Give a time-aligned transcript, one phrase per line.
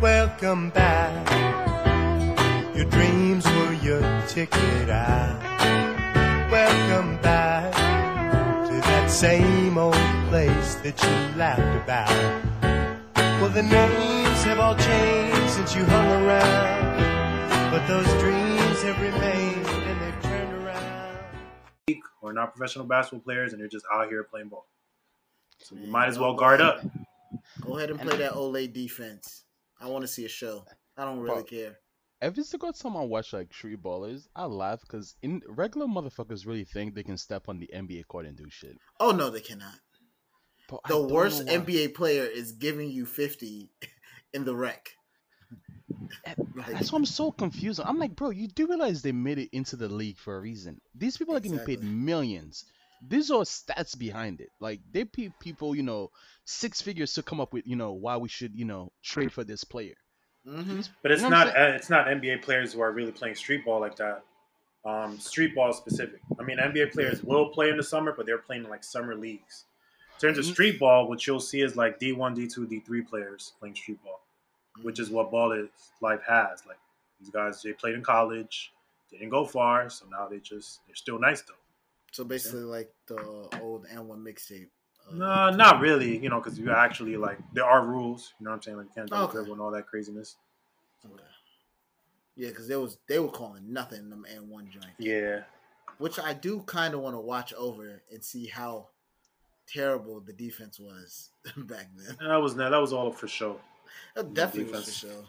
[0.00, 1.14] welcome back.
[2.74, 5.38] Your dreams were your ticket out.
[6.50, 7.72] Welcome back
[8.66, 9.94] to that same old
[10.28, 12.08] place that you laughed about.
[13.40, 19.66] Well, the names have all changed since you hung around, but those dreams have remained
[19.66, 21.18] and they've turned around.
[22.22, 24.66] or not professional basketball players, and they're just out here playing ball.
[25.58, 26.82] So you might as well guard up.
[27.60, 29.44] Go ahead and play that olé defense.
[29.80, 30.64] I want to see a show.
[30.96, 31.44] I don't really Bro.
[31.44, 31.78] care.
[32.22, 36.64] Every single time I watch like street ballers, I laugh because in regular motherfuckers really
[36.64, 38.76] think they can step on the NBA court and do shit.
[38.98, 39.78] Oh no, they cannot.
[40.68, 41.46] But The worst.
[41.46, 43.70] NBA player is giving you 50
[44.34, 44.90] in the rec.
[46.26, 47.80] Eh, like- That's why I'm so confused.
[47.82, 50.80] I'm like, bro, you do realize they made it into the league for a reason.
[50.94, 52.66] These people are getting paid millions.
[53.00, 54.50] These are stats behind it.
[54.60, 56.10] Like they pay people, you know,
[56.44, 59.44] six figures to come up with, you know, why we should, you know, trade for
[59.44, 59.96] this player.
[60.44, 63.34] hmm But it's You know not uh, it's not NBA players who are really playing
[63.34, 64.22] street ball like that.
[64.84, 66.22] Um, street ball specific.
[66.38, 69.14] I mean, NBA players will play in the summer, but they're playing in like summer
[69.14, 69.66] leagues.
[70.14, 70.52] In terms of Mhm.
[70.52, 73.74] street ball, what you'll see is like D one, D two, D three players playing
[73.76, 74.20] street ball,
[74.82, 75.68] which is what ball is
[76.00, 76.66] life has.
[76.66, 76.78] Like
[77.20, 78.72] these guys, they played in college,
[79.10, 81.54] they didn't go far, so now they just they're still nice though.
[82.12, 83.18] So basically, like the
[83.62, 84.68] old AND1 mixtape.
[85.08, 86.18] Uh, No, not really.
[86.18, 88.34] You know, because you actually like there are rules.
[88.40, 88.76] You know what I'm saying?
[88.78, 89.38] Like you can't Okay.
[89.50, 90.36] and all that craziness.
[91.04, 91.22] Okay.
[92.36, 94.94] Yeah, because there was they were calling nothing in them AND1 joint.
[94.98, 95.42] Yeah,
[95.98, 98.88] Which I do kind of want to watch over and see how
[99.66, 102.16] terrible the defense was back then.
[102.28, 103.60] that was that was all for show.
[104.14, 105.24] That definitely was for sure.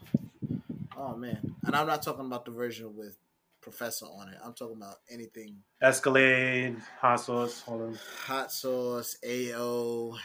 [0.98, 3.18] Oh man, and I'm not talking about the version with
[3.62, 4.38] Professor on it.
[4.44, 7.62] I'm talking about anything Escalade, hot sauce.
[7.62, 8.00] Hold on.
[8.26, 10.18] hot sauce, AO.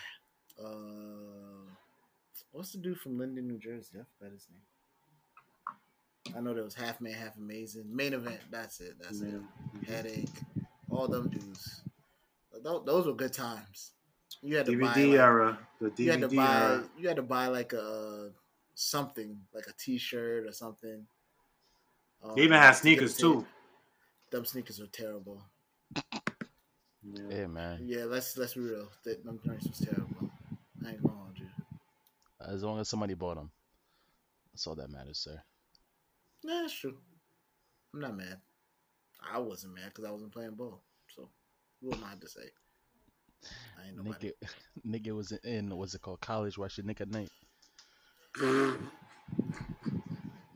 [0.62, 1.70] Uh,
[2.52, 3.98] what's the dude from Linden, New Jersey?
[4.00, 4.62] I forgot his name.
[6.36, 7.84] I know there was half man, half amazing.
[7.94, 8.40] Main event.
[8.50, 8.94] That's it.
[9.00, 9.40] That's it.
[9.86, 10.28] Headache.
[10.90, 11.82] All them dudes.
[12.62, 13.92] Those, were good times.
[14.42, 14.88] You had to buy.
[14.88, 15.58] DVD like- era.
[15.80, 16.84] The you had to buy era.
[16.98, 18.30] you had to buy like a
[18.74, 21.06] something like a t-shirt or something
[22.22, 23.34] Um, They even had sneakers a too.
[23.34, 23.48] ticket.
[24.30, 25.42] them sneakers were terrible
[27.02, 27.22] Yeah.
[27.30, 27.80] Yeah, man.
[27.86, 30.30] yeah let's let's be real That- them joints was terrible
[30.84, 31.48] i ain't gonna hold you
[32.40, 33.50] As long as somebody bought them,
[34.52, 35.40] that's all that matters, sir.
[36.42, 36.96] yeah that's true
[37.94, 38.40] i'm not mad
[39.32, 40.82] i wasn't mad because i wasn't playing ball
[41.14, 41.28] so
[41.80, 42.50] what am i to say
[43.78, 44.48] i ain't nobody Nigga,
[45.12, 46.20] nigga was in what's it called?
[46.20, 47.30] College watching Nick at Nite.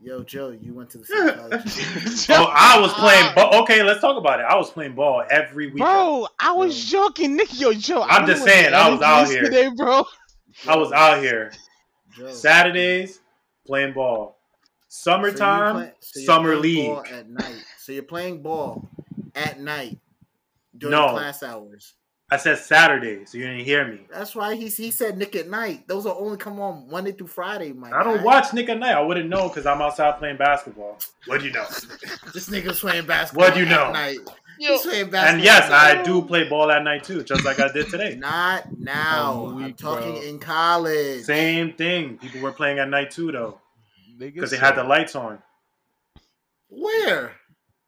[0.01, 3.61] Yo joe you went to the same college Oh, I was playing ball.
[3.63, 4.45] Okay, let's talk about it.
[4.49, 5.77] I was playing ball every week.
[5.77, 7.59] Bro, I was joking, Nick.
[7.59, 8.01] Yo, Joe.
[8.01, 9.43] I I'm just saying, I was out here.
[9.43, 10.03] today, bro.
[10.67, 11.51] I was out here
[12.17, 13.19] joe Saturdays
[13.65, 14.37] playing ball.
[14.87, 16.97] So you Summertime, play- so you're summer ball league.
[17.13, 17.63] at night.
[17.77, 18.89] So you're playing ball
[19.35, 19.97] at night
[20.77, 21.09] during No.
[21.09, 21.93] class hours.
[22.33, 23.99] I said Saturday, so you didn't hear me.
[24.09, 25.85] That's why he he said Nick at Nite.
[25.85, 28.23] Those are only come on Monday through Friday, my I don't guy.
[28.23, 28.95] watch Nick at Nite.
[28.95, 30.97] I wouldn't know because I'm outside playing basketball.
[31.25, 31.65] What do you know?
[32.33, 33.47] This nigga's playing basketball.
[33.47, 33.87] What do you know?
[33.87, 34.19] At night.
[34.57, 35.35] He's playing basketball.
[35.35, 35.69] And yes.
[35.69, 38.15] I do play ball at night too, just like I did today.
[38.19, 39.47] Not now.
[39.47, 40.21] I'm I'm talking bro.
[40.21, 41.23] in college.
[41.23, 42.17] Same thing.
[42.17, 43.59] People were playing at night too, though,
[44.17, 45.39] because they had the lights on.
[46.69, 47.33] Where?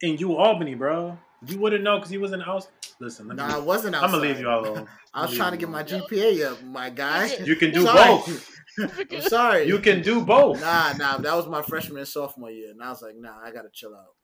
[0.01, 1.17] In U Albany, bro.
[1.47, 2.67] You wouldn't know because you wasn't out.
[2.99, 4.05] Listen, let No, me- I wasn't outside.
[4.05, 4.87] I'm gonna leave you all alone.
[5.13, 5.83] I was trying to get my.
[5.83, 7.35] GPA up, my guy.
[7.43, 7.97] You can do Sorry.
[8.15, 8.49] both.
[9.11, 9.67] I'm sorry.
[9.67, 10.61] You can do both.
[10.61, 11.17] Nah, nah.
[11.17, 13.93] That was my freshman and sophomore year, and I was like, nah, I gotta chill
[13.93, 14.15] out.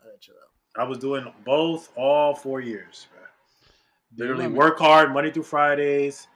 [0.00, 0.80] I gotta chill out.
[0.82, 3.06] I was doing both all four years.
[3.12, 3.22] Bro.
[4.18, 6.26] Literally work hard Monday through Fridays.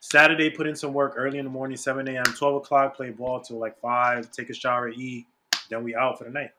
[0.00, 3.40] Saturday, put in some work early in the morning, 7 a.m., 12 o'clock, play ball
[3.40, 5.26] till like 5, take a shower, eat.
[5.70, 6.50] Then we out for the night.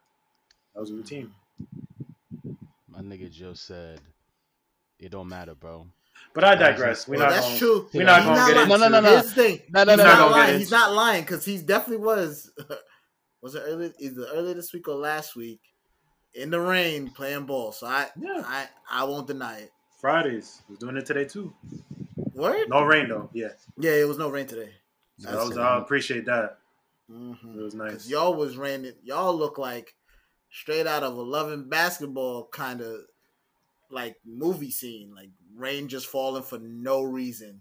[0.74, 1.34] That was a routine.
[1.60, 1.68] My
[3.14, 4.00] nigga Joe said,
[5.00, 5.88] "It don't matter, bro."
[6.34, 7.08] But I digress.
[7.08, 7.90] We're Well, not that's going, true.
[7.94, 8.72] We're not He's going to not get lying.
[8.72, 9.60] into No, no, no, Here's the thing.
[9.70, 10.32] No, no, he's no, not no, no.
[10.32, 10.60] lying.
[10.60, 12.52] He's not lying because he definitely was.
[13.42, 13.94] was it early?
[14.00, 15.60] Either early this week or last week
[16.34, 17.72] in the rain playing ball.
[17.72, 18.44] So I, Yeah.
[18.46, 19.72] I, I won't deny it.
[20.00, 20.62] Fridays.
[20.70, 21.54] Was doing it today too.
[22.16, 22.70] What?
[22.70, 23.30] No rain though.
[23.34, 23.50] Yeah.
[23.78, 24.70] Yeah, it was no rain today.
[25.20, 26.58] So I, was, I appreciate that.
[27.12, 27.60] Mm-hmm.
[27.60, 28.08] It was nice.
[28.08, 28.94] Y'all was raining.
[29.04, 29.94] Y'all look like
[30.50, 33.02] straight out of a loving basketball kind of
[33.94, 35.14] like movie scene.
[35.16, 37.60] Like rain just falling for no reason,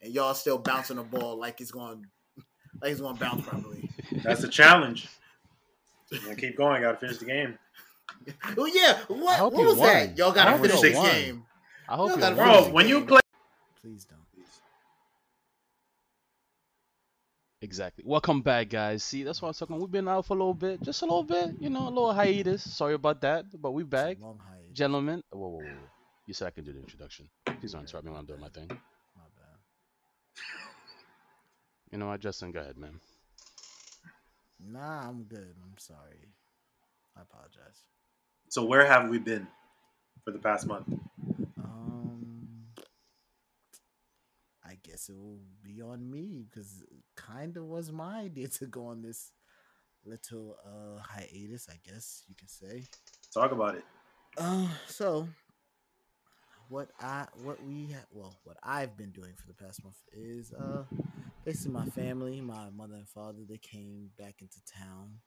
[0.00, 2.06] and y'all still bouncing the ball like it's going,
[2.80, 3.88] like it's going to bounce properly.
[4.22, 5.08] That's the challenge.
[6.28, 6.82] I keep going.
[6.82, 7.58] Got to finish the game.
[8.56, 10.18] Oh yeah, what, what you was that?
[10.18, 11.44] Y'all got to finish the game.
[11.88, 12.46] I hope Y'all you gotta won.
[12.46, 13.20] finish Bro, the when you play.
[13.80, 14.20] Please don't.
[17.62, 18.04] Exactly.
[18.06, 19.04] Welcome back, guys.
[19.04, 19.78] See, that's what I was talking.
[19.78, 22.12] We've been out for a little bit, just a little bit, you know, a little
[22.12, 22.62] hiatus.
[22.74, 24.59] Sorry about that, but we back, Long hiatus.
[24.72, 25.22] Gentlemen.
[25.30, 25.64] Whoa, whoa, whoa.
[25.64, 25.88] whoa.
[26.26, 27.28] You said I can do the introduction.
[27.60, 28.68] Please don't interrupt me when I'm doing my thing.
[28.68, 29.58] My bad.
[31.90, 32.52] You know what, Justin?
[32.52, 33.00] Go ahead, man.
[34.60, 35.54] Nah, I'm good.
[35.62, 36.28] I'm sorry.
[37.16, 37.82] I apologize.
[38.48, 39.46] So where have we been
[40.24, 40.86] for the past month?
[41.58, 42.46] Um,
[44.64, 46.84] I guess it will be on me because
[47.16, 49.32] kind of was my idea to go on this
[50.04, 51.68] little uh hiatus.
[51.68, 52.84] I guess you could say.
[53.32, 53.84] Talk about it.
[54.38, 55.28] Uh, so
[56.68, 60.52] what I what we ha- well what I've been doing for the past month is
[60.52, 60.84] uh
[61.44, 65.18] basically my family, my mother and father, they came back into town,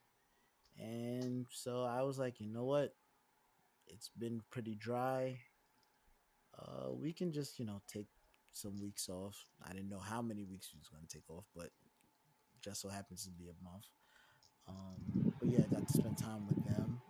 [0.80, 2.96] and so I was like, you know what,
[3.88, 5.40] it's been pretty dry.
[6.58, 8.08] Uh, we can just you know take
[8.54, 9.46] some weeks off.
[9.68, 11.72] I didn't know how many weeks we was to take off, but
[12.62, 13.86] just so happens to be a month.
[14.68, 17.02] Um, but yeah, I got to spend time with them,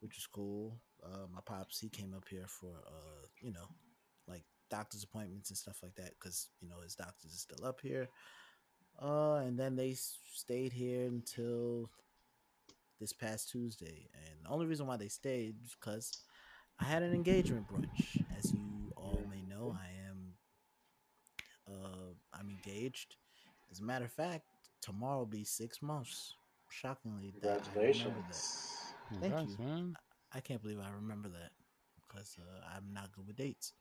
[0.00, 0.80] which was cool.
[1.04, 3.68] Uh, my pops, he came up here for, uh, you know,
[4.26, 7.80] like doctor's appointments and stuff like that, because you know his doctors is still up
[7.80, 8.08] here.
[9.00, 9.94] Uh, and then they
[10.32, 11.88] stayed here until
[13.00, 14.08] this past Tuesday.
[14.14, 16.24] And the only reason why they stayed is because
[16.80, 18.22] I had an engagement brunch.
[18.36, 20.34] As you all may know, I am
[21.68, 23.16] uh I'm engaged.
[23.70, 24.44] As a matter of fact,
[24.80, 26.34] tomorrow will be six months.
[26.70, 28.36] Shockingly, that I remember that.
[29.20, 29.64] Thank Congrats, you.
[29.64, 29.96] man.
[30.32, 31.52] I can't believe I remember that
[31.96, 33.72] because uh, I'm not good with dates.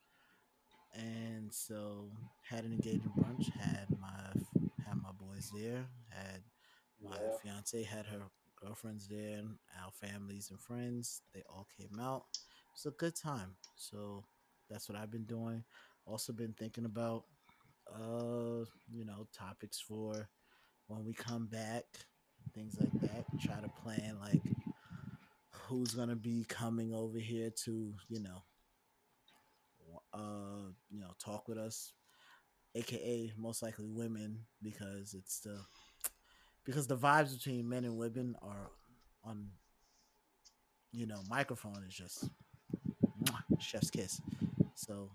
[0.93, 2.09] And so
[2.41, 3.49] had an engagement brunch.
[3.57, 4.33] Had my
[4.85, 5.85] had my boys there.
[6.09, 6.43] Had
[7.03, 7.37] my Yeah.
[7.41, 8.23] fiance had her
[8.55, 11.21] girlfriends there, and our families and friends.
[11.33, 12.25] They all came out.
[12.73, 13.55] It's a good time.
[13.75, 14.25] So
[14.69, 15.63] that's what I've been doing.
[16.05, 17.25] Also been thinking about,
[17.93, 20.29] uh, you know, topics for
[20.87, 21.85] when we come back,
[22.53, 23.25] things like that.
[23.39, 24.43] Try to plan like
[25.67, 28.43] who's gonna be coming over here to, you know,
[30.13, 31.93] uh, you know, talk with us,
[32.75, 35.59] aka most likely women, because it's the
[36.63, 38.71] because the vibes between men and women are
[39.23, 39.49] on,
[40.91, 42.29] you know, microphone is just
[43.59, 44.21] chef's kiss.
[44.75, 45.11] So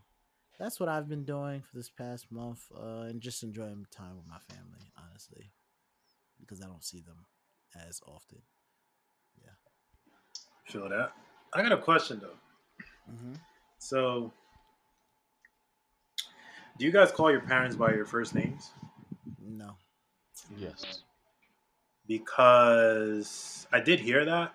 [0.59, 4.27] that's what I've been doing for this past month, uh, and just enjoying time with
[4.29, 5.51] my family, honestly,
[6.41, 7.27] because I don't see them
[7.89, 8.43] as often.
[10.65, 11.13] Feel that.
[11.55, 13.13] I got a question though.
[13.13, 13.35] Mm-hmm.
[13.79, 14.33] So,
[16.79, 18.71] do you guys call your parents by your first names?
[19.45, 19.73] No.
[20.57, 21.03] Yes.
[22.07, 24.55] Because I did hear that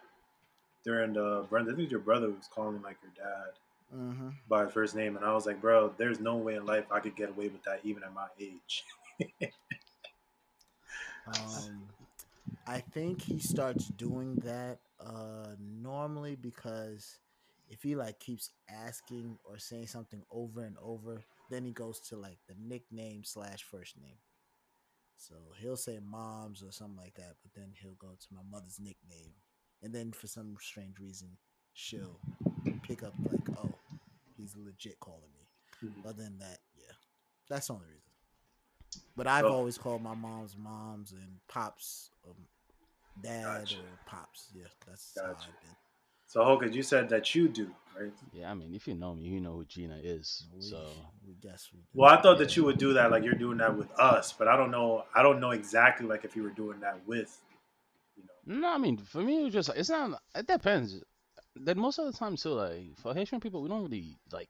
[0.83, 1.71] during the Brenda.
[1.71, 3.53] I think your brother was calling like your dad
[3.95, 4.31] Mm-hmm.
[4.49, 7.15] by first name, and I was like, bro, there's no way in life I could
[7.15, 8.83] get away with that even at my age.
[11.27, 11.83] Um,
[12.67, 17.19] I think he starts doing that uh normally because
[17.69, 22.15] if he like keeps asking or saying something over and over, then he goes to
[22.17, 24.17] like the nickname slash first name.
[25.17, 28.79] So he'll say mom's or something like that, but then he'll go to my mother's
[28.79, 29.33] nickname,
[29.81, 31.37] and then for some strange reason,
[31.73, 32.19] she'll
[32.83, 33.79] pick up like, oh,
[34.37, 35.89] he's legit calling me.
[35.89, 36.05] Mhm.
[36.07, 36.93] Other than that, yeah,
[37.49, 38.11] that's the only reason.
[39.15, 39.53] But I've Oh.
[39.53, 42.47] always called my mom's moms and pops, um,
[43.21, 43.77] dad Gotcha.
[43.77, 44.49] or pops.
[44.53, 45.49] Yeah, that's how Gotcha.
[45.49, 45.75] I've been.
[46.27, 48.11] So, Hoka, you said that you do, right?
[48.33, 50.45] Yeah, I mean, if you know me, you know who Gina is.
[50.53, 50.89] We, So
[51.25, 51.85] we guess we do.
[51.93, 54.47] Well, I thought that you would do that, like you're doing that with us, but
[54.47, 55.05] I don't know.
[55.15, 57.37] I don't know exactly like if you were doing that with,
[58.17, 58.59] you know.
[58.61, 60.21] no, I mean, for me, it's just it's not.
[60.35, 61.01] It depends.
[61.55, 64.49] Then most of the time, too, like for Haitian people, we don't really like.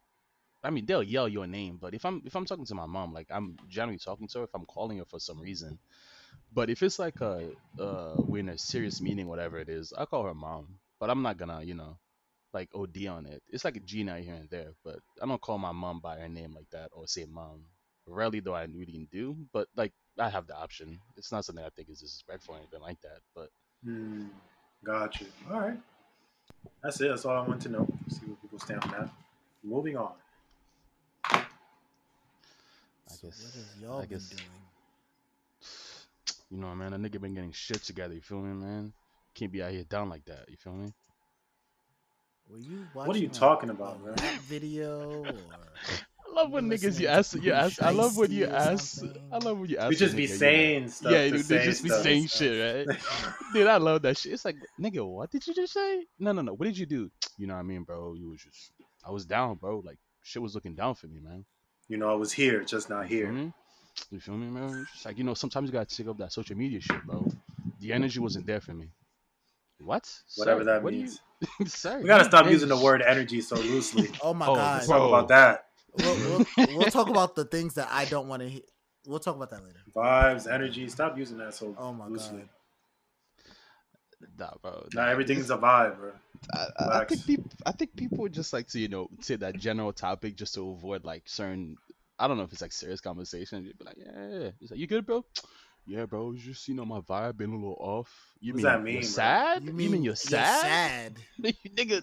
[0.63, 3.13] I mean, they'll yell your name, but if I'm if I'm talking to my mom,
[3.13, 5.79] like I'm generally talking to her if I'm calling her for some reason.
[6.53, 10.05] But if it's like a uh we're in a serious meeting, whatever it is, I
[10.05, 10.67] call her mom.
[10.99, 11.97] But I'm not gonna, you know,
[12.53, 13.43] like OD on it.
[13.49, 16.29] It's like a Gina here and there, but I don't call my mom by her
[16.29, 17.61] name like that or say mom.
[18.07, 20.99] Rarely do I really do, but like I have the option.
[21.17, 23.19] It's not something I think is disrespectful or anything like that.
[23.35, 23.49] But
[23.83, 24.25] Hmm.
[24.83, 25.27] Got you.
[25.51, 25.79] All right.
[26.81, 27.09] That's it.
[27.09, 27.87] That's all I want to know.
[28.09, 29.09] See what people stand on that.
[29.63, 30.13] Moving on.
[31.25, 31.43] I
[33.09, 34.49] So guess- what have y'all I been guess- doing?
[36.49, 38.13] You know, man, a nigga been getting shit together.
[38.13, 38.93] You feel me, man?
[39.35, 40.49] Can't be out here down like that.
[40.49, 40.93] You feel me?
[42.49, 44.15] Were you What are you talking about, man?
[44.47, 45.43] Video or
[46.29, 47.81] I love when niggas you listening ask you ask.
[47.81, 48.99] I love when you Shiesty or ask.
[48.99, 49.21] something?
[49.31, 49.89] I love when you ask.
[49.89, 50.89] We just be nigga, you saying know.
[50.89, 51.11] stuff.
[51.11, 52.03] Yeah, to dude, they say just be stuff.
[52.03, 52.97] saying shit, right?
[53.53, 54.33] Dude, I love that shit.
[54.33, 56.05] It's like, nigga, what did you just say?
[56.19, 56.53] No, no, no.
[56.53, 57.09] What did you do?
[57.39, 58.15] You know what I mean, bro?
[58.15, 58.71] You was just,
[59.05, 59.83] I was down, bro.
[59.85, 61.45] Like shit was looking down for me, man.
[61.87, 63.27] you know, I was here, just not here.
[63.27, 63.53] feel me?
[64.11, 64.85] You feel me, man?
[64.93, 67.27] It's like you know, sometimes you gotta take up that social media shit, bro.
[67.79, 68.89] The energy wasn't there for me.
[69.79, 70.11] What?
[70.37, 71.21] Whatever Sir, that what means.
[71.59, 71.65] You...
[71.67, 74.09] Sir, We gotta stop been- using the word energy so loosely.
[74.23, 74.73] Oh my Oh, god.
[74.75, 75.65] Let's talk about that.
[75.97, 76.15] We'll,
[76.57, 78.61] we'll, we'll talk about the things that I don't want to hear.
[79.05, 79.79] We'll talk about that later.
[79.95, 80.87] Vibes, energy.
[80.89, 82.39] Stop using that so Oh my loosely.
[82.39, 82.49] god.
[84.39, 84.85] Nah, bro.
[84.93, 86.11] Not everything's a vibe, bro.
[86.53, 89.57] I, I- I think people, I think people just like to, you know, say that
[89.59, 91.77] general topic just to avoid like certain.
[92.19, 93.63] I don't know if it's like serious conversation.
[93.65, 94.51] You'd be like, yeah, yeah, yeah.
[94.69, 95.23] Like, you good, bro?
[95.85, 96.33] Yeah, bro.
[96.33, 98.11] It's just you know my vibe been a little off.
[98.39, 99.03] You What does mean that mean, you're bro?
[99.03, 99.63] sad?
[99.63, 100.61] You mean, you're sad?
[100.61, 101.17] sad?
[101.77, 102.01] nigga.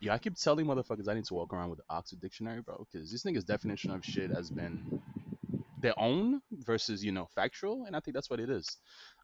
[0.00, 2.86] Yeah, I keep telling motherfuckers I need to walk around with the Oxford Dictionary, bro,
[2.92, 5.00] because this nigga's definition of shit has been
[5.80, 8.76] their own versus you know factual, and I think that's what it is.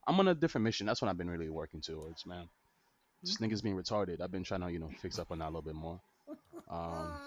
[0.07, 0.87] I'm on a different mission.
[0.87, 2.49] That's what I've been really working towards, man.
[3.23, 4.21] This nigga's being retarded.
[4.21, 6.01] I've been trying to you know fix up on that a little bit more.
[6.71, 7.19] Um,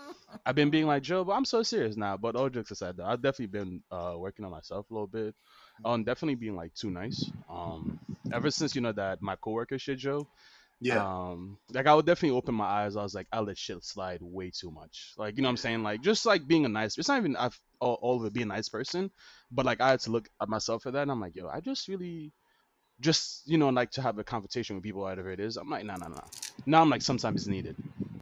[0.45, 2.17] I've been being like Joe, but I'm so serious now.
[2.17, 5.35] But all jokes aside, though, I've definitely been uh, working on myself a little bit.
[5.85, 7.31] On definitely being like too nice.
[7.49, 7.99] Um,
[8.31, 10.27] ever since you know that my coworker shit, Joe.
[10.79, 11.03] Yeah.
[11.03, 12.95] Um, like I would definitely open my eyes.
[12.95, 15.13] I was like, I let shit slide way too much.
[15.17, 15.81] Like, you know what I'm saying?
[15.81, 16.97] Like, just like being a nice.
[16.97, 19.09] It's not even I've, all, all of it being a nice person,
[19.51, 21.61] but like I had to look at myself for that, and I'm like, yo, I
[21.61, 22.33] just really,
[22.99, 25.57] just you know, like to have a conversation with people, whatever it is.
[25.57, 26.21] I'm like, no, no, no.
[26.65, 27.77] Now I'm like, sometimes it's needed.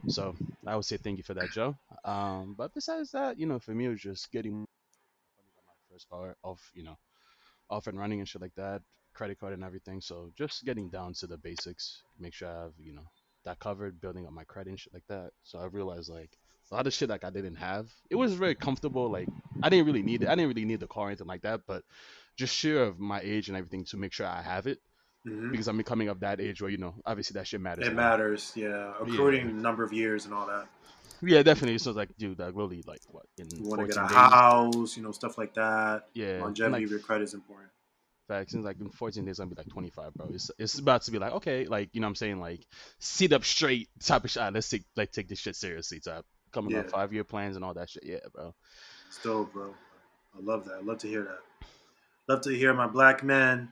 [0.08, 0.34] So
[0.66, 1.76] I would say thank you for that, Joe.
[2.04, 6.36] Um, but besides that, you know, for me it was just getting my first car
[6.42, 6.98] off, you know,
[7.70, 8.82] off and running and shit like that,
[9.14, 10.00] credit card and everything.
[10.00, 13.06] So just getting down to the basics, make sure I have, you know,
[13.44, 15.30] that covered, building up my credit and shit like that.
[15.42, 16.30] So I realized like
[16.70, 17.90] a lot of shit like I didn't have.
[18.10, 19.10] It was very comfortable.
[19.10, 19.28] Like
[19.62, 20.28] I didn't really need it.
[20.28, 21.82] I didn't really need the car or anything like that, but
[22.36, 24.78] just sure of my age and everything to make sure I have it
[25.26, 25.50] Mhm.
[25.52, 27.86] because I'm becoming of that age where you know obviously that shit matters.
[27.86, 28.94] It matters, yeah.
[29.00, 30.66] Accruing number of years and all that.
[31.22, 31.78] Yeah, definitely.
[31.78, 34.16] So like, dude, like really, like what in You want to get a days?
[34.16, 36.08] house, you know, stuff like that.
[36.14, 37.70] Yeah, Longevity like, of your credit is important.
[38.28, 38.54] facts.
[38.54, 40.28] And like in 14 days, I'll be like 25, bro.
[40.32, 42.66] It's it's about to be like, okay, like you know, what I'm saying like
[42.98, 44.52] sit up straight type of shit.
[44.52, 46.00] Let's take like take this shit seriously.
[46.00, 46.90] Type coming up Yeah.
[46.90, 48.02] five year plans and all that shit.
[48.04, 48.54] Yeah, bro.
[49.10, 49.74] Still, bro.
[50.36, 50.74] I love that.
[50.74, 51.40] I love to hear that.
[52.28, 53.68] Love to hear my black men,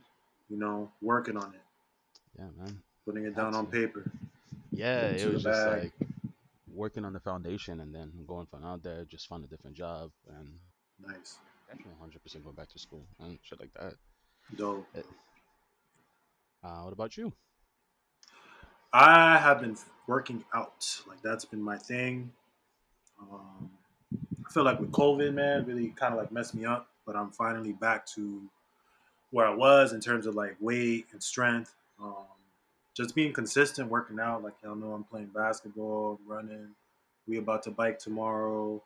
[0.49, 1.61] you know, working on it,
[2.39, 2.83] Yeah, man.
[3.07, 4.05] putting it down on paper.
[4.73, 5.83] Yeah, it was just bag.
[6.01, 6.10] like
[6.81, 10.11] working on the foundation and then going from out there, just find a different job
[10.29, 10.49] and
[11.07, 11.37] Nice.
[11.69, 13.95] definitely 100% go back to school and shit like that.
[14.57, 14.87] Dope.
[16.65, 17.33] Uh, what about you?
[18.93, 21.03] I have been working out.
[21.07, 22.33] Like that's been my thing.
[23.21, 23.71] Um,
[24.47, 26.89] I feel like with COVID, man, really kind of like messed me up.
[27.07, 28.43] But I'm finally back to
[29.31, 31.75] where I was in terms of like weight and strength.
[32.03, 32.27] Um,
[33.01, 34.43] just being consistent, working out.
[34.43, 36.69] Like y'all know, I'm playing basketball, running.
[37.27, 38.83] We about to bike tomorrow.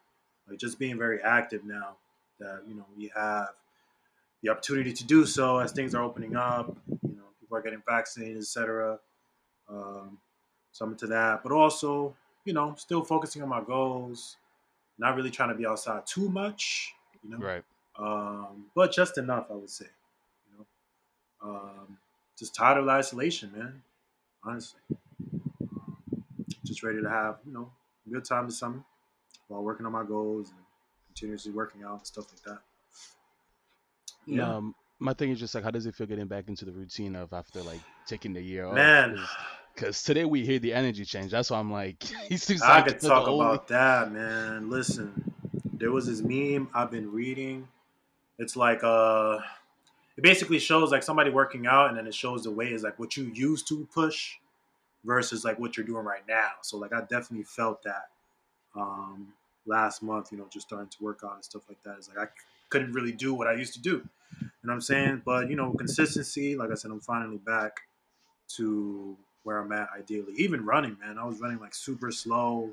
[0.48, 1.96] Like just being very active now.
[2.38, 3.48] That you know we have
[4.42, 6.76] the opportunity to do so as things are opening up.
[7.02, 8.98] You know, people are getting vaccinated, etc.
[9.68, 10.18] Um,
[10.72, 14.36] so I'm into that, but also, you know, still focusing on my goals.
[14.98, 16.94] Not really trying to be outside too much,
[17.24, 17.64] you know, Right.
[17.98, 19.86] um, but just enough, I would say.
[20.52, 20.58] You
[21.42, 21.98] know, um,
[22.38, 23.82] just tired of isolation, man.
[24.46, 24.80] Honestly,
[26.64, 27.70] just ready to have you know
[28.06, 28.82] a good time this summer
[29.48, 30.58] while working on my goals and
[31.08, 32.58] continuously working out and stuff like that.
[34.26, 36.72] Yeah, Um, my thing is just like, how does it feel getting back into the
[36.72, 38.74] routine of after like taking the year off?
[38.74, 39.18] man.
[39.74, 41.32] Because today we hear the energy change.
[41.32, 44.70] That's why I'm like, he seems I like could talk about that, man.
[44.70, 45.34] Listen,
[45.74, 47.68] there was this meme I've been reading.
[48.38, 49.38] It's like uh
[50.16, 52.98] it basically shows like somebody working out and then it shows the way is like
[52.98, 54.34] what you used to push
[55.04, 56.50] versus like what you're doing right now.
[56.62, 58.08] So like I definitely felt that
[58.76, 59.32] um
[59.66, 61.96] last month, you know, just starting to work out and stuff like that.
[61.98, 62.30] It's like I
[62.70, 63.90] couldn't really do what I used to do.
[64.40, 65.22] You know what I'm saying?
[65.24, 67.80] But you know, consistency, like I said, I'm finally back
[68.56, 70.34] to where I'm at ideally.
[70.36, 71.18] Even running, man.
[71.18, 72.70] I was running like super slow.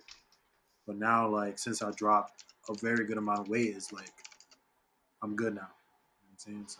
[0.85, 4.13] But now like since I dropped a very good amount of weight, it's like
[5.23, 5.61] I'm good now.
[5.61, 6.65] You know what I'm saying?
[6.67, 6.79] So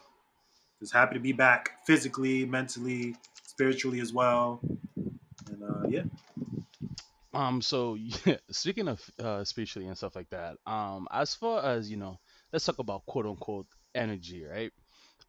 [0.81, 4.61] just happy to be back physically, mentally, spiritually as well.
[5.47, 6.03] And uh yeah.
[7.33, 11.89] Um, so yeah, speaking of uh spiritually and stuff like that, um, as far as
[11.89, 12.19] you know,
[12.51, 14.71] let's talk about quote unquote energy, right?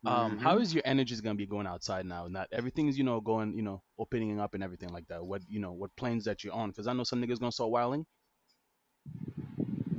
[0.06, 0.58] Um, how Mhm.
[0.58, 2.28] is your energy gonna be going outside now?
[2.28, 5.24] Not everything's you know going you know opening up and everything like that.
[5.24, 6.70] What you know what planes that you're on?
[6.70, 8.06] Because I know some niggas gonna start wilding.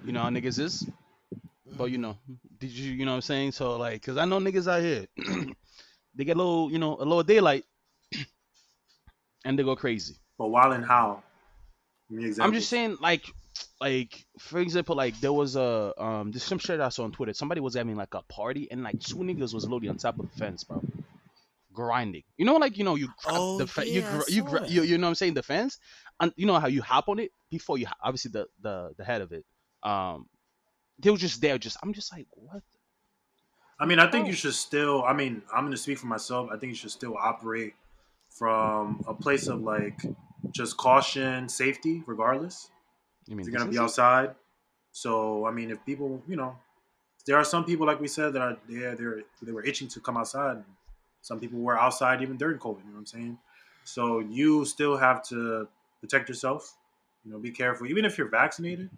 [0.03, 0.87] You know how niggas is,
[1.77, 2.17] but you know,
[2.63, 3.51] did you you know what I'm saying?
[3.51, 5.05] So like, cause I know niggas out here,
[6.15, 7.65] they get a little you know a little daylight,
[9.45, 10.15] and they go crazy.
[10.37, 11.23] But while in how?
[12.39, 13.25] I'm just saying, like,
[13.81, 17.33] like for example, like there was a um, this some shit I saw on Twitter.
[17.33, 20.25] Somebody was having like a party and like two niggas was loading on top of
[20.31, 20.81] the fence, bro,
[21.73, 22.23] grinding.
[22.37, 24.41] You know, like you know you grab Oh, the fe- you yeah, I gr- you,
[24.41, 25.79] saw gr- you you know what I'm saying the fence,
[26.21, 29.03] and you know how you hop on it before you ho- obviously the the the
[29.03, 29.45] head of it.
[29.83, 30.27] Um,
[31.03, 31.57] they were just there.
[31.57, 32.63] Just I'm just like what.
[33.79, 34.27] I mean, I think Oh.
[34.29, 35.03] you should still.
[35.03, 36.49] I mean, I'm to speak for myself.
[36.51, 37.73] I think you should still operate
[38.29, 40.01] from a place of like
[40.51, 42.69] just caution, safety, regardless.
[43.27, 44.35] You mean If you're to be outside.
[44.91, 46.55] So, I mean, if people, you know,
[47.25, 48.95] there are some people, like we said, that are there.
[48.95, 50.63] They're they were itching to come outside.
[51.21, 52.79] Some people were outside even during COVID.
[52.79, 53.37] You know what I'm saying?
[53.85, 55.67] So you still have to
[56.01, 56.77] protect yourself.
[57.25, 58.89] You know, be careful, even if you're vaccinated.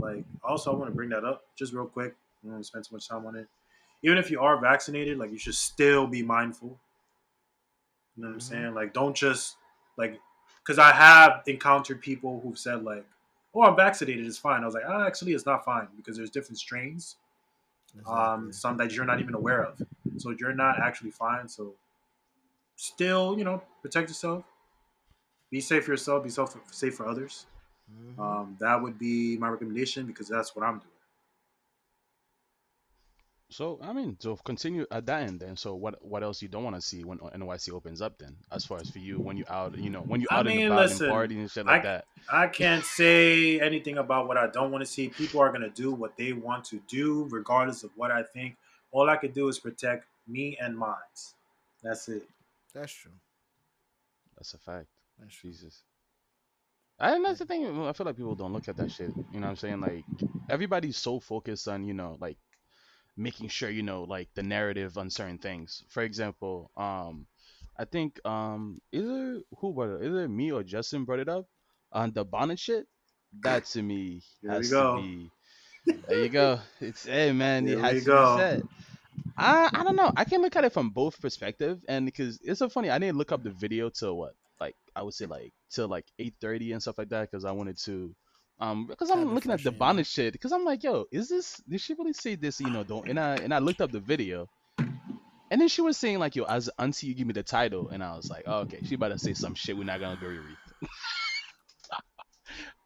[0.00, 2.14] Like, also, I want to bring that up just real quick.
[2.42, 3.46] I don't want to spend too much time on it.
[4.02, 6.78] Even if you are vaccinated, like you should still be mindful.
[8.16, 8.42] You know what I'm Mhm.
[8.42, 8.74] saying?
[8.74, 9.56] Like, don't just
[9.96, 10.20] like
[10.62, 13.06] because I have encountered people who've said like,
[13.54, 16.30] "Oh, I'm vaccinated, it's fine." I was like, "Ah, actually, it's not fine because there's
[16.30, 17.16] different strains,
[18.06, 19.80] um, some that you're not even aware of,
[20.18, 21.74] so you're not actually fine." So,
[22.76, 24.44] still, you know, protect yourself,
[25.50, 27.46] be safe for yourself, be self safe for others.
[27.90, 28.18] Mhm.
[28.18, 30.86] Um, that would be my recommendation because that's what I'm doing.
[33.52, 35.56] So I mean, so continue at that end then.
[35.56, 38.36] So what what else you don't want to see when NYC opens up then?
[38.52, 40.56] As far as for you, when you out, you know, when you I out and
[40.56, 42.04] mean, about listen, and party and shit like I- that.
[42.30, 45.08] I can't say anything about what I don't want to see.
[45.08, 48.56] People are going to do what they want to do, regardless of what I think.
[48.92, 50.94] All I could do is protect me and mine.
[51.82, 52.28] That's it.
[52.72, 53.10] That's true.
[54.36, 54.86] That's a fact.
[55.18, 55.50] That's true.
[55.50, 55.82] Jesus.
[57.00, 57.66] I and that's the thing.
[57.86, 59.14] I feel like people don't look at that shit.
[59.30, 59.80] You know what I'm saying?
[59.80, 60.06] Like
[60.50, 62.38] everybody's so focused on you know like
[63.16, 65.84] making sure you know like the narrative on certain things.
[65.90, 67.26] For example, um,
[67.78, 71.46] I think um either who brought it, either me or Justin brought it up
[71.92, 72.86] on the bonnet shit.
[73.42, 75.30] That to me There has to be.
[76.08, 76.60] There you go.
[76.80, 78.12] It's hey man, There it has to go.
[78.12, 78.64] be said.
[79.36, 80.12] I I don't know.
[80.16, 83.18] I can look at it from both perspective, and because it's so funny, I didn't
[83.18, 86.72] look up the video till what, like I would say like till like eight thirty
[86.72, 88.14] and stuff like that, because I wanted to,
[88.60, 91.62] um, because I'm looking at the bonnet shit, because I'm like, yo, is this?
[91.68, 92.60] Did she really say this?
[92.60, 93.08] You know, don't.
[93.08, 96.44] And I and I looked up the video, and then she was saying like, yo,
[96.44, 99.08] as until you give me the title, and I was like, oh, okay, she about
[99.08, 100.90] to say some shit we're not gonna agree with.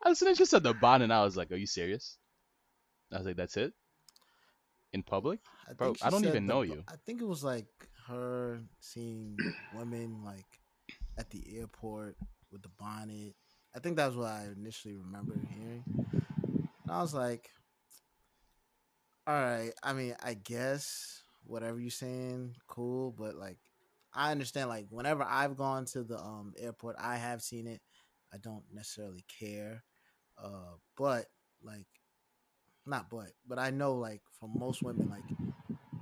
[0.07, 2.19] As soon as she said the bonnet, and I was like, are you serious?
[3.11, 3.73] I was like, that's it.
[4.93, 5.41] In public?
[5.69, 6.85] I Bro, I don't even the know you.
[6.89, 7.67] I think it was like
[8.07, 9.39] her seeing
[9.75, 10.45] women like
[11.18, 12.16] at the airport
[12.50, 13.35] with the bonnet.
[13.74, 15.85] I think that's what I initially remember hearing.
[16.85, 17.50] And I was like,
[19.27, 23.59] all right, I mean, I guess whatever you're saying, cool, but like
[24.12, 27.81] I understand like whenever I've gone to the um airport, I have seen it.
[28.33, 29.83] I don't necessarily care.
[30.42, 31.27] Uh but
[31.62, 31.87] like
[32.87, 35.24] not but but I know like for most women like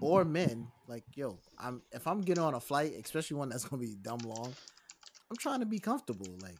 [0.00, 3.80] or men like yo I'm if I'm getting on a flight especially one that's gonna
[3.80, 4.52] be dumb long
[5.32, 6.58] I'm trying to be comfortable like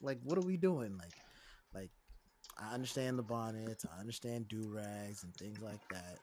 [0.00, 1.12] like what are we doing like
[1.74, 1.90] like
[2.58, 6.18] I understand the bonnets I understand do rags and things like that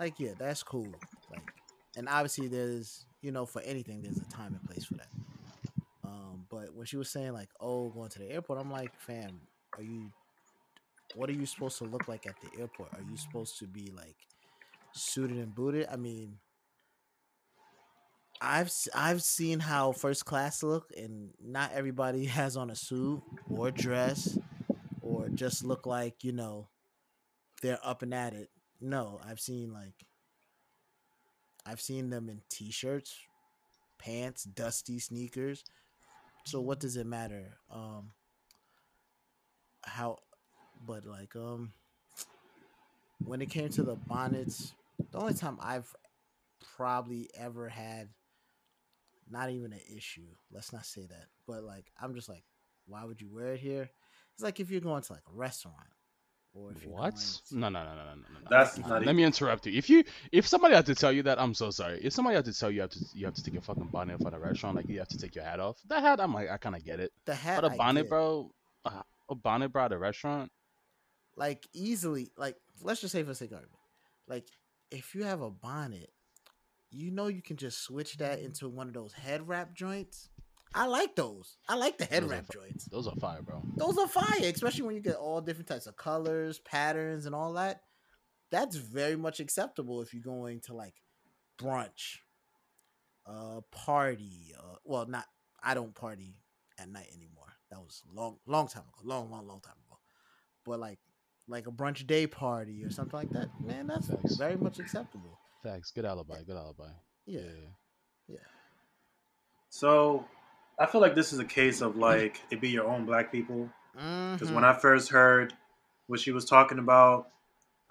[0.00, 0.92] like yeah that's cool
[1.30, 1.52] like
[1.96, 5.08] and obviously there's you know for anything there's a time and place for that
[6.04, 9.40] um but when she was saying like oh going to the airport I'm like fam
[9.78, 10.10] are you
[11.14, 12.90] what are you supposed to look like at the airport?
[12.94, 14.16] Are you supposed to be like
[14.92, 15.86] suited and booted?
[15.90, 16.38] I mean,
[18.40, 23.70] I've I've seen how first class look, and not everybody has on a suit or
[23.70, 24.38] dress
[25.00, 26.68] or just look like you know
[27.62, 28.50] they're up and at it.
[28.80, 30.06] No, I've seen like
[31.66, 33.14] I've seen them in t-shirts,
[33.98, 35.64] pants, dusty sneakers.
[36.44, 37.58] So what does it matter?
[37.70, 38.12] Um,
[39.82, 40.18] how
[40.86, 41.72] but like um
[43.24, 44.72] when it came to the bonnets
[45.10, 45.94] the only time i've
[46.76, 48.08] probably ever had
[49.30, 52.44] not even an issue let's not say that but like i'm just like
[52.86, 53.88] why would you wear it here
[54.34, 55.76] it's like if you're going to like a restaurant
[56.52, 57.14] or if you're What?
[57.16, 58.46] to- No, no, no, no, no, no, no.
[58.50, 58.88] That's no.
[58.88, 59.72] not Let me interrupt you.
[59.78, 62.00] If you, if somebody had to tell you that, I'm so sorry.
[62.02, 63.86] If somebody had to tell you, you have to, you have to take your fucking
[63.92, 65.76] bonnet off at a restaurant, like you have to take your hat off.
[65.86, 67.12] That hat, I'm like, I kind of get it.
[67.24, 68.08] the hat But a I bonnet, get.
[68.10, 68.50] bro,
[68.84, 70.50] uh, a bonnet, bro, at a restaurant.
[71.36, 73.78] like easily like let's just say for sake of argument
[74.26, 74.48] like
[74.90, 76.10] if you have a bonnet
[76.90, 80.28] you know you can just switch that into one of those head wrap joints?
[80.72, 81.56] I like those.
[81.68, 82.84] I like the head Those wrap joints.
[82.86, 83.60] Those are fire, bro.
[83.76, 87.54] those are fire especially when you get all different types of colors patterns and all
[87.54, 87.82] that.
[88.50, 90.94] That's very much acceptable if you're going to like
[91.60, 92.18] brunch
[93.26, 95.26] uh party uh, well not
[95.62, 96.40] i don't party
[96.80, 97.46] at night anymore.
[97.70, 99.98] That was long, long time ago, long, long, long time ago.
[100.64, 100.98] But like,
[101.46, 105.38] like a brunch day party or something like that, man, that's very much acceptable.
[105.62, 105.90] Facts.
[105.90, 106.42] Good alibi.
[106.42, 106.88] Good alibi.
[107.26, 107.40] Yeah,
[108.28, 108.38] Yeah.
[109.68, 110.24] So
[110.78, 113.70] I feel like this is a case of like it be your own black people.
[113.92, 114.54] Because Mhm.
[114.54, 115.54] when I first heard
[116.06, 117.30] what she was talking about,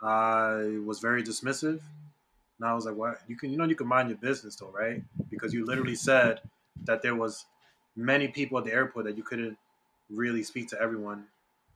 [0.02, 1.82] I was very dismissive.
[2.58, 3.22] And I was like, "What?
[3.28, 5.04] You can, you know, you can mind your business, though, right?
[5.30, 6.42] Because you literally said
[6.86, 7.46] that there was
[7.96, 9.58] many people at the airport that you couldn't
[10.10, 11.28] really speak to everyone,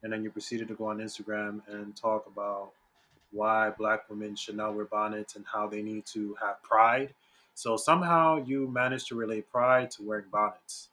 [0.02, 2.74] and then you proceeded to go on Instagram and talk about
[3.34, 7.13] why Black women should not wear bonnets and how they need to have pride.
[7.56, 10.89] So somehow you managed to relate pride to wearing bonnets.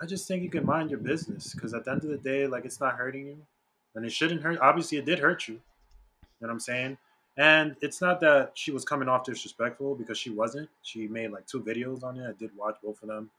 [0.00, 2.46] I just think you can mind your business because at the end of the day,
[2.46, 3.36] like it's not hurting you,
[3.94, 4.58] and it shouldn't hurt.
[4.60, 5.54] Obviously, it did hurt you.
[5.54, 5.60] You
[6.40, 6.98] know what I'm saying?
[7.36, 10.68] And it's not that she was coming off disrespectful because she wasn't.
[10.82, 12.26] She made like two videos on it.
[12.26, 13.30] I did watch both of them,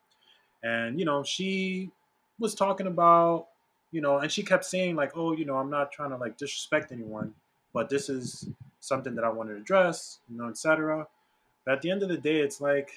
[0.63, 1.91] and you know she
[2.39, 3.47] was talking about
[3.91, 6.37] you know, and she kept saying like, oh, you know, I'm not trying to like
[6.37, 7.33] disrespect anyone,
[7.73, 11.07] but this is something that I wanted to address, you know, etc.
[11.65, 12.91] But at the end of the day, it's like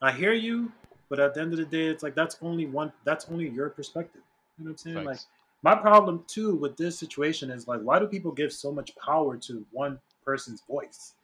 [0.00, 0.72] I hear you,
[1.08, 2.92] but at the end of the day, it's like that's only one.
[3.04, 4.22] That's only your perspective.
[4.58, 5.06] You know what I'm saying?
[5.06, 5.20] Like
[5.62, 9.36] my problem too with this situation is like, why do people give so much power
[9.36, 11.14] to one person's voice?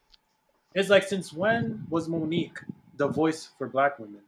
[0.74, 2.59] It's like since when was Mo'Nique
[2.96, 4.20] the voice for Black women?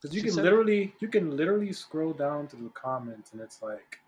[0.00, 3.62] Because you She can literally, you can literally scroll down to the comments, and it's
[3.62, 3.98] like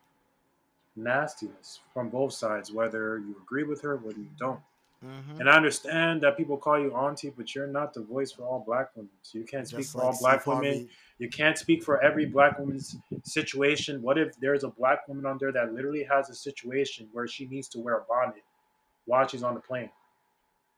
[0.97, 4.61] nastiness from both sides, whether you agree with her, whether you don't.
[5.05, 5.41] Mhm.
[5.41, 8.61] And I understand that people call you auntie, but you're not the voice for all
[8.61, 9.11] black women.
[9.23, 10.91] So you can't speak Just for like all black Steve women.
[11.19, 14.03] You can't speak for every black woman's situation.
[14.03, 17.47] What if there's a black woman on there that literally has a situation where she
[17.47, 18.43] needs to wear a bonnet
[19.05, 19.91] while she's on the plane?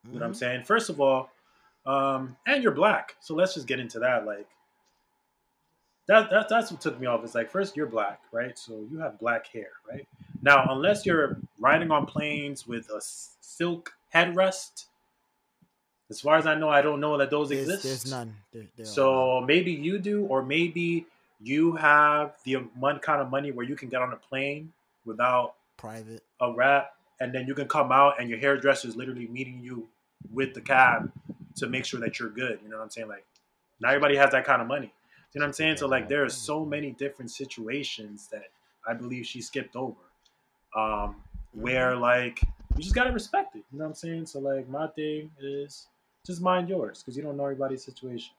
[0.04, 0.36] You know what I'm Mhm.
[0.36, 0.64] saying?
[0.64, 1.30] First of all,
[1.86, 4.26] um, and you're black, so let's just get into that.
[4.26, 4.48] Like
[6.08, 7.22] that, that that's what took me off.
[7.22, 8.58] It's like first you're black, right?
[8.58, 10.06] So you have black hair, right?
[10.42, 14.86] Now, unless you're riding on planes with a silk headrest,
[16.10, 17.82] as far as I know, I don't know that those There's, exist.
[17.84, 18.34] there's none.
[18.52, 18.88] There, there are.
[18.88, 21.06] So maybe you do, or maybe
[21.40, 24.72] you have the one kind of money where you can get on a plane
[25.04, 26.22] without private.
[26.40, 29.86] a wrap, and then you can come out and your hairdresser is literally meeting you
[30.32, 31.12] with the cab
[31.56, 32.58] to make sure that you're good.
[32.62, 33.08] You know what I'm saying?
[33.08, 33.26] Like,
[33.80, 34.92] not everybody has that kind of money.
[35.34, 35.76] You know what I'm saying?
[35.76, 38.44] So like, there are so many different situations that
[38.88, 39.94] I believe she skipped over,
[40.76, 41.16] um,
[41.52, 42.40] where like
[42.76, 43.64] you just gotta respect it.
[43.72, 44.26] You know what I'm saying?
[44.26, 45.86] So like, my thing is
[46.26, 48.32] just mind yours because you don't know everybody's situation.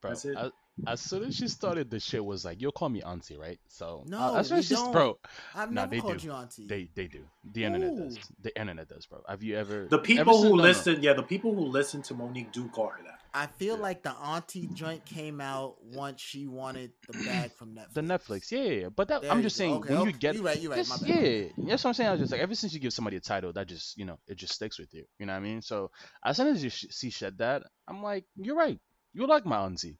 [0.00, 0.36] Bro, That's it.
[0.38, 0.50] As,
[0.86, 4.02] as soon as she started, the shit was like, "You'll call me auntie, right?" So
[4.06, 4.92] No, uh, as soon as she's don't.
[4.92, 5.18] bro,
[5.54, 6.26] I've Nah, never they called do.
[6.28, 6.66] you auntie.
[6.66, 7.24] they they do.
[7.52, 8.18] The internet does.
[8.40, 9.22] The internet does, bro.
[9.28, 9.88] Have you ever?
[9.90, 10.62] The ever people since- who no, no.
[10.62, 13.19] listen, yeah, the people who listen to Mo'Nique do call her that.
[13.32, 17.92] I feel like the auntie joint came out once she wanted the bag from Netflix.
[17.94, 18.88] the Netflix, yeah, yeah, yeah.
[18.88, 20.76] But that I'm just saying Okay, when you get You right, you right.
[20.84, 22.08] just, yeah, that's what I'm saying.
[22.08, 24.18] I was just like, ever since you give somebody a title, that just you know
[24.26, 25.04] it just sticks with you.
[25.18, 25.62] You know what I mean?
[25.62, 25.90] So
[26.24, 28.78] as soon as you sh- see shed that, I'm like, you're right.
[29.12, 29.98] You like my auntie.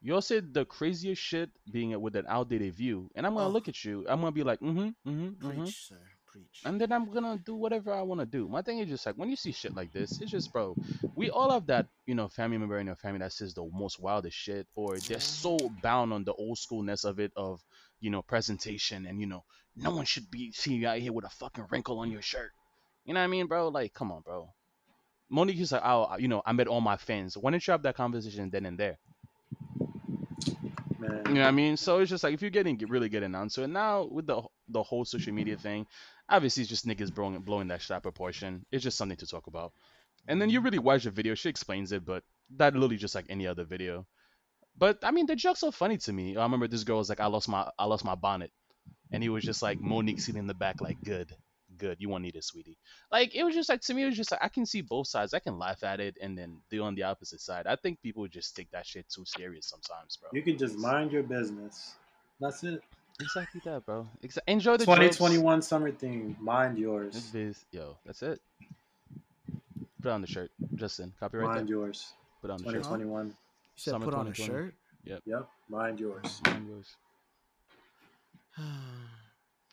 [0.00, 3.50] You all said the craziest shit being with an outdated view, and I'm gonna Oh.
[3.50, 4.04] look at you.
[4.08, 5.66] I'm gonna be like, mm-hmm, mm-hmm, Preach, mm-hmm.
[5.66, 6.00] sir.
[6.38, 6.62] Preach.
[6.64, 8.48] and then I'm gonna do whatever I want to do.
[8.48, 10.76] My thing is just like when you see shit like this, it's just bro.
[11.14, 14.00] We all have that you know family member in your family that says the most
[14.00, 17.60] wildest shit, or they're so bound on the old schoolness of it of
[18.00, 19.44] you know presentation and you know
[19.76, 22.52] no one should be seeing you out here with a fucking wrinkle on your shirt.
[23.04, 23.68] You know what I mean, bro?
[23.68, 24.52] Like, come on, bro.
[25.30, 27.36] Mo'Nique is like, oh, you know, I met all my fans.
[27.36, 28.98] Why didn't you have that conversation then and there?
[30.98, 31.76] Man, You know what I mean?
[31.76, 34.42] So it's just like if you're getting get- really getting onto it now with the
[34.68, 35.86] the whole social media thing,
[36.28, 38.66] obviously it's just niggas blowing blowing that shit out proportion.
[38.70, 39.72] It's just something to talk about.
[40.26, 40.64] And then you mm-hmm.
[40.64, 42.24] really watch the video, she explains it, but
[42.56, 44.06] that literally just like any other video.
[44.76, 46.36] But I mean, the jokes are funny to me.
[46.36, 48.52] I remember this girl was like, "I lost my I lost my bonnet,"
[49.12, 51.34] and he was just like Mo'Nique sitting in the back like, "Good,
[51.78, 52.76] good, you won't need it, sweetie."
[53.10, 55.06] Like it was just like to me, it was just like I can see both
[55.06, 55.34] sides.
[55.34, 57.66] I can laugh at it and then do on the opposite side.
[57.66, 60.30] I think people just take that shit too serious sometimes, bro.
[60.32, 61.94] you can just mind your business.
[62.40, 62.82] That's it.
[63.20, 64.06] Exactly that, bro.
[64.22, 65.16] Exa- enjoy the jokes.
[65.16, 66.36] 2021 summer theme.
[66.40, 67.30] Mind yours.
[67.32, 68.40] This yo, that's it.
[70.00, 71.12] Put on the shirt, Justin.
[71.18, 71.70] Copyright Mind that.
[71.70, 72.12] yours.
[72.40, 72.84] Put on the shirt.
[72.84, 73.26] 2021.
[73.26, 73.34] You
[73.74, 74.66] said Summer put on a 2020.
[74.66, 74.74] shirt.
[75.26, 75.48] Yep.
[75.68, 76.40] Mind yours.
[76.44, 76.96] Mind yours.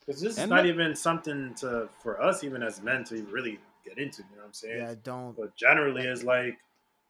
[0.06, 3.60] Because this is not the- even something to for us, even as men, to really
[3.84, 4.22] get into.
[4.24, 4.78] You know what I'm saying?
[4.80, 5.36] yeah, don't.
[5.36, 6.58] But generally, it's like,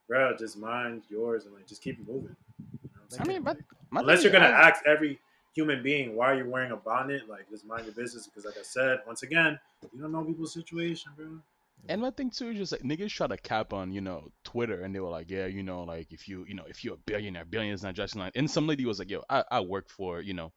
[0.07, 2.35] bro, just mind yours and like just keep moving.
[2.83, 3.57] You know I'm mean, but
[3.89, 5.19] my unless you're gonna I- ask every
[5.53, 8.27] human being why you're wearing a bonnet, like just mind your business.
[8.27, 9.59] Because like I said, once again,
[9.93, 11.39] you don't know people's situation, bro.
[11.87, 14.81] And my thing too is just like niggas try to cap on, you know, Twitter
[14.81, 16.97] and they were like, yeah, you know, like if you, you know, if you're a
[16.97, 20.19] billionaire, billionaires not just like and some lady was like, yo, I, I work for,
[20.19, 20.51] you know,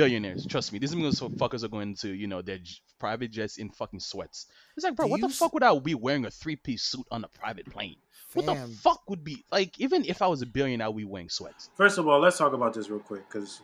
[0.00, 0.46] billionaires.
[0.46, 4.00] Trust me, these motherfuckers are going to, you know, their j- private jets in fucking
[4.00, 4.46] sweats.
[4.76, 6.82] It's like, bro, Do what the s- fuck would I be wearing a three piece
[6.82, 7.96] suit on a private plane?
[8.34, 9.80] What the Fam, fuck would be like?
[9.80, 11.70] Even if I was a billionaire, I'd be wearing sweats.
[11.76, 13.62] First of all, let's talk about this real quick because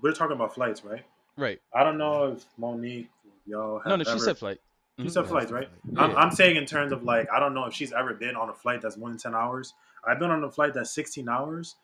[0.00, 1.04] we're talking about flights, right?
[1.36, 1.60] Right?
[1.74, 3.08] I don't know if Mo'Nique,
[3.46, 3.80] y'all.
[3.80, 4.58] Have No, no, she ever- said flight.
[4.98, 5.10] She Mhm.
[5.10, 5.68] said Yeah, flights, right?
[5.68, 5.98] flight.
[6.02, 6.16] I'm, Yeah.
[6.16, 8.54] I'm saying in terms of like, I don't know if she's ever been on a
[8.54, 9.74] flight that's more than 10 hours.
[10.06, 11.76] I've been on a flight that's 16 hours.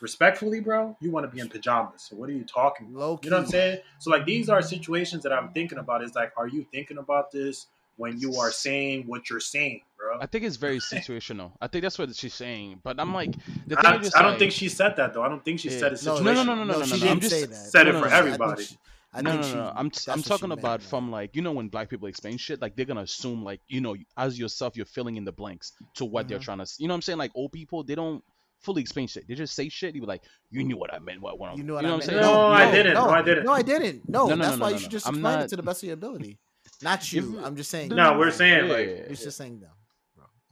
[0.00, 2.02] Respectfully, bro, you want to be in pajamas.
[2.02, 2.98] So what are you talking about?
[2.98, 3.78] Low You know what I'm saying?
[3.98, 6.02] So like these are situations that I'm thinking about.
[6.02, 10.18] Is like, are you thinking about this when you are saying what you're saying, bro?
[10.20, 11.52] I think it's very situational.
[11.60, 12.80] I think that's what she's saying.
[12.84, 13.32] But I'm like,
[13.66, 15.22] the thing I, is just I don't like- think she said that though.
[15.24, 15.78] I don't think she Yeah.
[15.78, 16.22] said it's No, situational.
[16.22, 17.54] no, no, no, no, no, she no, didn't I'm just say that.
[17.56, 18.66] said it for no, no, everybody.
[19.12, 19.72] I no, no, no, no.
[19.74, 20.88] I'm that's I'm talking meant, about man.
[20.90, 23.80] from like you know when black people explain shit, like they're gonna assume like you
[23.80, 26.42] know as yourself you're filling in the blanks to what they're Mhm.
[26.42, 26.66] trying to.
[26.78, 27.18] You know what I'm saying?
[27.18, 28.22] Like old people, they don't
[28.60, 29.26] fully explain shit.
[29.28, 29.94] They just say shit.
[29.94, 31.20] You be like, you knew what I meant.
[31.20, 32.22] What, what You know you what know I what I'm meant?
[32.24, 32.34] saying?
[32.34, 32.94] No, I didn't.
[32.94, 33.44] No, No, I didn't.
[33.44, 34.08] No, I didn't.
[34.08, 35.56] No, No, no, that's no, why no, you should just I'm explain not- it to
[35.56, 36.38] the best of your ability.
[36.82, 37.38] Not you.
[37.38, 37.88] If- I'm just saying.
[37.88, 38.18] No, you.
[38.18, 39.02] we're saying Yeah, like yeah, yeah.
[39.06, 39.70] You're just saying them,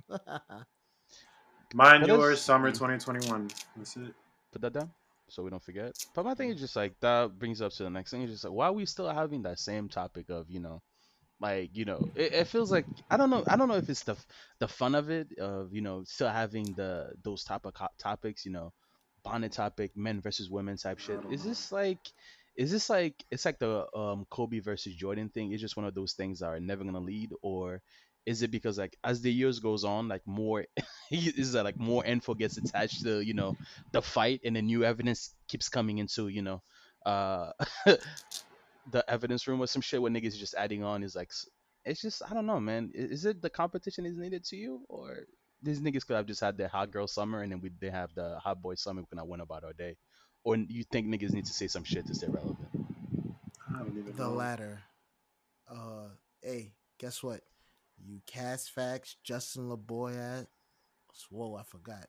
[0.09, 0.19] bro.
[1.75, 2.75] mine, But yours, that's- summer mm.
[2.75, 3.51] 2021.
[3.77, 4.15] That's it.
[4.53, 4.91] Put that down
[5.29, 5.93] so we don't forget.
[6.15, 8.23] But my thing is just like that brings up to the next thing.
[8.23, 10.81] Is just like why are we still having that same topic of you know,
[11.41, 13.45] like you know, it, it feels like I don't know.
[13.49, 14.17] I don't know if it's the
[14.59, 18.45] the fun of it of you know still having the those co- topics.
[18.45, 18.73] You know,
[19.23, 21.21] bonnet topic, men versus women type shit.
[21.31, 22.01] Is this like?
[22.57, 25.53] Is this like it's like the um Kobe versus Jordan thing?
[25.53, 27.83] It's just one of those things that are never gonna lead, or
[28.25, 30.65] is it because like as the years goes on, like more
[31.11, 33.57] is that like more info gets attached to you know
[33.93, 36.63] the fight and the new evidence keeps coming into you know
[37.05, 37.53] uh
[38.93, 41.31] the evidence room or some shit where niggas is just adding on is like
[41.85, 45.27] it's just I don't know man is it the competition is needed to you or
[45.63, 48.15] these niggas could have just had their hot girl summer and then we they have
[48.15, 49.97] the hot boy summer we cannot win about our day
[50.45, 52.69] or you think niggas need to say some shit to stay relevant
[53.75, 54.31] I don't even The know.
[54.31, 54.83] latter.
[55.69, 56.09] Uh,
[56.43, 57.41] hey, guess what?
[58.05, 60.47] You cast facts, Justin LeBoy.
[61.31, 62.07] Whoa, I forgot.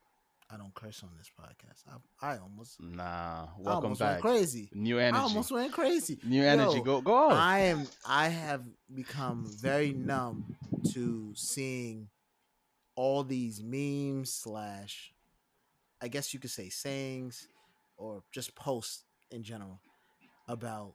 [0.49, 1.83] I don't curse on this podcast.
[2.21, 4.69] I, I almost, nah I welcome almost back went crazy.
[4.73, 5.17] new energy.
[5.17, 6.19] I energy almost went crazy.
[6.23, 7.33] new energy Yo, go go on.
[7.33, 7.86] I am.
[8.07, 10.55] I have become very numb
[10.93, 12.07] to seeing
[12.95, 15.12] all these memes slash,
[16.01, 17.47] I guess you could say sayings,
[17.97, 19.81] or just posts in general
[20.47, 20.93] about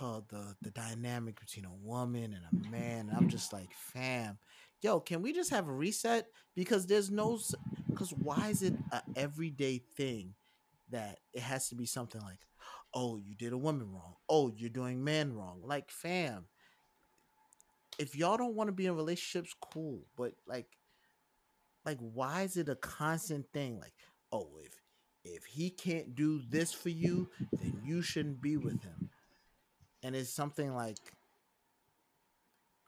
[0.00, 3.08] uh, the the dynamic between a woman and a man.
[3.08, 4.38] And I'm just like, fam,
[4.80, 6.26] yo, can we just have a reset?
[6.54, 7.38] Because there's no,
[7.88, 10.34] because why is it a everyday thing
[10.90, 12.40] that it has to be something like,
[12.94, 14.14] oh, you did a woman wrong.
[14.28, 15.60] Oh, you're doing man wrong.
[15.62, 16.46] Like, fam,
[17.98, 20.06] if y'all don't want to be in relationships, cool.
[20.16, 20.66] But like,
[21.84, 23.78] like, why is it a constant thing?
[23.78, 23.94] Like,
[24.32, 24.72] oh, if
[25.24, 29.10] if he can't do this for you, then you shouldn't be with him.
[30.02, 30.98] And it's something like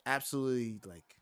[0.07, 1.17] absolutely like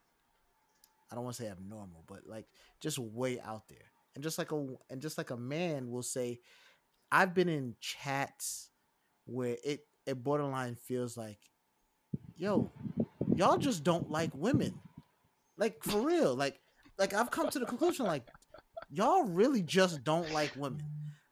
[1.11, 2.47] I don't want to say abnormal, but like
[2.81, 3.79] just way out there.
[4.15, 6.41] And just like a and just like a man will say,
[7.11, 8.71] I've been in chats
[9.27, 11.39] where it it borderline feels like,
[12.37, 12.71] yo,
[13.35, 14.75] y'all just don't like women.
[15.57, 16.35] Like for real.
[16.35, 16.61] Like
[16.99, 18.27] like I've come to the conclusion like
[18.91, 20.85] y'all really just don't like women.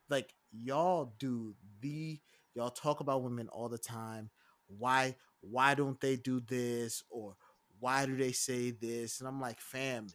[0.08, 2.20] Like y'all do the
[2.54, 4.30] y'all talk about women all the time.
[4.68, 7.36] Why why don't they do this or
[7.80, 9.20] why do they say this?
[9.20, 10.08] And I'm like, fam,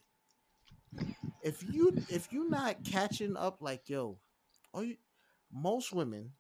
[1.42, 4.20] if you if you're not catching up like yo,
[4.74, 4.98] are you
[5.52, 6.32] most women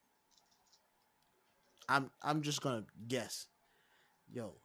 [1.91, 3.47] I'm I'm just gonna guess.
[4.31, 4.55] Yo,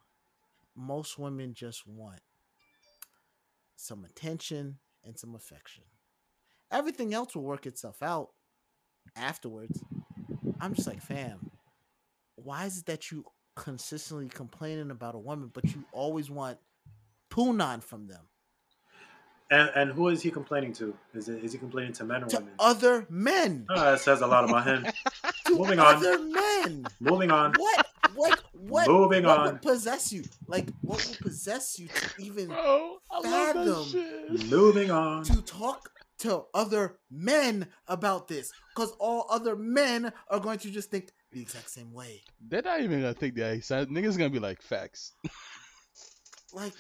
[0.77, 2.21] most women just want
[3.75, 5.83] some attention and some affection.
[6.71, 8.29] Everything else will work itself out
[9.17, 9.83] afterwards.
[10.61, 11.51] I'm just like, fam,
[12.37, 13.25] why is it that you
[13.57, 16.59] consistently complaining about a woman, but you always want
[17.31, 18.23] punan from them?
[19.51, 20.93] And and who is he complaining to?
[21.15, 22.53] Is it is he complaining to men or To women?
[22.59, 23.67] other men.
[23.71, 24.87] Oh, that says a lot about him.
[25.47, 25.95] To moving on.
[25.97, 26.85] other men.
[27.01, 27.53] Moving on.
[27.57, 27.87] What?
[28.17, 28.43] What?
[28.53, 28.89] What?
[28.89, 29.47] Moving what on.
[29.53, 30.25] would possess you?
[30.49, 33.65] Like, what will possess you to even Bro, I love fathom.
[33.65, 33.85] that
[34.41, 34.51] shit.
[34.51, 35.23] Moving on.
[35.25, 38.51] to talk to other men about this?
[38.75, 42.23] Because all other men are going to just think the exact same way.
[42.41, 43.59] They're not even gonna think that.
[43.91, 45.13] Niggas gonna be like facts.
[46.53, 46.73] Like,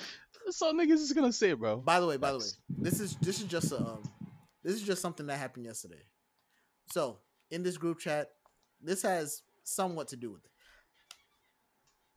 [0.62, 1.76] all niggas is gonna say, bro.
[1.76, 2.44] by the way, by the way,
[2.78, 4.02] this is this is just a, um,
[4.62, 6.02] this is just something that happened yesterday.
[6.90, 7.18] So
[7.50, 8.30] in this group chat,
[8.80, 10.50] this has somewhat to do with it.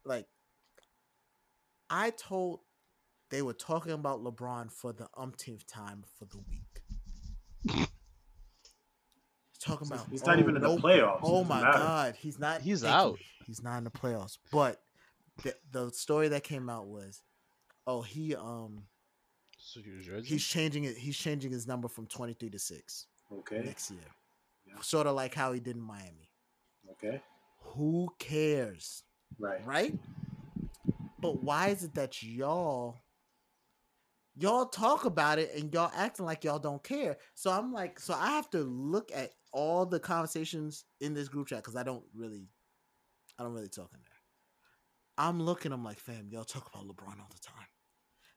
[0.06, 0.28] Like,
[1.90, 2.62] I told
[3.32, 7.90] they were talking about LeBron for the umpteenth time for the week.
[9.60, 11.20] talking about He's not oh, even in the no- playoffs.
[11.24, 11.78] Oh my matter.
[11.78, 12.62] god, he's not.
[12.62, 12.98] He's thank you.
[12.98, 13.20] out.
[13.46, 14.38] He's not in the playoffs.
[14.52, 14.82] But
[15.44, 17.22] the the story that came out was,
[17.88, 18.84] oh he um
[19.58, 20.28] So your jersey?
[20.28, 20.98] he's changing it.
[20.98, 23.62] He's changing his number from twenty three to six Okay.
[23.64, 24.00] next year.
[24.68, 24.82] Yeah.
[24.82, 26.30] Sort of like how he did in Miami.
[26.92, 27.22] Okay.
[27.76, 29.04] Who cares,
[29.38, 29.66] Right.
[29.66, 29.96] right?
[31.20, 32.98] But why is it that y'all
[34.36, 37.18] y'all talk about it and y'all acting like y'all don't care?
[37.36, 41.48] So I'm like, so I have to look at all the conversations in this group
[41.48, 42.48] chat because I don't really,
[43.38, 45.26] I don't really talk in there.
[45.26, 47.68] I'm looking, I'm like, fam, y'all talk about LeBron all the time.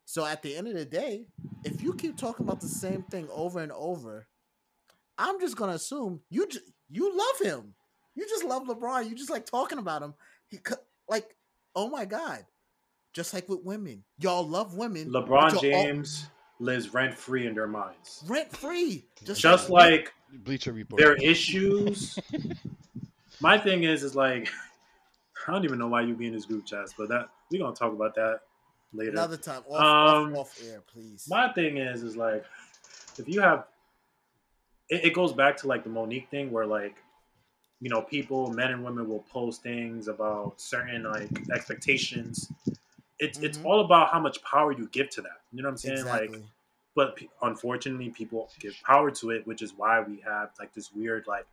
[0.04, 1.26] So at the end of the day,
[1.64, 4.26] if you keep talking about the same thing over and over,
[5.16, 6.48] I'm just gonna assume you
[6.90, 7.74] you love him.
[8.14, 9.08] You just love LeBron.
[9.08, 10.14] You just like talking about him.
[10.48, 10.58] He
[11.08, 11.34] like,
[11.74, 12.44] oh my god,
[13.14, 15.10] just like with women, y'all love women.
[15.10, 18.24] LeBron James lives rent free in their minds.
[18.26, 21.00] rent free, just, Just like Bleacher Report.
[21.00, 22.18] their issues.
[23.40, 24.48] My thing is, is like,
[25.48, 27.74] I don't even know why you be in this group chat, but that we're gonna
[27.74, 28.40] talk about that
[28.92, 29.12] later.
[29.12, 31.26] another time off, Um, off, off air, please.
[31.28, 32.44] My thing is, is like,
[33.18, 33.64] if you have,
[34.88, 36.96] it, it goes back to like the Mo'Nique thing, where like,
[37.80, 42.50] you know, people, men and women, will post things about certain like expectations.
[43.18, 43.64] It's it's Mhm.
[43.64, 45.40] all about how much power you give to that.
[45.52, 45.96] You know what I'm saying?
[45.98, 46.38] exactly.
[46.38, 46.46] Like,
[46.94, 50.92] but pe- unfortunately, people give power to it, which is why we have like this
[50.92, 51.46] weird like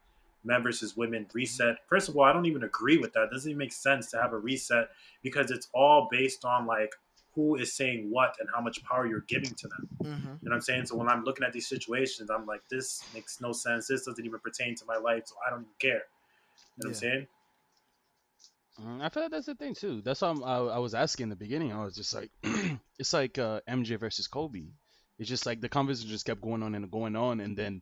[0.44, 1.78] men versus women reset.
[1.88, 3.24] First of all, I don't even agree with that.
[3.24, 4.90] It doesn't even make sense to have a reset
[5.24, 6.94] because it's all based on like
[7.36, 9.90] who is saying what and how much power you're giving to them.
[10.02, 10.08] Mhm.
[10.08, 10.86] You know what I'm saying?
[10.88, 13.88] So when I'm looking at these situations, I'm like, this makes no sense.
[13.88, 15.92] This doesn't even pertain to my life, so I don't even care.
[15.94, 16.02] You know
[16.78, 17.28] what I'm saying?
[18.82, 20.02] Mm, I feel like that's the thing too.
[20.02, 21.74] That's why I'm, I, I was asking in the beginning.
[21.74, 22.32] I was just like,
[22.98, 24.68] it's like uh, MJ versus Kobe.
[25.20, 27.82] It's just like the conversation just kept going on and going on, and then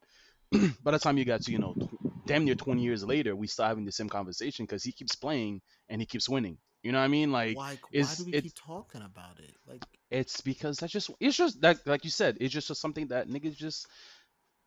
[0.83, 3.47] by the time you got to you know tw- damn near 20 years later, we
[3.47, 6.57] still having the same conversation because he keeps playing and he keeps winning.
[6.83, 7.31] You know what I mean?
[7.31, 7.73] Like why?
[7.73, 9.53] Why it's- do we it's- keep talking about it?
[9.67, 13.27] Like, it's because that's just it's just that like you said, it's just something that
[13.29, 13.87] niggas just.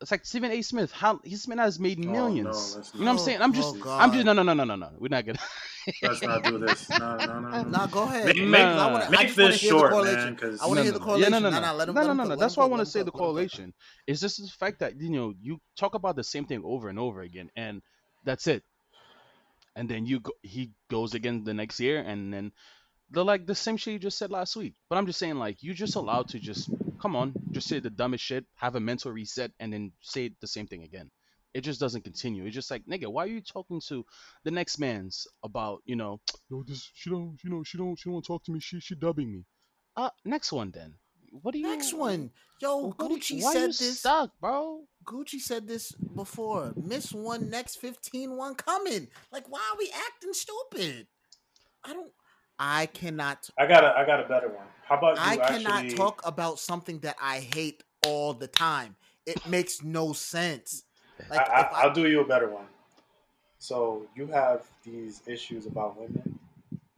[0.01, 0.61] It's like Stephen A.
[0.63, 0.91] Smith.
[0.91, 2.91] How this man has made Oh, no, millions.
[2.95, 3.39] you know what I'm saying?
[3.41, 4.89] I'm Oh, just, oh, I'm just no, no, no, no, no, no.
[4.97, 5.37] We're not gonna.
[6.03, 6.89] Let's not do this.
[6.89, 7.63] No, no, no, no.
[7.63, 8.25] nah, go ahead.
[8.27, 8.91] Make, make, nah, nah.
[8.93, 10.33] wanna- make just this short, man.
[10.33, 11.31] Because I wanna hear the Yeah, correlation.
[11.31, 12.35] no, no, Nah, no, nah, let him- no, let no, him no, no.
[12.35, 13.19] That's why I want to say the let him cook.
[13.19, 13.73] correlation.
[14.07, 16.99] Is just the fact that you know you talk about the same thing over and
[16.99, 17.81] over again, and
[18.23, 18.63] that's it.
[19.75, 22.51] And then you go, he goes again the next year, and then
[23.09, 24.73] the like the same shit you just said last week.
[24.89, 26.69] But I'm just saying, like you just allowed to just
[27.01, 30.47] come on, just say the dumbest shit, have a mental reset, and then say the
[30.47, 31.09] same thing again.
[31.53, 32.45] It just doesn't continue.
[32.45, 34.05] It's just like nigga, why are you talking to
[34.43, 36.19] the next man's about you know?
[36.49, 38.59] Yo, this she don't, you know, she don't, she don't talk to me.
[38.59, 39.43] She she dubbing me.
[39.95, 40.93] Uh, next one then.
[41.41, 41.67] What do you?
[41.67, 43.99] Next one, yo, What do you- Gucci why said you this.
[43.99, 44.81] stuck, bro?
[45.05, 46.73] Gucci said this before.
[46.75, 49.07] Miss one, next 15, one coming.
[49.31, 51.07] Like, why are we acting stupid?
[51.83, 52.11] I don't.
[52.59, 53.49] I cannot.
[53.57, 54.67] I got a, I got a better one.
[54.83, 58.95] How about you I cannot actually, talk about something that I hate all the time.
[59.25, 60.83] It makes no sense.
[61.29, 62.65] I, Like, I, if I- I'll do you a better one.
[63.59, 66.39] So you have these issues about women.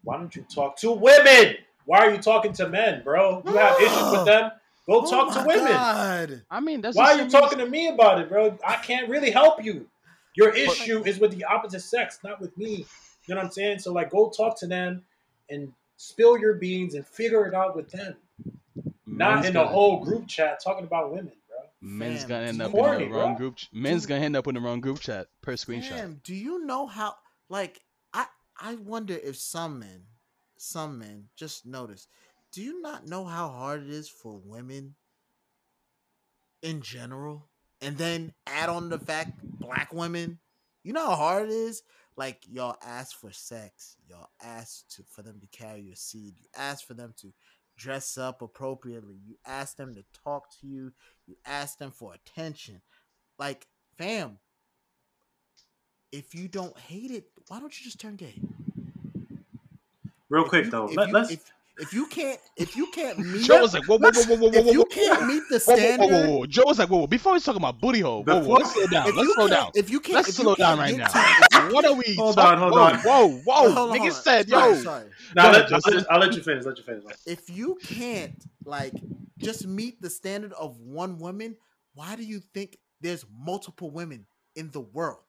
[0.03, 1.57] Why don't you talk to women?
[1.85, 3.41] Why are you talking to men, bro?
[3.45, 4.51] You have issues with them.
[4.87, 5.67] Go oh talk to women.
[5.71, 6.41] God.
[6.51, 8.57] I mean, that's Why are you talking to me about it, bro?
[8.65, 9.87] I can't really help you.
[10.35, 12.85] Your issue is with the opposite sex, not with me.
[13.27, 13.79] You know what I'm saying?
[13.79, 15.03] So like, go talk to them
[15.49, 18.15] and spill your beans and figure it out with them,
[19.05, 21.42] not men's in a gonna- whole group chat talking about women, bro.
[21.83, 23.35] Men's gonna end up in the wrong bro.
[23.35, 23.57] group.
[23.73, 25.89] Men's gonna end up in the wrong group chat per screenshot.
[25.89, 27.15] Damn, do you know how?
[27.49, 27.81] Like,
[28.13, 28.25] I
[28.57, 30.03] I wonder if some men,
[30.57, 32.07] some men, just notice.
[32.53, 34.95] Do you not know how hard it is for women
[36.61, 37.49] in general,
[37.81, 40.39] and then add on the fact black women?
[40.83, 41.83] You know how hard it is.
[42.15, 46.45] Like y'all ask for sex, y'all ask to for them to carry your seed, you
[46.55, 47.33] ask for them to
[47.77, 50.91] dress up appropriately, you ask them to talk to you,
[51.27, 52.81] you ask them for attention.
[53.39, 54.37] Like, fam,
[56.11, 58.39] if you don't hate it, why don't you just turn gay?
[60.29, 62.87] Real If quick you- though, if let, you, let's if, if you can't if you
[62.93, 65.25] can't meet Joe was like, whoa, whoa, whoa, whoa, whoa, whoa, if you whoa, can't
[65.27, 66.45] meet the whoa, whoa, whoa, standard, whoa, whoa.
[66.45, 68.73] Joe was like, whoa, whoa, before we talk about booty hole, whoa, whoa, Before- let's
[68.73, 69.07] slow down.
[69.09, 69.71] if Let's you slow can't- down.
[69.75, 71.13] If you can't, Let's if you slow down can't right get
[71.51, 71.52] now.
[71.63, 72.15] To- if you- What are we?
[72.15, 72.99] Hold talk- on, hold whoa, on.
[72.99, 74.81] Whoa, whoa, hold on, nigga hold said, Sorry, yo.
[74.83, 75.09] sorry.
[75.35, 76.65] now No, let, just- I'll, let, I'll let you finish.
[76.65, 77.03] Let you finish.
[77.25, 78.93] If you can't like
[79.37, 81.57] just meet the standard of one woman,
[81.95, 85.19] why do you think there's multiple women in the world?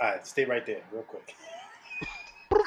[0.00, 1.34] All right, stay right there, real quick.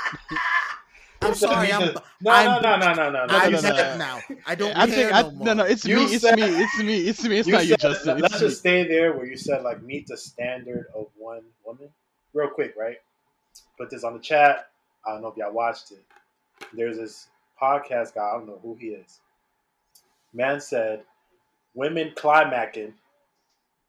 [1.23, 1.71] I'm sorry.
[1.71, 3.37] I'm, no, I'm- no, no, no, no, no, no.
[3.37, 3.97] I'm no, no, no.
[3.97, 4.19] now.
[4.47, 5.45] I don't I care think I, no more.
[5.45, 7.37] no, no, it's You me, it's me, it's me, it's me.
[7.37, 8.19] It's You not you, Justin.
[8.19, 8.47] Let's It's me.
[8.47, 11.89] just stay there where you said like meet the standard of one woman.
[12.33, 12.97] Real quick, right?
[13.77, 14.69] Put this on the chat.
[15.05, 16.03] I don't know if y'all watched it.
[16.73, 17.27] There's this
[17.61, 18.21] podcast guy.
[18.21, 19.19] I don't know who he is.
[20.33, 21.03] Man said,
[21.73, 22.93] "Women climaxing."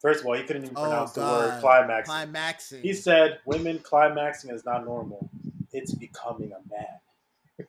[0.00, 2.12] First of all, he couldn't even Oh pronounce the word climaxing.
[2.12, 2.82] Climaxing.
[2.82, 5.30] He said, "Women climaxing is not normal.
[5.72, 7.68] It's becoming a man."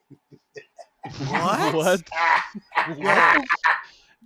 [1.18, 1.74] What?
[1.74, 2.02] what?
[2.98, 3.44] What?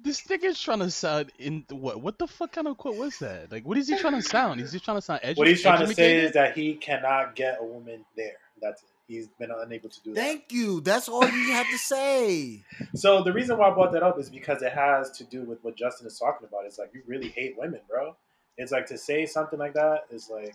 [0.02, 2.00] This nigga's trying to sound in what?
[2.00, 3.50] What the fuck kind of quote was that?
[3.50, 4.60] Like, what is he trying to sound?
[4.60, 5.38] Is he trying to sound edgy?
[5.38, 8.36] What he's trying to say is that he cannot get a woman there.
[8.60, 8.88] That's it.
[9.08, 10.20] He's been unable to do that.
[10.20, 10.82] Thank you.
[10.82, 12.62] That's all you have to say.
[12.94, 15.62] So the reason why I brought that up is because it has to do with
[15.62, 16.64] what Justin is talking about.
[16.66, 18.16] It's like you really hate women, bro.
[18.56, 20.54] It's like to say something like that is like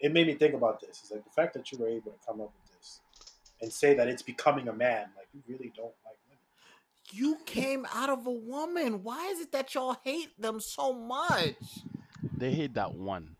[0.00, 1.00] it made me think about this.
[1.02, 3.00] It's like the fact that you were able to come up with this
[3.60, 6.01] and say that it's becoming a man, like you really don't like women.
[7.12, 9.02] You came out of a woman.
[9.02, 11.54] Why is it that y'all hate them so much?
[12.38, 13.36] They hate that one,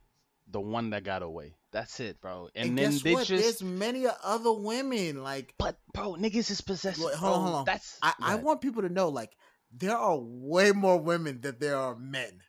[0.51, 1.55] the one that got away.
[1.73, 2.49] That's it, bro.
[2.55, 3.27] And, And, then guess they what?
[3.27, 3.43] just.
[3.43, 5.23] There's many other women.
[5.23, 7.05] Like But bro, niggas is possessive.
[7.05, 7.65] Wait, hold on, hold on.
[7.65, 9.33] That's I, I want people to know, like
[9.77, 12.41] there are way more women than there are men.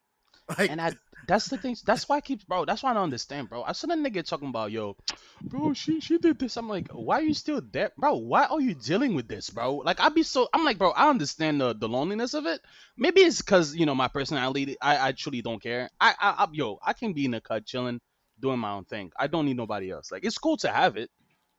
[0.57, 0.91] Like and I
[1.27, 1.75] that's the thing.
[1.85, 2.65] That's why I keep bro.
[2.65, 3.63] That's why I don't understand, bro.
[3.63, 4.97] I saw a nigga talking about yo,
[5.41, 5.73] bro.
[5.73, 6.57] She she did this.
[6.57, 8.15] I'm like, why are you still there, bro?
[8.15, 9.77] Why are you dealing with this, bro?
[9.77, 10.49] Like I'd be so.
[10.53, 10.91] I'm like, bro.
[10.91, 12.61] I understand the the loneliness of it.
[12.97, 14.77] Maybe it's because you know my personality.
[14.81, 15.89] I I truly don't care.
[15.99, 17.99] I I, I yo, I can be in the cut chilling,
[18.39, 19.11] doing my own thing.
[19.17, 20.11] I don't need nobody else.
[20.11, 21.09] Like it's cool to have it.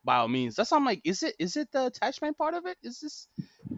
[0.04, 2.66] By all means, that's why I'm like, is it is it the attachment part of
[2.66, 2.76] it?
[2.82, 3.28] Is this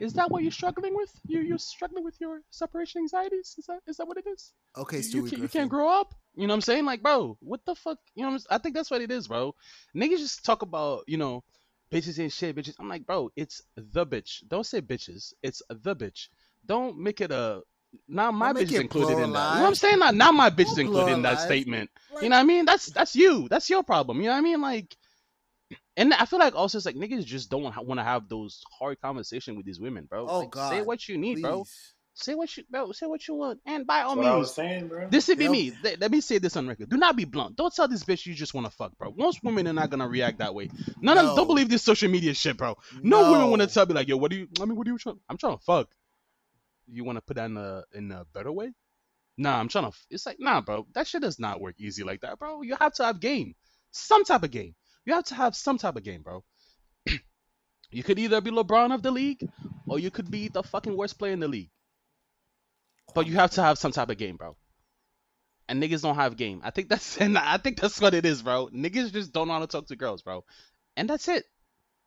[0.01, 1.13] is that what you're struggling with?
[1.27, 3.55] You you're struggling with your separation anxieties?
[3.59, 4.53] Is that is that what it is?
[4.77, 6.15] okay, you, Stewie you, can't, you can't grow up.
[6.35, 6.85] You know what I'm saying?
[6.85, 7.99] Like, bro, what the fuck?
[8.15, 9.55] You know, what I'm, s- I think that's what it is, bro.
[9.97, 11.43] Niggas just talk about, you know,
[11.91, 12.75] bitches and shit, bitches.
[12.79, 14.47] I'm like, bro, it's the bitch.
[14.49, 15.33] Don't say bitches.
[15.43, 16.29] It's the bitch.
[16.67, 17.63] Don't make it a.
[18.09, 19.53] Now my Don't bitch is included in that.
[19.53, 19.99] You know what I'm saying?
[20.01, 21.91] Now, now my bitch is included in that statement.
[22.13, 22.65] Like, You know what I mean?
[22.67, 23.49] That's that's you.
[23.49, 24.19] That's your problem.
[24.21, 24.61] You know what I mean?
[24.61, 24.97] Like,
[25.97, 29.01] and I feel like also it's like niggas just don't want to have those hard
[29.01, 30.27] conversation with these women, bro.
[30.29, 31.65] Oh, like, say what you need, bro.
[32.15, 32.93] Say what you, bro.
[32.93, 35.09] Say what you want, and by all That's what I means, was saying, bro.
[35.11, 35.53] this would be Yep.
[35.53, 35.73] me.
[35.83, 36.89] Let, let me say this on record.
[36.89, 37.57] Do not be blunt.
[37.57, 39.13] Don't tell this bitch you just want to fuck, bro.
[39.17, 40.71] Most women are not gonna react that way.
[41.03, 41.37] None of No.
[41.37, 42.77] don't believe this social media shit, bro.
[43.03, 44.49] No, women want to tell me like, yo, what do you?
[44.61, 45.21] I mean, what are you trying?
[45.29, 45.89] I'm trying to fuck.
[46.87, 48.73] You want to put that in a in a better way?
[49.37, 49.89] Nah, I'm trying to.
[49.89, 50.87] f- It's like, nah, bro.
[50.95, 52.63] That shit does not work easy like that, bro.
[52.63, 53.55] You have to have game,
[53.91, 54.75] some type of game.
[55.07, 56.45] You have to have some type of game, bro.
[57.91, 59.49] you could either be LeBron of the league,
[59.89, 61.71] or you could be the fucking worst player in the league.
[63.15, 64.57] But you have to have some type of game, bro.
[65.69, 66.61] And niggas don't have game.
[66.65, 68.69] I think that's and I think that's what it is, bro.
[68.69, 70.45] Niggas just don't know how to talk to girls, bro.
[70.97, 71.45] And that's it.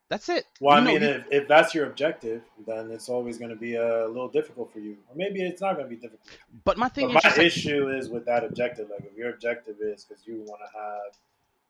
[0.10, 0.46] That's it.
[0.60, 3.56] Well, I You know, mean, if, if that's your objective, then it's always going to
[3.58, 6.28] be a little difficult for you, or maybe it's not going to be difficult.
[6.66, 8.90] but my thing But is my like, issue is with that objective.
[8.90, 11.14] Like, if your objective is because you want to have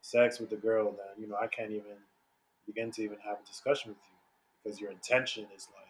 [0.01, 1.97] sex with a girl, then you know I can't even
[2.65, 4.17] begin to even have a discussion with you
[4.63, 5.85] because your intention is like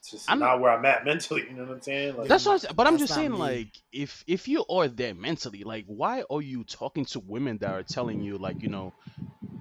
[0.00, 1.44] it's just I'm- not where I'm at mentally.
[1.48, 2.16] You know what I'm saying?
[2.16, 2.74] Like, That's what I'm saying.
[2.76, 3.38] But I'm just saying, me.
[3.38, 7.70] like, if if you are there mentally, like, why are you talking to women that
[7.70, 8.92] are telling you, like, you know,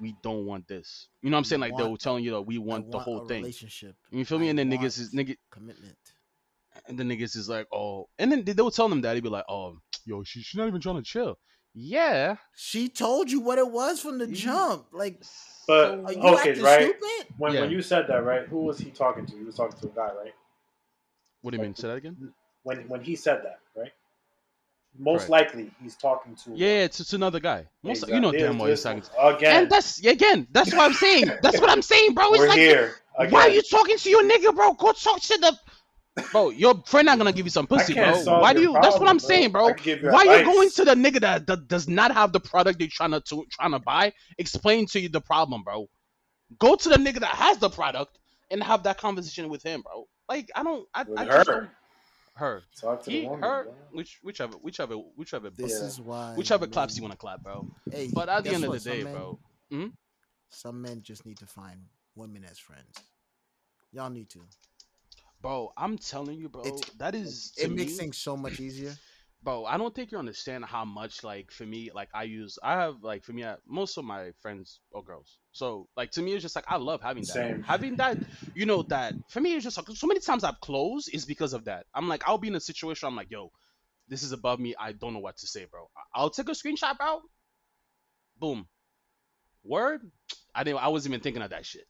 [0.01, 1.07] we don't want this?
[1.21, 1.61] You know what I'm We saying?
[1.61, 3.41] Like, they're telling you that we I want the whole a thing.
[3.43, 3.95] Relationship.
[4.11, 4.47] You feel me?
[4.47, 5.97] I And then niggas is nigga, commitment.
[6.87, 9.23] and the niggas is like, oh, and then they, they will tell them that he'd
[9.23, 11.39] be like, oh, yo, she, she's not even trying to chill.
[11.73, 12.35] Yeah.
[12.55, 14.85] She told you what it was from the jump.
[14.91, 15.21] Like,
[15.67, 16.83] But- are you Okay, right.
[16.83, 17.33] stupid?
[17.37, 17.61] when Yeah.
[17.61, 18.45] when you said that, right?
[18.47, 19.35] Who was he talking to?
[19.37, 20.33] He was talking to a guy, right?
[21.41, 21.75] What do you mean?
[21.75, 22.33] Say that again?
[22.63, 23.91] When when he said that, right?
[24.97, 25.29] Most Right.
[25.45, 27.65] likely, he's talking to Yeah, it's, it's another guy.
[27.81, 28.13] Most, Exactly.
[28.15, 29.01] You know It damn is well he's talking.
[29.01, 29.25] To.
[29.27, 31.31] Again, And that's again, that's what I'm saying.
[31.41, 32.29] That's what I'm saying, bro.
[32.33, 32.95] It's we're like here.
[33.17, 33.31] Again.
[33.33, 34.73] Why are you talking to your nigga, bro?
[34.73, 35.57] Go talk to the
[36.31, 36.49] bro.
[36.49, 38.23] Your friend not gonna give you some pussy, bro.
[38.25, 38.81] Why do your you?
[38.81, 39.67] That's what I'm saying, bro.
[39.67, 42.31] I can give you Why you going to the nigga that, that does not have
[42.33, 44.13] the product you're trying to, to trying to buy?
[44.37, 45.89] Explain to you the problem, bro.
[46.59, 48.19] Go to the nigga that has the product
[48.51, 50.07] and have that conversation with him, bro.
[50.29, 51.53] Like I don't, I, with I just her?
[51.61, 51.69] don't,
[52.35, 53.43] her, Talk to he, the woman.
[53.43, 53.73] her, bro.
[53.91, 55.87] which whichever, whichever, whichever, This Yeah.
[55.87, 56.33] is why.
[56.35, 57.67] whichever claps you want to clap, bro.
[57.91, 59.39] Hey, But at the guess end of the day, men- bro,
[59.69, 59.87] hmm?
[60.49, 61.79] Some men just need to find
[62.15, 62.95] women as friends.
[63.91, 64.41] Y'all need to.
[65.43, 68.95] Bro, I'm telling you, bro, It's- that is It makes me- things so much easier.
[69.43, 72.71] bro i don't think you understand how much like for me like i use i
[72.81, 76.31] have like for me I, most of my friends are girls so like to me
[76.31, 77.61] it's just like i love having that Same.
[77.61, 78.17] having that
[78.55, 81.51] you know that for me it's just like so many times i've closed is because
[81.51, 83.51] of that i'm like i'll be in a situation i'm like yo
[84.07, 86.53] this is above me i don't know what to say bro I- i'll take a
[86.53, 87.19] screenshot bro
[88.39, 88.65] boom
[89.65, 90.09] word
[90.55, 91.85] i didn't i wasn't even thinking of that shit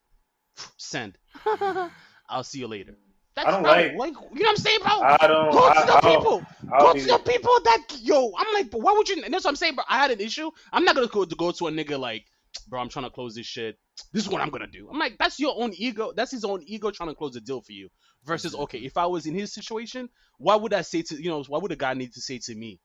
[0.78, 1.18] Send.
[2.30, 2.96] I'll see you later.
[3.36, 4.92] That's I don't bro, like- You know what I'm saying, bro?
[5.02, 5.52] I don't.
[5.52, 6.46] Go I, to the people.
[6.80, 8.32] Go to the people that yo.
[8.38, 9.24] I'm like, but why would you?
[9.24, 9.84] And that's what I'm saying, bro.
[9.90, 10.52] I had an issue.
[10.72, 12.26] I'm not gonna go to go to a nigga like,
[12.68, 12.80] bro.
[12.80, 13.78] I'm trying to close this shit.
[14.12, 14.88] This is what I'm gonna do.
[14.90, 16.14] I'm like, that's your own ego.
[16.16, 17.90] That's his own ego trying to close the deal for you.
[18.26, 21.44] Versus, okay, if I was in his situation, why would I say to you know?
[21.44, 22.80] Why would a guy need to say to me?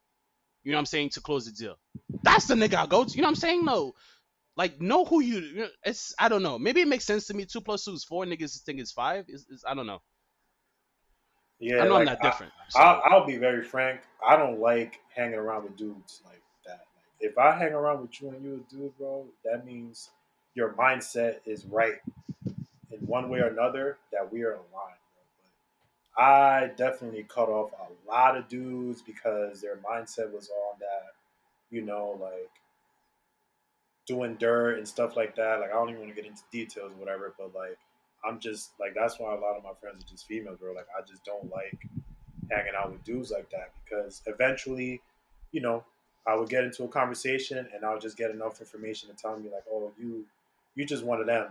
[0.64, 1.76] You know what I'm saying to close the deal.
[2.22, 3.11] That's the nigga I go to.
[3.11, 3.64] You know what I'm saying?
[3.64, 3.94] No.
[4.57, 5.68] Like know who you.
[5.84, 6.59] It's I don't know.
[6.59, 7.44] Maybe it makes sense to me.
[7.44, 8.24] Two plus two is four.
[8.24, 9.26] Niggas think it's five.
[9.28, 10.01] Is I don't know.
[11.61, 12.52] Yeah, I know like, I'm not different.
[12.68, 14.00] so- I'll, I'll be very frank.
[14.26, 16.86] I don't like hanging around with dudes like that.
[16.96, 20.11] Like, if I hang around with you and you a dude, bro, that means
[20.54, 21.96] your mindset is right
[22.46, 24.64] in one way or another that we are aligned.
[24.72, 25.44] Bro.
[26.16, 31.12] But I definitely cut off a lot of dudes because their mindset was on that,
[31.70, 32.50] you know, like
[34.06, 35.61] doing dirt and stuff like that.
[35.61, 37.78] Like I don't even want to get into details or whatever, but like
[38.25, 40.73] I'm just like that's why a lot of my friends are just females, bro.
[40.73, 41.79] Like I just don't like
[42.51, 45.01] hanging out with dudes like that because eventually,
[45.53, 45.85] you know,
[46.27, 49.51] I would get into a conversation and I'll just get enough information to tell me
[49.51, 50.25] like, oh, you
[50.75, 51.49] you just one of them.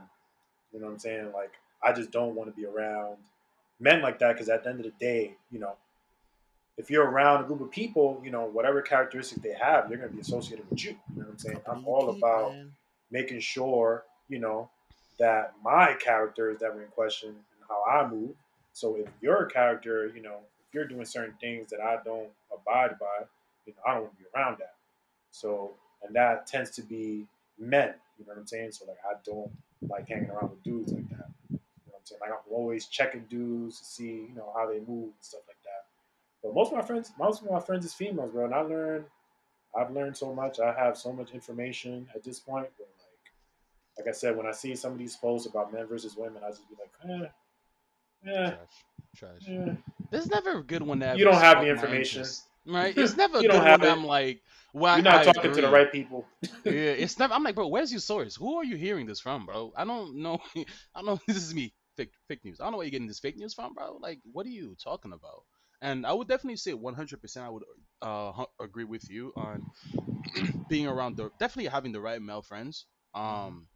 [0.74, 1.32] You know what I'm saying?
[1.34, 1.52] Like
[1.84, 3.18] I just don't want to be around
[3.80, 5.76] men like that because at the end of the day, you know,
[6.78, 10.10] if you're around a group of people, you know, whatever characteristic they have, they're going
[10.10, 10.92] to be associated with you.
[10.92, 11.62] You know what I'm saying?
[11.70, 12.54] I'm all about
[13.10, 14.70] making sure, you know,
[15.20, 18.32] that my character is never in question and how I move.
[18.74, 23.00] So if your character, you know, if you're doing certain things that I don't abide
[23.00, 23.26] by,
[23.66, 24.76] you know, I don't want to be around that.
[25.32, 25.72] So,
[26.04, 27.26] and that tends to be
[27.58, 27.94] men.
[28.20, 28.72] You know what I'm saying?
[28.72, 29.52] So like, I don't
[29.90, 31.30] like hanging around with dudes like that.
[31.50, 32.22] You know what I'm saying?
[32.22, 35.58] Like I'm always checking dudes to see, you know, how they move and stuff like
[35.64, 35.86] that.
[36.44, 38.46] But most of my friends, most of my friends is females, bro.
[38.46, 39.06] And I learn,
[39.78, 40.60] I've learned so much.
[40.60, 42.68] I have so much information at this point.
[43.98, 46.44] Like, like I said, when I see some of these posts about men versus women,
[46.44, 46.92] I just be like,
[48.26, 48.86] eh, eh, Trash.
[49.16, 49.48] Trash.
[49.48, 49.74] eh.
[50.12, 52.20] There's never a good one that You don't have the information.
[52.22, 52.94] interest, right?
[52.98, 53.90] It's never a You good don't one have it.
[53.92, 54.42] I'm like,
[54.74, 56.26] well, You're not I talking to the right people.
[56.66, 57.34] yeah, it's never.
[57.34, 58.36] I'm like, bro, where's your source?
[58.36, 59.74] Who are you hearing this from, bro?
[59.76, 60.40] I don't know.
[60.56, 61.20] I don't know.
[61.28, 61.74] This is me.
[61.98, 62.60] Fake, fake news.
[62.60, 63.98] I don't know where you're getting this fake news from, bro.
[64.02, 65.44] Like, what are you talking about?
[65.82, 67.46] And I would definitely say 100%.
[67.46, 67.64] I would
[68.02, 69.66] uh, hu- agree with you on
[70.70, 72.86] being around the definitely having the right male friends.
[73.16, 73.68] Um,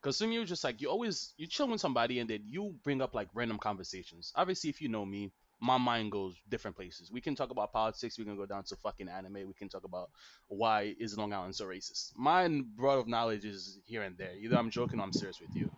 [0.00, 2.74] because some of you just like you always you chill with somebody and then you
[2.82, 4.32] bring up like random conversations.
[4.34, 7.10] Obviously, if you know me, my mind goes different places.
[7.12, 8.18] We can talk about politics.
[8.18, 9.46] We can go down to fucking anime.
[9.46, 10.10] We can talk about
[10.48, 12.12] why is Long Island so racist.
[12.16, 14.34] My broad of knowledge is here and there.
[14.40, 15.70] Either I'm joking or I'm serious with you.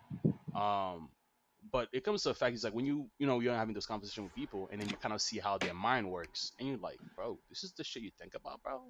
[0.59, 1.09] Um,
[1.71, 3.87] but it comes to the fact is like when you you know you're having those
[3.87, 6.79] conversations with people and then you kind of see how their mind works and you're
[6.79, 8.81] like, bro, this is the shit you think about, bro.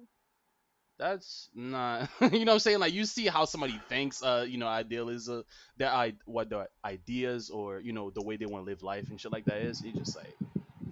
[1.03, 2.79] That's not, you know what I'm saying?
[2.79, 5.41] Like you see how somebody thinks, uh, you know, ideal is uh,
[5.77, 9.09] their I what their ideas or you know the way they want to live life
[9.09, 9.83] and shit like that is.
[9.83, 10.33] It's just like,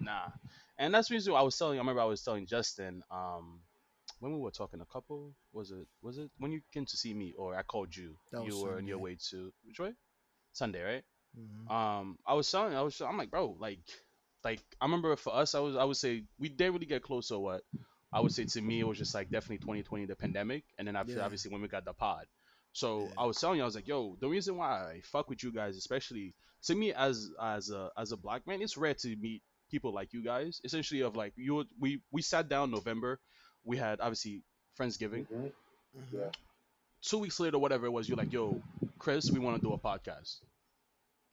[0.01, 0.28] nah.
[0.78, 1.78] And that's the reason I was telling.
[1.78, 3.62] I remember I was telling Justin, um,
[4.20, 7.14] when we were talking a couple, was it was it when you came to see
[7.14, 8.18] me or I called you?
[8.34, 9.93] That You were on your way to which way?
[10.51, 11.03] Sunday, right?
[11.39, 11.72] Mhm.
[11.72, 13.80] um i was telling i was i'm like bro like
[14.43, 17.32] like i remember for us i was i would say we didn't really get close
[17.32, 17.64] or what
[18.14, 20.95] i would say to me it was just like definitely 2020 the pandemic and then
[20.95, 21.24] after Yeah.
[21.26, 22.26] obviously when we got the pod
[22.74, 23.14] so Yeah.
[23.20, 25.51] i was telling you i was like yo the reason why i fuck with you
[25.51, 26.34] guys especially
[26.64, 30.14] to me as as a as a black man it's rare to meet people like
[30.14, 33.20] you guys essentially of like you would- we we sat down november
[33.64, 34.43] we had obviously
[34.80, 35.51] friendsgiving Mhm.
[35.97, 36.14] Mhm.
[36.14, 36.30] Yeah.
[37.01, 38.62] two weeks later, whatever it was, you're like, yo,
[38.99, 40.39] Chris, we want to do a podcast.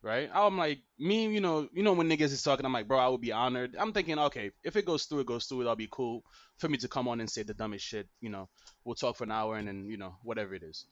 [0.00, 0.30] Right?
[0.32, 3.08] I'm like, me, you know, you know when niggas is talking, I'm like, bro, I
[3.08, 3.74] would be honored.
[3.76, 5.58] I'm thinking, okay, if it goes through, it goes through.
[5.58, 6.22] That'll be cool
[6.58, 8.06] for me to come on and say the dumbest shit.
[8.20, 8.48] You know,
[8.84, 10.84] we'll talk for an hour and then, you know, whatever it is.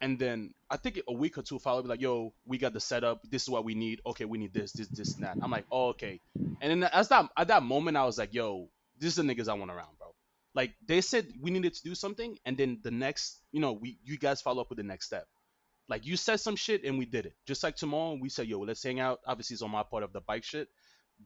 [0.00, 3.20] And then I think a week or two followed, like, yo, we got the setup.
[3.30, 4.00] This is what we need.
[4.06, 5.36] Okay, we need this, this, this, and that.
[5.42, 6.20] I'm like, oh, okay.
[6.34, 9.48] And then as that at that moment, I was like, yo, this is the niggas
[9.48, 10.14] I want around, bro.
[10.54, 13.98] Like they said we needed to do something, and then the next, you know, we
[14.02, 15.26] you guys follow up with the next step.
[15.90, 17.34] Like you said some shit and we did it.
[17.46, 19.18] Just like tomorrow, we said, yo, let's hang out.
[19.26, 20.68] Obviously, it's on my part of the bike shit,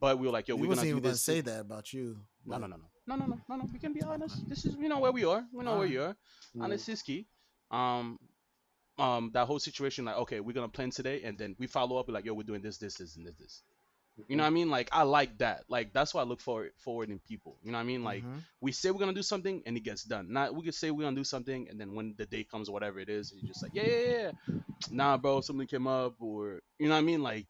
[0.01, 1.23] but we were like, yo, we we're gonna do even gonna this.
[1.23, 2.17] say that about you.
[2.47, 3.69] No, no, no, no, no, no, no, no, no.
[3.71, 4.49] We can be honest.
[4.49, 5.45] This is, you know where we are.
[5.53, 6.17] We know where you are.
[6.59, 7.27] Honesty is key.
[7.71, 8.19] Um,
[8.99, 12.09] um, that whole situation, like, okay, we're gonna plan today, and then we follow up
[12.09, 13.63] like, yo, we're doing this, this, this, and this, this.
[14.29, 14.71] You know what I mean?
[14.71, 15.65] Like, I like that.
[15.69, 17.59] Like, that's why I look forward forward in people.
[17.63, 18.05] You know what I mean?
[18.05, 18.43] Like, Mhm.
[18.61, 20.33] we say we're gonna do something and it gets done.
[20.33, 23.01] Not we could say we're gonna do something and then when the day comes, whatever
[23.01, 24.33] it is, you're just like, yeah, yeah, yeah.
[24.91, 27.23] Nah, bro, something came up, or you know what I mean?
[27.23, 27.49] Like,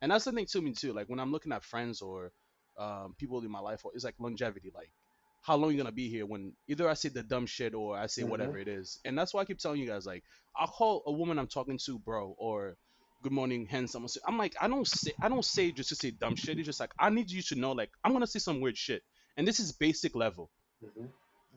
[0.00, 0.92] and that's the thing to me too.
[0.92, 2.32] Like when I'm looking at friends or
[2.78, 4.70] um, people in my life, it's like longevity.
[4.74, 4.90] Like,
[5.42, 6.26] how long you gonna be here?
[6.26, 8.30] When either I say the dumb shit or I say Mhm.
[8.30, 10.24] whatever it is, and that's why I keep telling you guys, like,
[10.56, 12.76] I'll call a woman I'm talking to, bro, or
[13.22, 14.06] good morning, handsome.
[14.26, 16.58] I'm like, I don't say, I don't say just to say dumb shit.
[16.58, 19.02] It's just like I need you to know, like, I'm gonna say some weird shit,
[19.36, 20.50] and this is basic level.
[20.82, 21.06] hmm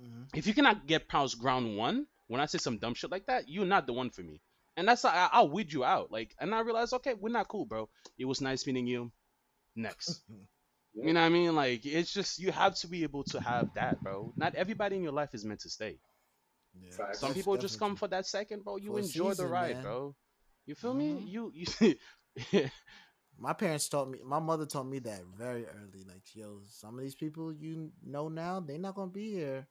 [0.01, 0.29] Mhm.
[0.33, 3.49] If you cannot get past ground one when I say some dumb shit like that,
[3.49, 4.41] you're not the one for me.
[4.77, 6.11] And that's I, I'll weed you out.
[6.11, 7.89] Like, and I realize, okay, we're not cool, bro.
[8.17, 9.11] It was nice meeting you.
[9.75, 10.21] Next.
[10.93, 11.05] Yeah.
[11.07, 11.55] You know what I mean?
[11.55, 14.33] Like, it's just you have to be able to have that, bro.
[14.35, 15.99] Not everybody in your life is meant to stay.
[16.83, 17.13] Yeah.
[17.13, 18.75] Some people just come for that second, bro.
[18.75, 19.83] You For a enjoy the ride, man.
[19.83, 20.15] bro.
[20.65, 21.11] You feel me?
[21.11, 21.27] Mhm.
[21.27, 21.95] You you true.
[23.37, 24.19] My parents taught me.
[24.23, 26.03] My mother taught me that very early.
[26.07, 29.67] Like, yo, some of these people you know now, they're not gonna be here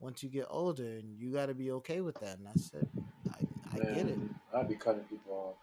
[0.00, 2.38] once you get older, and you got to be okay with that.
[2.38, 2.88] And I said,
[3.32, 3.38] I,
[3.74, 4.18] I get it.
[4.54, 5.56] I'd be cutting people off.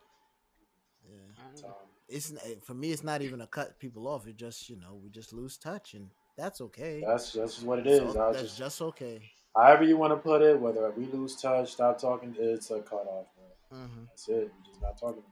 [1.07, 1.71] Yeah.
[2.09, 2.33] It's
[2.63, 2.91] for me.
[2.91, 4.27] It's not even a cut people off.
[4.27, 7.03] It just you know we just lose touch, and that's okay.
[7.05, 7.99] That's that's what it is.
[7.99, 9.29] So that's just, just okay.
[9.55, 13.07] however you want to put it, whether we lose touch, stop talking, it's a cut
[13.07, 13.36] off, bro.
[13.73, 14.03] Mm-hmm.
[14.09, 14.51] That's it.
[14.57, 15.23] We're just not talking.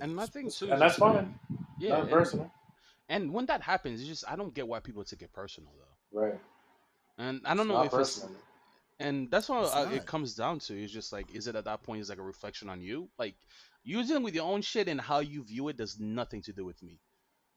[0.00, 1.38] and my thing too, And that's fine.
[1.78, 2.50] Yeah, and, personal.
[3.08, 6.20] and when that happens, it's just I don't get why people take it personal though.
[6.20, 6.40] Right.
[7.18, 8.26] And I don't It's know not if it's
[8.98, 10.74] and that's what uh, it comes down to.
[10.82, 12.00] It's just like, is it at that point?
[12.00, 13.08] Is like a reflection on you?
[13.18, 13.34] Like
[13.84, 16.64] you dealing with your own shit and how you view it does nothing to do
[16.64, 16.98] with me.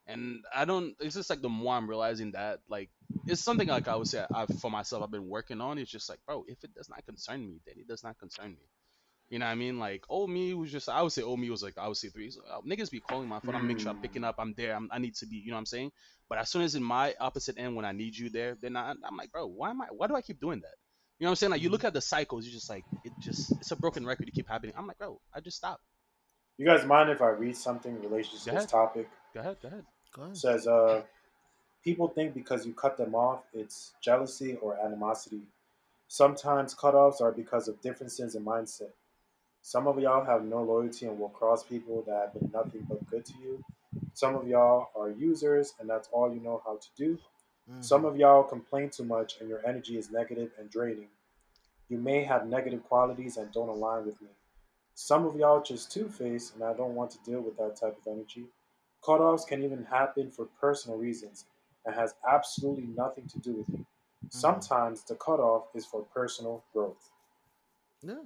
[0.07, 0.95] And I don't.
[0.99, 2.89] It's just like the more I'm realizing that, like,
[3.27, 5.03] it's something like I would say I, for myself.
[5.03, 5.77] I've been working on.
[5.77, 8.51] It's just like, bro, if it does not concern me, then it does not concern
[8.51, 8.65] me.
[9.29, 9.77] You know what I mean?
[9.77, 10.89] Like, old me was just.
[10.89, 12.31] I would say old me was like I would say three.
[12.31, 13.55] So, uh, niggas be calling my phone.
[13.55, 14.35] I'm making sure I'm picking up.
[14.39, 14.75] I'm there.
[14.75, 15.37] I'm, I need to be.
[15.37, 15.91] You know what I'm saying?
[16.27, 18.91] But as soon as in my opposite end, when I need you there, then I,
[18.91, 19.87] I'm like, bro, why am I?
[19.91, 20.73] Why do I keep doing that?
[21.19, 21.51] You know what I'm saying?
[21.51, 22.45] Like, you look at the cycles.
[22.45, 23.13] You just like it.
[23.19, 24.25] Just it's a broken record.
[24.25, 24.73] You keep happening.
[24.75, 25.79] I'm like, bro, I just stop.
[26.57, 29.09] You guys mind if I read something in relation to this topic?
[29.33, 29.57] Go ahead.
[29.61, 29.85] Go ahead.
[30.15, 30.35] Go ahead.
[30.35, 31.03] It says, uh,
[31.83, 35.41] people think because you cut them off, it's jealousy or animosity.
[36.07, 38.89] Sometimes cutoffs are because of differences in mindset.
[39.69, 43.07] Some of y'all have no loyalty and will cross people that have been nothing but
[43.07, 43.63] good to you.
[44.15, 47.19] Some of y'all are users and that's all you know how to do.
[47.69, 47.83] Mhm.
[47.83, 51.11] Some of y'all complain too much and your energy is negative and draining.
[51.87, 54.29] You may have negative qualities and don't align with me.
[54.95, 57.95] Some of y'all just two faced and I don't want to deal with that type
[57.95, 58.47] of energy.
[59.03, 61.45] Cutoffs can even happen for personal reasons
[61.85, 63.85] and has absolutely nothing to do with you.
[64.29, 67.11] Sometimes the cutoff is for personal growth.
[68.01, 68.23] Yeah.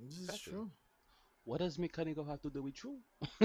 [0.00, 0.70] This is That's true.
[1.44, 3.02] What does me cutting off have to do with you?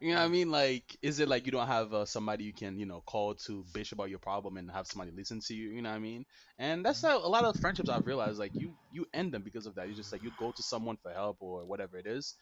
[0.00, 0.50] you know what I mean?
[0.50, 3.64] Like, is it like you don't have uh, somebody you can, you know, call to
[3.72, 5.70] bitch about your problem and have somebody listen to you?
[5.70, 6.24] You know what I mean?
[6.58, 8.38] And that's how a lot of friendships I've realized.
[8.38, 9.88] Like, you you end them because of that.
[9.88, 12.34] You just like you go to someone for help or whatever it is,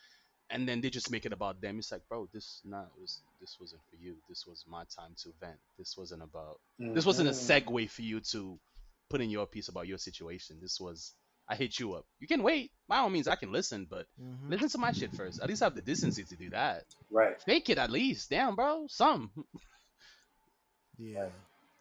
[0.51, 1.78] and then they just make it about them.
[1.78, 4.16] It's like, bro, this not was this wasn't for you.
[4.28, 5.59] This was my time to vent.
[5.78, 6.61] This wasn't about.
[6.94, 7.64] This wasn't a Mhm.
[7.64, 8.59] segue for you to
[9.11, 10.59] put in your piece about your situation.
[10.61, 11.14] This was.
[11.51, 12.07] I hit you up.
[12.20, 12.70] You can wait.
[12.86, 14.51] By all means, I can listen, but Mhm.
[14.51, 15.40] Listen to my shit first.
[15.40, 16.84] At least I have the decency to do that.
[17.11, 17.42] Right.
[17.42, 18.30] Fake it at least.
[18.30, 18.86] Damn, bro.
[18.88, 19.32] Some.
[20.96, 21.30] Yeah.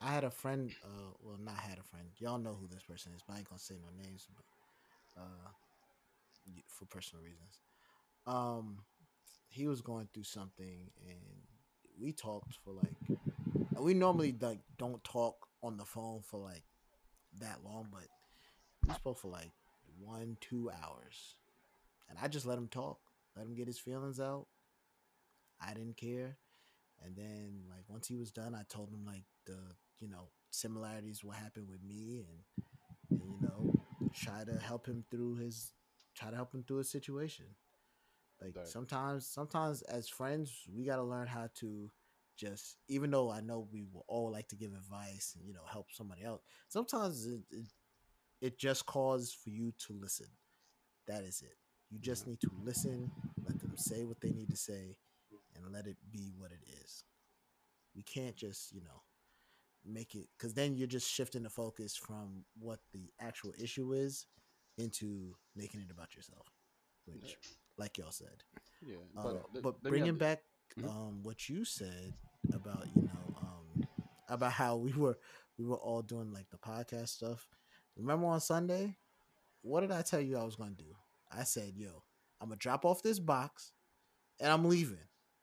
[0.01, 2.07] I had a friend, uh, well, not had a friend.
[2.17, 5.49] Y'all know who this person is, but I ain't gonna say no names, but uh,
[6.67, 7.59] for personal reasons.
[8.25, 8.85] Um,
[9.49, 11.43] he was going through something, and
[11.99, 12.95] we talked for like.
[13.77, 16.63] We normally like don't talk on the phone for like
[17.39, 18.07] that long, but
[18.89, 19.51] we spoke for like
[19.99, 21.35] one, two hours,
[22.09, 22.99] and I just let him talk,
[23.35, 24.47] let him get his feelings out.
[25.61, 26.37] I didn't care.
[27.03, 29.59] And then like once he was done, I told him like the
[29.99, 32.39] you know similarities what happened with me and,
[33.19, 33.69] and you know
[34.13, 35.73] try to help him through his
[36.15, 37.45] try to help him through his situation.
[38.41, 38.63] Like Right.
[38.63, 41.91] sometimes sometimes as friends we got to learn how to
[42.37, 45.65] just even though I know we will all like to give advice and you know
[45.69, 46.41] help somebody else.
[46.69, 47.65] Sometimes it it,
[48.41, 50.27] it just calls for you to listen.
[51.07, 51.55] That is it.
[51.89, 53.11] You just need to listen,
[53.43, 54.97] let them say what they need to say,
[55.55, 57.03] and let it be what it is.
[57.95, 59.01] We can't just, you know,
[59.85, 64.27] make it because then you're just shifting the focus from what the actual issue is
[64.77, 66.45] into making it about yourself,
[67.05, 67.37] which,
[67.77, 68.43] like y'all said.
[68.85, 68.97] Yeah.
[69.17, 70.43] Uh, th- but bringing have- back
[70.77, 70.87] Mhm.
[70.89, 72.13] um, what you said
[72.53, 73.87] about you know um,
[74.27, 75.17] about how we were
[75.57, 77.49] we were all doing like the podcast stuff.
[77.99, 78.95] Remember on Sunday,
[79.61, 80.95] what did I tell you I was going to do?
[81.31, 82.03] I said, "Yo,
[82.41, 83.73] I'm gonna drop off this box,
[84.39, 84.97] and I'm leaving."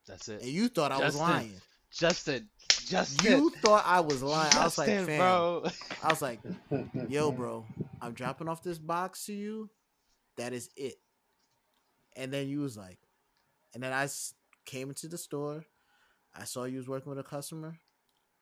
[0.07, 0.42] That's it.
[0.42, 1.61] And you thought I was lying.
[1.90, 2.48] Justin.
[2.68, 3.32] Justin.
[3.32, 4.54] You thought I was lying.
[4.54, 5.07] I was like, fam.
[5.07, 5.64] bro.
[6.02, 6.40] I was like,
[7.09, 7.66] yo, bro,
[8.00, 9.70] I'm dropping off this box to you.
[10.36, 10.94] That is it.
[12.16, 12.98] And then you was like,
[13.74, 14.09] and then I
[14.64, 15.64] came into the store.
[16.34, 17.78] I saw you was working with a customer.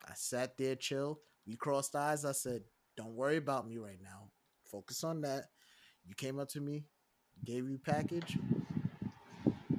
[0.07, 1.21] I sat there, chill.
[1.47, 2.25] We crossed eyes.
[2.25, 2.65] I said,
[2.97, 4.29] don't worry about me right now.
[4.71, 5.45] Focus on that.
[6.07, 6.85] You came up to me,
[7.45, 8.37] gave you package.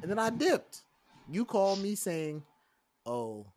[0.02, 0.82] and then I dipped.
[1.30, 2.44] You called me saying,
[3.06, 3.48] "Oh,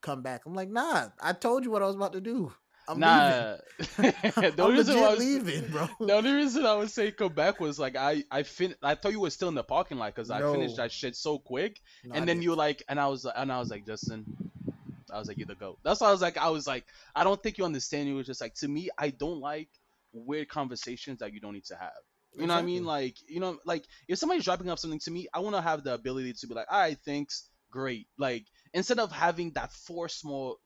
[0.00, 2.52] come back." I'm like, "Nah, I told you what I was about to do.
[2.88, 3.56] I'm nah,
[3.98, 4.14] leaving.
[4.56, 7.60] the only reason I was- leaving, bro." The only reason I would say come back
[7.60, 10.30] was like I I fin I thought you were still in the parking lot because
[10.30, 12.44] I finished that shit so quick, No, I and then dipped.
[12.44, 14.24] you were like, and I was and I was like Justin,
[15.12, 15.78] I was like you're the goat.
[15.82, 16.84] That's why I was like I was like
[17.14, 18.08] I don't think you understand.
[18.08, 19.68] It was just like to me I don't like
[20.12, 21.92] weird conversations that you don't need to have.
[22.34, 22.84] You know what I mean?
[22.84, 25.84] Like you know like if somebody's dropping off something to me, I want to have
[25.84, 28.06] the ability to be like, all right, thanks, great.
[28.18, 30.58] Like instead of having that forced small.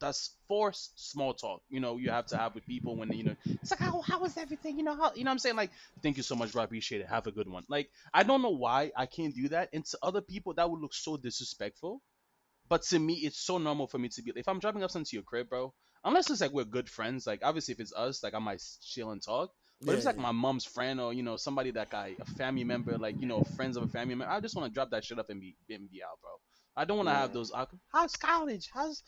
[0.00, 3.36] That's forced small talk, you know, you have to have with people when you know
[3.62, 5.70] it's like how how was everything, you know how you know what I'm saying like
[6.02, 6.62] thank you so much, bro.
[6.62, 7.06] I appreciate it.
[7.08, 7.64] Have a good one.
[7.68, 9.68] Like, I don't know why I can't do that.
[9.72, 12.02] And to other people, that would look so disrespectful.
[12.68, 14.32] But to me, it's so normal for me to be.
[14.36, 15.72] If I'm dropping up something to your crib, bro,
[16.04, 19.10] unless it's like we're good friends, like obviously if it's us, like I might chill
[19.10, 19.52] and talk.
[19.86, 22.24] But if it's Yeah, like my mom's friend or you know somebody that I a
[22.24, 24.90] family member, like you know friends of a family member, I just want to drop
[24.90, 26.30] that shit up and be and be out, bro.
[26.76, 27.52] I don't want to have those.
[27.92, 28.70] How's college?
[28.74, 29.02] How's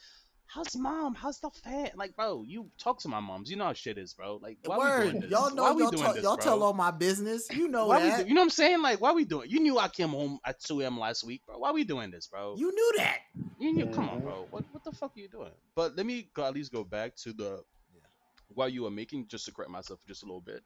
[0.47, 1.15] How's mom?
[1.15, 1.89] How's the fam?
[1.97, 3.51] Like, bro, you talk to my moms.
[3.51, 4.39] You know how shit is, bro.
[4.41, 5.31] Like, why we doing this?
[5.31, 7.49] y'all know why y'all, doing tell, this, y'all tell all my business.
[7.51, 8.23] You know Why that.
[8.23, 8.83] do, you know what I'm saying?
[8.83, 9.51] Like, why we doing?
[9.51, 10.99] You knew I came home at 2 a.m.
[10.99, 11.59] last week, bro.
[11.59, 12.55] Why we doing this, bro?
[12.57, 13.19] you knew that.
[13.59, 14.25] You knew, come on, Mhm.
[14.25, 14.47] bro.
[14.51, 15.51] What what the fuck are you doing?
[15.75, 17.63] But let me go, at least go back to the
[18.49, 20.63] while you were making just to correct myself just a little bit.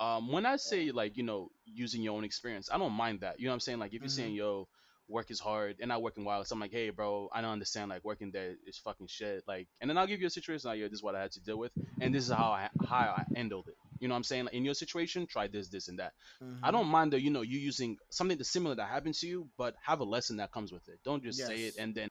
[0.00, 3.38] Um, when I say like you know using your own experience, I don't mind that.
[3.38, 3.78] You know what I'm saying?
[3.78, 4.16] Like if you're Mhm.
[4.16, 4.68] saying yo
[5.08, 7.90] work is hard and not working well, so I'm like hey bro, I don't understand
[7.90, 9.42] like working there is fucking shit.
[9.46, 11.32] Like and then I'll give you a situation like yo this is what I had
[11.32, 13.74] to deal with and this is how I how I handled it.
[14.00, 14.44] You know what I'm saying?
[14.46, 16.12] Like, in your situation, try this, this, and that.
[16.40, 16.72] I Mhm.
[16.72, 19.76] don't mind that you know you using something that's similar that happened to you, but
[19.82, 20.98] have a lesson that comes with it.
[21.04, 22.08] Don't just say it and then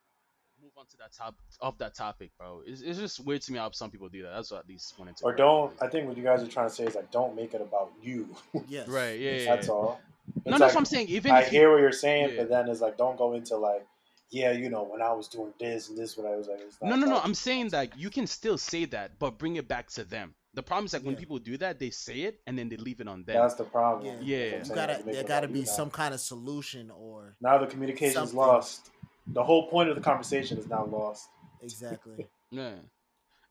[0.61, 2.61] move on to that top of that topic, bro.
[2.65, 4.29] It's, it's just weird to me how some people do that.
[4.35, 5.25] That's what at least wanted to.
[5.25, 5.73] Or don't.
[5.81, 7.91] I think what you guys are trying to say is like, don't make it about
[8.01, 8.35] you.
[8.67, 8.87] Yes.
[8.87, 9.19] Right?
[9.19, 9.31] Yeah.
[9.31, 9.73] yeah, That's yeah.
[9.73, 10.01] all.
[10.35, 11.07] No, It's that's like, what I'm saying.
[11.09, 12.41] Even I if you, hear what you're saying, Yeah.
[12.41, 13.85] but then it's like, don't go into like,
[14.29, 16.59] yeah, you know, when I was doing this and this, what I was like.
[16.61, 17.19] It's not no, no, no.
[17.19, 20.33] I'm saying that you can still say that, but bring it back to them.
[20.53, 22.99] The problem is like when people do that, they say it and then they leave
[22.99, 23.35] it on them.
[23.37, 24.05] That's the problem.
[24.21, 24.35] Yeah.
[24.49, 24.57] Yeah.
[24.57, 25.71] You saying, gotta there gotta be you now.
[25.71, 28.37] some kind of solution or Now the communication's something.
[28.37, 28.89] lost.
[29.27, 31.29] The whole point of the conversation is now lost.
[31.61, 32.27] exactly.
[32.53, 32.73] Yeah.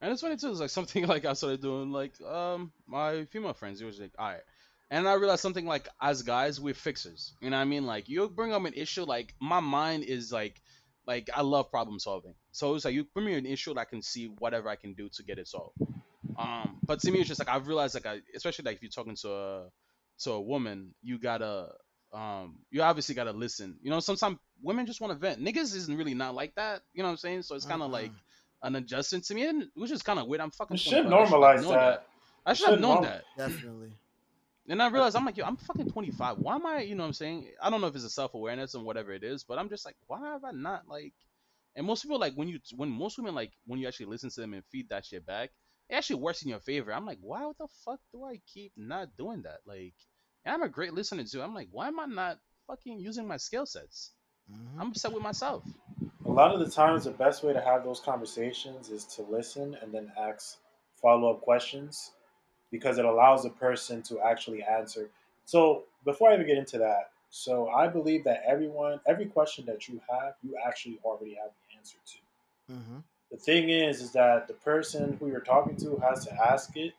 [0.02, 3.54] And it's funny too, it's like something like I started doing like um my female
[3.54, 4.42] friends, it was like, alright.
[4.90, 7.32] And I realized something like as guys, we're fixers.
[7.40, 7.86] You know what I mean?
[7.86, 10.60] Like you bring up an issue, like my mind is like
[11.06, 12.34] like I love problem solving.
[12.52, 14.94] So it's like you bring me an issue that I can see whatever I can
[14.94, 15.76] do to get it solved.
[16.38, 18.90] Um but to me it's just like I've realized like I especially like if you're
[18.90, 19.66] talking to a
[20.24, 21.68] to a woman, you gotta
[22.12, 23.76] um you obviously gotta listen.
[23.82, 25.40] You know, sometimes women just want to vent.
[25.42, 26.82] Niggas isn't really not like that.
[26.94, 27.42] You know what I'm saying?
[27.42, 27.88] So it's kinda Uh-uh.
[27.92, 28.12] like
[28.62, 30.40] an adjustment to me, and which is kind of weird.
[30.42, 30.74] I'm fucking.
[30.74, 31.12] You should 25.
[31.14, 32.06] I should have normalize known that.
[32.44, 33.24] I You should have known norm- that.
[33.38, 33.92] Definitely.
[34.70, 36.38] And I realized I'm like, yo, I'm fucking 25.
[36.38, 36.80] Why am I?
[36.82, 37.48] You know what I'm saying?
[37.60, 39.84] I don't know if it's a self awareness and whatever it is, but I'm just
[39.84, 41.12] like, why have I not like?
[41.76, 44.40] And most people like when you when most women like when you actually listen to
[44.40, 45.50] them and feed that shit back,
[45.88, 46.92] it actually works in your favor.
[46.92, 49.58] I'm like, why the fuck do I keep not doing that?
[49.66, 49.94] Like,
[50.44, 51.42] and I'm a great listener too.
[51.42, 54.12] I'm like, why am I not fucking using my skill sets?
[54.50, 54.80] Mhm.
[54.80, 55.64] I'm upset with myself.
[56.26, 59.76] A lot of the times, the best way to have those conversations is to listen
[59.82, 60.58] and then ask
[61.00, 62.12] follow up questions
[62.70, 65.10] because it allows the person to actually answer.
[65.44, 69.88] So, before I even get into that, so I believe that everyone, every question that
[69.88, 72.72] you have, you actually already have the answer to.
[72.72, 73.02] Mhm.
[73.30, 76.94] The thing is, is that the person who you're talking to has to ask it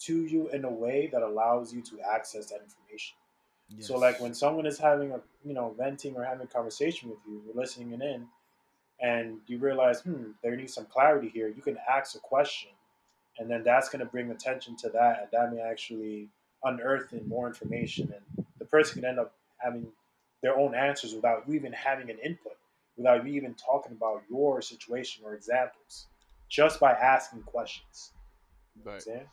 [0.00, 3.16] to you in a way that allows you to access that information.
[3.80, 7.18] So, like when someone is having a, you know, venting or having a conversation with
[7.26, 8.28] you, you're listening in,
[9.00, 11.48] and you realize, hmm, there needs some clarity here.
[11.48, 12.70] You can ask a question,
[13.38, 16.28] and then that's going to bring attention to that, and that may actually
[16.64, 19.86] unearth in more information, and the person can end up having
[20.42, 22.56] their own answers without you even having an input,
[22.96, 26.06] without you even talking about your situation or examples,
[26.48, 28.12] just by asking questions.
[28.76, 29.26] You know what But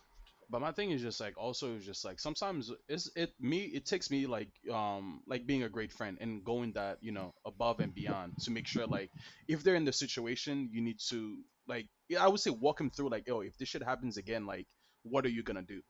[0.49, 3.85] but my thing is just like also is just like sometimes it's it me it
[3.85, 7.79] takes me like um like being a great friend and going that you know above
[7.79, 9.11] and beyond to make sure like
[9.47, 11.37] if they're in the situation you need to
[11.70, 14.45] like yeah, I would say walk him through like oh if this shit happens again
[14.45, 14.67] like
[15.03, 15.82] what are you gonna do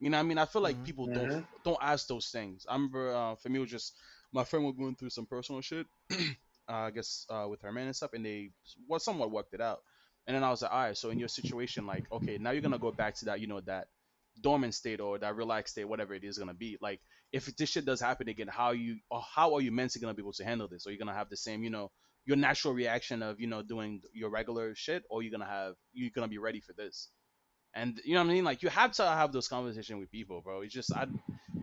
[0.00, 0.84] you know what I mean I feel like Mhm.
[0.84, 1.46] people don't Mhm.
[1.64, 3.94] don't ask those things I remember uh, for me it was just
[4.32, 6.16] my friend was going through some personal shit uh,
[6.68, 8.50] I guess uh, with her man and stuff and they
[8.88, 9.80] well somewhat worked it out
[10.26, 12.62] and then I was like all right so in your situation like okay now you're
[12.62, 13.88] gonna go back to that you know that
[14.40, 16.78] dormant state or that relaxed state, whatever it is gonna be.
[16.80, 17.00] Like
[17.32, 20.22] if this shit does happen again, how you or how are you mentally gonna be
[20.22, 20.86] able to handle this?
[20.86, 21.90] Are you gonna have the same, you know,
[22.28, 26.12] your natural reaction of you know doing your regular shit, or you're gonna have you're
[26.14, 27.10] gonna be ready for this?
[27.74, 28.44] And you know what I mean?
[28.44, 30.62] Like you have to have those conversations with people, bro.
[30.62, 31.06] It's just I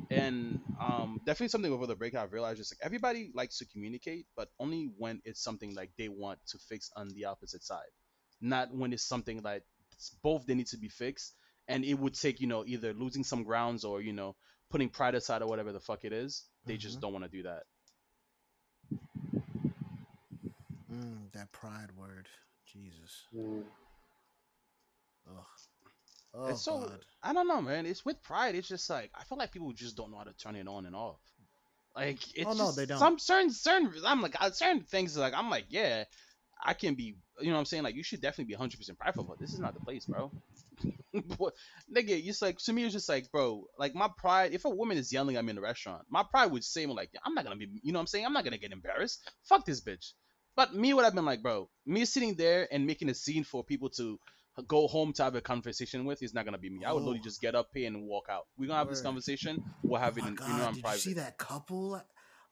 [0.10, 4.28] and um, definitely something over the break I've realized is like everybody likes to communicate,
[4.36, 7.92] but only when it's something like they want to fix on the opposite side,
[8.42, 9.64] not when it's something like
[9.94, 11.34] it's both they need to be fixed,
[11.68, 14.36] and it would take you know either losing some grounds or you know
[14.72, 16.46] putting pride aside or whatever the fuck it is.
[16.66, 17.02] They just Mhm.
[17.02, 17.64] don't want to do that.
[20.96, 22.28] Mm, that pride word,
[22.72, 23.24] Jesus.
[23.36, 23.64] Mm.
[25.30, 25.44] Ugh.
[26.34, 27.00] Oh it's so God.
[27.24, 27.86] I don't know, man.
[27.86, 28.56] It's with pride.
[28.56, 30.86] It's just like I feel like people just don't know how to turn it on
[30.86, 31.20] and off.
[31.96, 33.00] Like it's Oh, no, just they don't.
[33.00, 33.92] some certain certain.
[34.06, 35.18] I'm like certain things.
[35.18, 36.04] Like I'm like yeah,
[36.64, 37.16] I can be.
[37.40, 37.84] You know what I'm saying?
[37.84, 40.32] Like you should definitely be 100 percent prideful, but this is not the place, bro.
[41.38, 41.50] Boy,
[41.94, 44.54] nigga, it's like to me, it's just like, bro, like my pride.
[44.54, 47.12] If a woman is yelling at me in a restaurant, my pride would say, like,
[47.26, 48.26] I'm not gonna be, you know what I'm saying?
[48.26, 49.30] I'm not gonna get embarrassed.
[49.44, 50.12] Fuck this bitch.
[50.56, 53.64] But me would have been like, bro, me sitting there and making a scene for
[53.64, 54.20] people to
[54.68, 56.86] go home to have a conversation with is not gonna be me.
[56.86, 57.24] I would literally Oh.
[57.24, 58.48] just get up, pay, and walk out.
[58.58, 59.62] We're gonna have this conversation.
[59.84, 60.96] We'll have oh it in, God, you know, in did private.
[60.96, 62.02] you see that couple?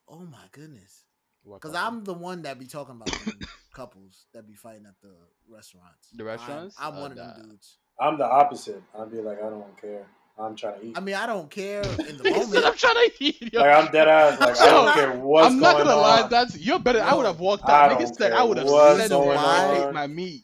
[0.08, 1.06] Oh my goodness.
[1.46, 1.76] Because?
[1.76, 3.10] I'm the one that be talking about
[3.74, 5.14] couples that be fighting at the
[5.50, 6.10] restaurants.
[6.16, 6.76] The restaurants?
[6.80, 7.34] I'm, I'm Uh, one of nah.
[7.34, 7.78] them dudes.
[8.00, 8.82] I'm the opposite.
[8.98, 10.06] I'd be like, I don't care.
[10.38, 10.98] I'm trying to eat.
[10.98, 13.54] I mean, I don't care in the Nigga said, I'm trying to eat.
[13.54, 13.62] yo.
[13.62, 14.40] like I'm dead ass.
[14.40, 15.46] Like I don't care what's going on.
[15.46, 17.02] I'm not going gonna lie, that's you're better.
[17.02, 17.90] I would have walked I out.
[17.90, 20.42] don't Nigga said I would have what's said going I hate my meat.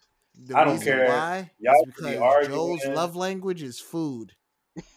[0.48, 1.08] The I don't reason care.
[1.08, 2.48] why Y'all is could be because.
[2.48, 4.34] Joe's love language is food.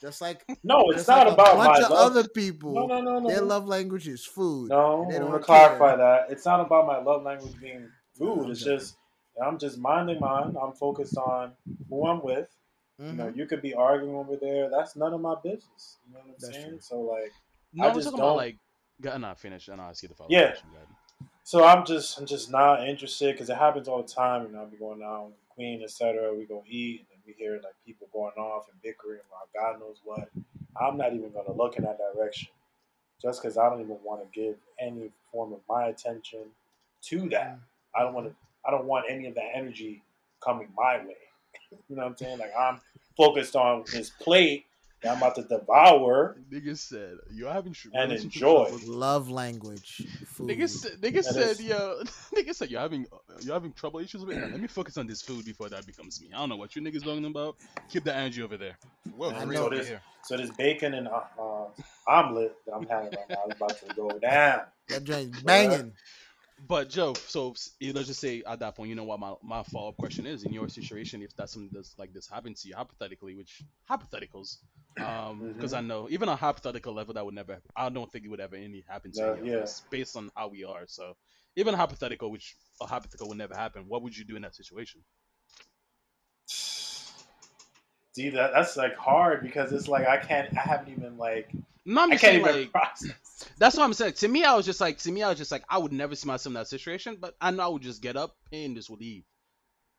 [0.01, 2.17] Just like No, it's not like about a bunch my of love.
[2.17, 2.75] other people.
[2.75, 3.29] No, no, no, no.
[3.29, 4.69] Their love language is food.
[4.71, 6.27] No, I'm gonna clarify that.
[6.31, 8.45] It's not about my love language being food.
[8.45, 8.79] I'm it's joking.
[8.79, 8.97] just
[9.45, 10.55] I'm just minding mine.
[10.61, 11.53] I'm focused on
[11.89, 12.49] who I'm with.
[12.99, 13.37] You know, Mhm.
[13.37, 14.69] you could be arguing over there.
[14.69, 15.99] That's none of my business.
[16.07, 16.69] You know what I'm That's saying?
[16.69, 16.81] true.
[16.81, 17.33] So like,
[17.73, 18.59] No, I I'm just talking don't- like.
[19.01, 20.29] Go, no, finish, and I'll see the follow.
[20.31, 20.51] Yeah.
[20.53, 20.69] question,
[21.43, 24.47] so I'm just I'm just not interested because it happens all the time.
[24.47, 26.33] You know, I'll be going out with the Queen, etc.
[26.35, 29.81] We go eat, and then we hear like people going off and bickering about God
[29.81, 30.29] knows what.
[30.77, 32.51] I'm not even gonna look in that direction,
[33.21, 36.45] just because I don't even want to give any form of my attention
[37.03, 37.59] to that.
[37.95, 38.37] I don't want to.
[38.65, 40.03] I don't want any of that energy
[40.41, 41.17] coming my way.
[41.89, 42.39] You know what I'm saying?
[42.39, 42.81] Like I'm
[43.17, 44.67] focused on this plate
[45.03, 46.37] that I'm about to devour.
[46.53, 48.71] Nigga said you're having tr- And enjoy.
[48.87, 50.07] Love language.
[50.27, 50.49] Food.
[50.51, 52.03] Nigga said, nigga That said, is- yo,
[52.35, 53.07] nigga said you're having
[53.43, 54.37] you're having trouble issues with.
[54.39, 54.51] it.
[54.53, 56.29] Let me focus on this food before that becomes me.
[56.33, 57.57] I don't know what you niggas talking about.
[57.91, 58.79] Keep the energy over there.
[59.17, 59.89] Well, I for know real over this.
[59.89, 60.01] here.
[60.25, 61.65] So this bacon and uh, uh,
[62.07, 64.61] omelet that I'm having right now is about to go down.
[64.89, 65.93] that joint banging.
[66.67, 69.63] But Joe, so you- let's just say at that point, you know what my, my
[69.65, 72.69] follow up question is in your situation, if that's something that's like this happened to
[72.69, 74.59] you hypothetically, which hypotheticals,
[75.01, 78.25] um, because I know even on a hypothetical level that would never, I don't think
[78.25, 79.67] it would ever any happen to No, any yeah.
[79.91, 80.87] based on how we are.
[80.87, 81.17] So
[81.57, 85.03] even hypothetical, which a hypothetical would never happen, what would you do in that situation?
[88.15, 90.57] See that that's like hard because it's like I can't.
[90.57, 91.51] I haven't even like.
[91.85, 93.51] No, I'm I just can't saying even like process.
[93.59, 94.13] that's what I'm saying.
[94.15, 96.15] To me, I was just like, to me, I was just like, I would never
[96.15, 98.89] see myself in that situation, but I know I would just get up and just
[98.91, 99.25] would leave.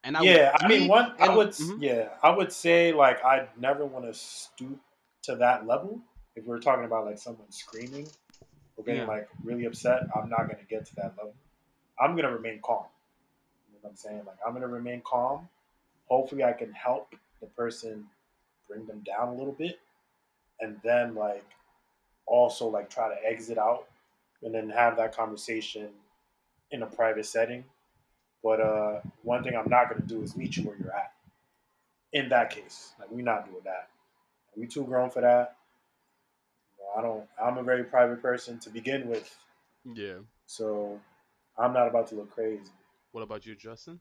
[0.04, 1.14] And I yeah, would, I mean, me- one.
[1.20, 1.50] I would.
[1.50, 1.82] mhm.
[1.82, 4.80] Yeah, I would say like I'd never want to stoop
[5.24, 6.00] to that level.
[6.36, 8.08] If we're talking about like someone screaming
[8.76, 9.08] or getting Yeah.
[9.08, 11.34] like really upset, I'm not gonna get to that level.
[12.00, 12.86] I'm gonna remain calm.
[13.68, 14.24] You know what I'm saying?
[14.26, 15.48] Like I'm gonna remain calm.
[16.10, 18.06] Hopefully, I can help the person
[18.68, 19.80] bring them down a little bit,
[20.60, 21.46] and then like
[22.26, 23.88] also like try to exit out
[24.42, 25.90] and then have that conversation
[26.72, 27.64] in a private setting.
[28.44, 31.14] But uh, one thing I'm not going to do is meet you where you're at.
[32.12, 33.90] In that case, like we're not doing that.
[34.56, 35.56] We too grown for that.
[36.96, 37.24] I don't.
[37.44, 39.36] I'm a very private person to begin with,
[39.96, 40.18] yeah.
[40.46, 41.00] so
[41.58, 42.70] I'm not about to look crazy.
[43.14, 44.00] What about you, Justin?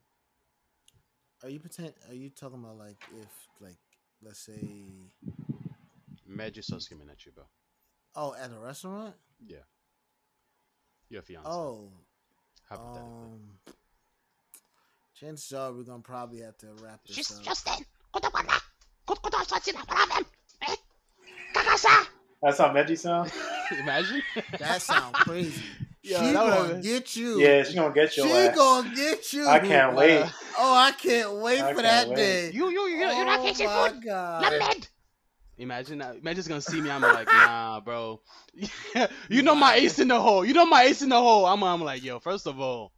[1.43, 1.95] Are you pretend?
[2.11, 3.79] Are you talking about like if like
[4.23, 4.61] let's say
[6.27, 7.45] Mad just starts screaming at you, bro.
[8.17, 9.15] Oh at a restaurant?
[9.47, 9.59] Yeah.
[11.09, 11.49] Your fiance.
[11.49, 11.91] Oh,
[12.69, 13.03] hypothetically.
[13.03, 13.41] um,
[15.19, 17.45] chances are we're gonna probably have to wrap this Just, up.
[17.45, 18.53] Justin, kota mana?
[19.07, 20.25] Kut kota sasin problem.
[20.63, 20.77] Eh?
[21.55, 22.07] Kakasa.
[22.43, 23.31] That's how Meggie sound.
[23.79, 24.23] Imagine.
[24.59, 25.63] That sounds crazy.
[26.05, 27.39] Yeah, she gonna been- get you.
[27.41, 28.25] Yeah, she gonna get you.
[28.25, 28.57] she your ass.
[28.57, 29.47] gonna get you.
[29.49, 30.25] I can't wait.
[30.59, 32.17] Oh, I can't wait I for can't that wait.
[32.17, 32.51] day.
[32.53, 34.05] you, you, you, you're not oh fixing my food.
[34.05, 34.53] god.
[34.53, 34.89] Lamed.
[35.59, 36.17] Imagine that.
[36.17, 36.91] Imagine just gonna see me.
[36.91, 38.21] I'm like, nah, bro.
[39.29, 40.45] you know my ace in the hole.
[40.45, 41.47] You know my ace in the hole.
[41.47, 42.19] I'm, I'm like, yo.
[42.19, 42.93] First of all,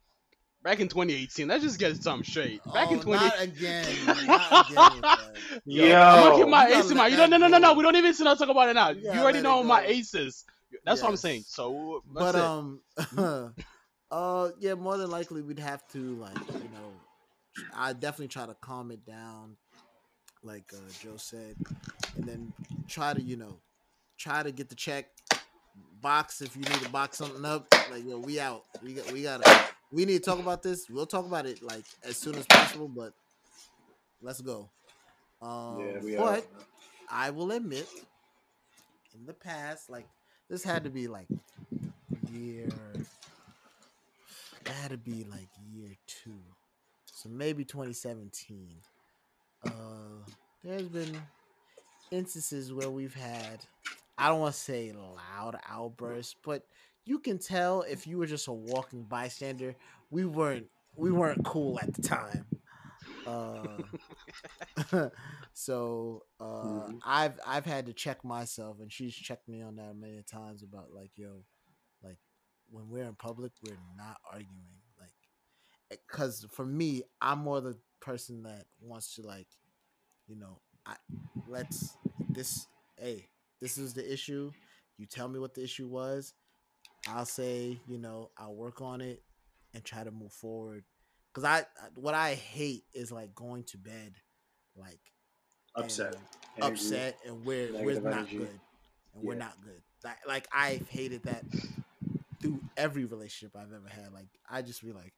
[0.62, 2.60] back in 2018, let's just get something straight.
[2.72, 3.12] Back in Oh, 2018.
[3.16, 4.26] not again.
[4.26, 5.60] Not again with that.
[5.66, 7.08] Yo, I'm gonna keep my ace in my.
[7.08, 7.30] You don't.
[7.30, 7.74] No, no, no, no.
[7.74, 8.90] We don't even sit down and talk about it now.
[8.90, 10.44] You, gotta already know my aces.
[10.84, 11.42] That's what I'm saying.
[11.46, 13.18] So, but that's it.
[13.18, 13.54] um
[14.10, 16.92] uh yeah more than likely we'd have to like you know
[17.74, 19.56] i definitely try to calm it down
[20.44, 21.56] like uh joe said
[22.16, 22.52] and then
[22.88, 23.58] try to you know
[24.18, 25.06] try to get the check.
[26.00, 27.66] Box if you need to box something up.
[27.90, 28.64] Like yo, we out.
[28.82, 30.88] We got we gotta we need to talk about this.
[30.88, 33.14] We'll talk about it like as soon as possible, but
[34.20, 34.68] let's go.
[35.40, 36.46] Um yeah, we but.
[37.10, 37.86] I will admit,
[39.14, 40.06] in the past, like
[40.48, 41.26] this had to be like
[42.30, 42.68] year.
[44.64, 46.40] That had to be like year two,
[47.06, 48.68] so maybe 2017.
[49.64, 50.24] Uh,
[50.62, 51.28] there's been
[52.10, 53.66] instances where we've had,
[54.18, 56.64] I don't want to say loud outbursts, but
[57.04, 59.76] you can tell if you were just a walking bystander,
[60.10, 62.46] we weren't we weren't cool at the time.
[63.26, 63.84] Uh,
[65.52, 66.98] so uh, Mhm.
[67.04, 70.92] I've I've had to check myself, and she's checked me on that many times about
[70.92, 71.44] like, yo,
[72.02, 72.18] like
[72.70, 75.14] when we're in public, we're not arguing, like,
[75.90, 79.48] because for me, I'm more the person that wants to like,
[80.26, 80.94] you know, I
[81.48, 81.96] let's
[82.30, 82.66] this
[82.98, 83.28] hey,
[83.60, 84.52] this is the issue.
[84.98, 86.34] You tell me what the issue was.
[87.08, 89.22] I'll say, you know, I'll work on it
[89.72, 90.84] and try to move forward.
[91.32, 91.64] Cause I
[91.96, 94.14] what I hate is like going to bed
[94.76, 95.00] like
[95.74, 96.16] upset.
[96.56, 98.38] and upset and we're we're not energy.
[98.38, 98.60] good.
[99.14, 99.82] And we're not good.
[100.04, 101.44] Like like I hated that
[102.40, 104.12] through every relationship I've ever had.
[104.12, 105.14] Like I just be like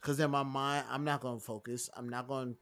[0.00, 1.88] cause in my mind I'm not gonna focus.
[1.96, 2.54] I'm not gonna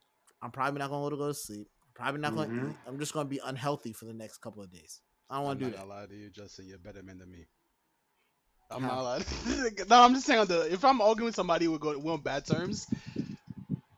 [0.43, 1.69] I'm probably not gonna go to sleep.
[1.95, 2.71] Probably not gonna Mhm.
[2.71, 2.77] eat.
[2.87, 5.01] I'm just gonna be unhealthy for the next couple of days.
[5.31, 5.79] I don't wanna do not that.
[5.79, 6.67] gonna lie to you, Justin.
[6.67, 7.47] You're a better man than me.
[8.71, 8.89] I'm How?
[8.97, 9.25] not lying.
[9.89, 10.47] no, I'm just saying.
[10.47, 12.87] The, if I'm arguing with somebody who go we're on bad terms,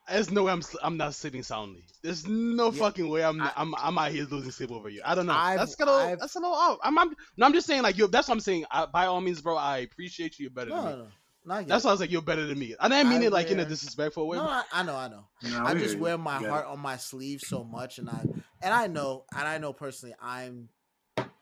[0.08, 1.84] there's no way I'm I'm not sleeping soundly.
[2.02, 5.00] There's no Yeah, fucking way I'm I- I'm I'm out here losing sleep over you.
[5.04, 5.32] I don't know.
[5.32, 6.78] I've- that's a little I've- that's a little out.
[6.82, 8.06] I'm, I'm no, I'm just saying like you.
[8.08, 8.64] That's what I'm saying.
[8.70, 9.56] I, by all means, bro.
[9.56, 10.44] I appreciate you.
[10.44, 11.04] You're better No, than me.
[11.04, 11.08] no.
[11.44, 11.84] Not That's yet.
[11.84, 12.74] why I was like, you're better than me.
[12.78, 14.38] I didn't mean I it like in a disrespectful way.
[14.38, 15.26] No, I, I know, I know.
[15.42, 16.48] Nah, I just wear my Yeah.
[16.48, 18.26] heart on my sleeve so much, and I
[18.62, 20.68] and I know, and I know personally, I'm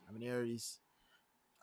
[0.09, 0.79] I'm an Aries.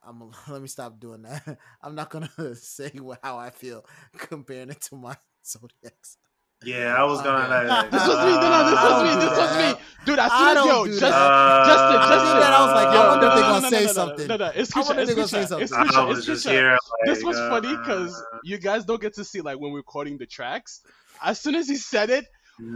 [0.04, 1.58] I'm a, let me stop doing that.
[1.82, 2.92] I'm not gonna say
[3.24, 3.86] how I feel
[4.18, 5.16] comparing it to my
[5.46, 6.18] zodiacs.
[6.66, 7.70] Yeah, I was gonna Okay.
[7.70, 7.92] like.
[7.92, 8.32] This was me.
[8.36, 9.14] No, no, this I was don't me.
[9.16, 9.78] do This was that.
[9.78, 10.20] me, dude.
[10.20, 11.32] As I soon as don't yo, do just, that.
[11.66, 12.40] Justin, Uh, Justin.
[12.42, 13.86] that, I was like, I Yo, wonder if no, they no, gonna no, say no,
[13.86, 14.28] no, something.
[14.28, 15.02] No, no, it's I wonder Krisha.
[15.04, 15.62] if they It's gonna say Krisha.
[15.62, 15.88] It's something.
[15.88, 15.96] Krisha.
[15.96, 16.52] I was It's just Krisha.
[16.52, 16.72] here.
[16.72, 19.78] Like, This was funny because uh, you guys don't get to see like when we're
[19.80, 20.82] recording the tracks.
[21.24, 22.26] As soon as he said it,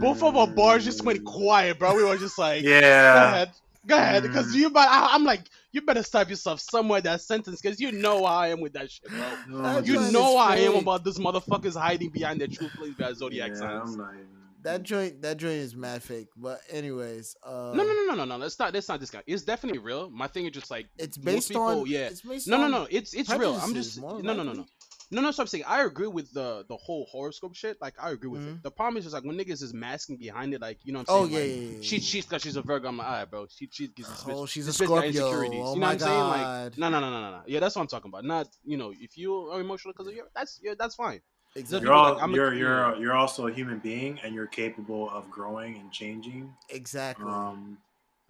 [0.00, 1.94] both of our bars just went quiet, bro.
[1.94, 3.24] We were just like, go Yeah.
[3.24, 3.50] ahead,
[3.86, 4.26] go ahead, Mm.
[4.32, 4.70] because you.
[4.70, 5.42] But I, I'm like,
[5.74, 8.90] you better stop yourself somewhere that sentence, because you know how I am with that
[8.90, 9.26] shit, bro.
[9.54, 13.12] Oh, You know how I am about this motherfuckers hiding behind their true feelings by
[13.12, 13.90] zodiac yeah, signs.
[13.92, 14.26] I'm not even.
[14.62, 16.28] That joint, that joint is mad fake.
[16.36, 18.36] But anyways, uh, No, no, no, no, no, no.
[18.38, 18.72] Let's not.
[18.72, 19.24] Let's not discount.
[19.26, 20.08] It's definitely real.
[20.08, 22.06] My thing is just like It's based people, on yeah.
[22.06, 22.86] It's based No, no, no.
[22.90, 23.56] It's it's real.
[23.56, 24.64] I'm just no, no, no, no.
[25.10, 27.80] No, no, so I'm saying I agree with the the whole horoscope shit.
[27.80, 28.56] Like I agree with Mhm.
[28.56, 28.62] it.
[28.62, 31.08] The problem is just like when niggas is masking behind it, like you know what
[31.10, 31.50] Oh I'm yeah, saying.
[31.50, 32.02] yeah, like, yeah, She yeah.
[32.02, 32.88] cheats because she's a Virgo.
[32.88, 33.46] I'm like, alright, bro.
[33.48, 34.36] She cheats because this.
[34.36, 35.24] Oh, she's a this bitch got Scorpio.
[35.26, 36.28] Oh you know my what I'm saying?
[36.28, 36.78] Like, god.
[36.78, 37.42] no, no, no, no, no, no.
[37.46, 38.24] Yeah, that's what I'm talking about.
[38.24, 41.20] Not you know, if you are emotional because of your, that's yeah, that's fine.
[41.56, 41.86] Exactly.
[41.86, 45.08] You're all, like, I'm a- you're you're you're also a human being, and you're capable
[45.10, 46.52] of growing and changing.
[46.70, 47.26] Exactly.
[47.26, 47.78] Um,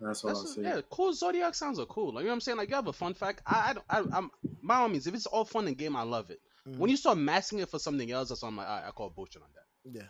[0.00, 0.62] that's what I'll That's say.
[0.62, 1.14] yeah, cool.
[1.14, 2.12] Zodiac sounds are cool.
[2.12, 2.58] Like you know what I'm saying?
[2.58, 3.40] Like you have a fun fact.
[3.46, 3.72] I, I,
[4.02, 4.30] don't- I I'm
[4.62, 6.40] by all means, if it's all fun and game, I love it.
[6.66, 6.78] Mhm.
[6.78, 9.42] When you start masking it for something else, that's when I'm like, I call bullshit
[9.42, 9.66] on that.
[9.84, 10.08] yeah.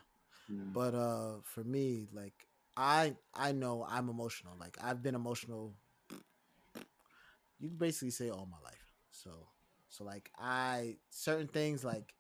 [0.51, 0.73] Mm.
[0.73, 2.47] But uh for me, like
[2.77, 4.55] I I know I'm emotional.
[4.59, 5.75] Like I've been emotional
[7.59, 8.93] you can basically say all my life.
[9.11, 9.49] So
[9.89, 12.15] so like I certain things like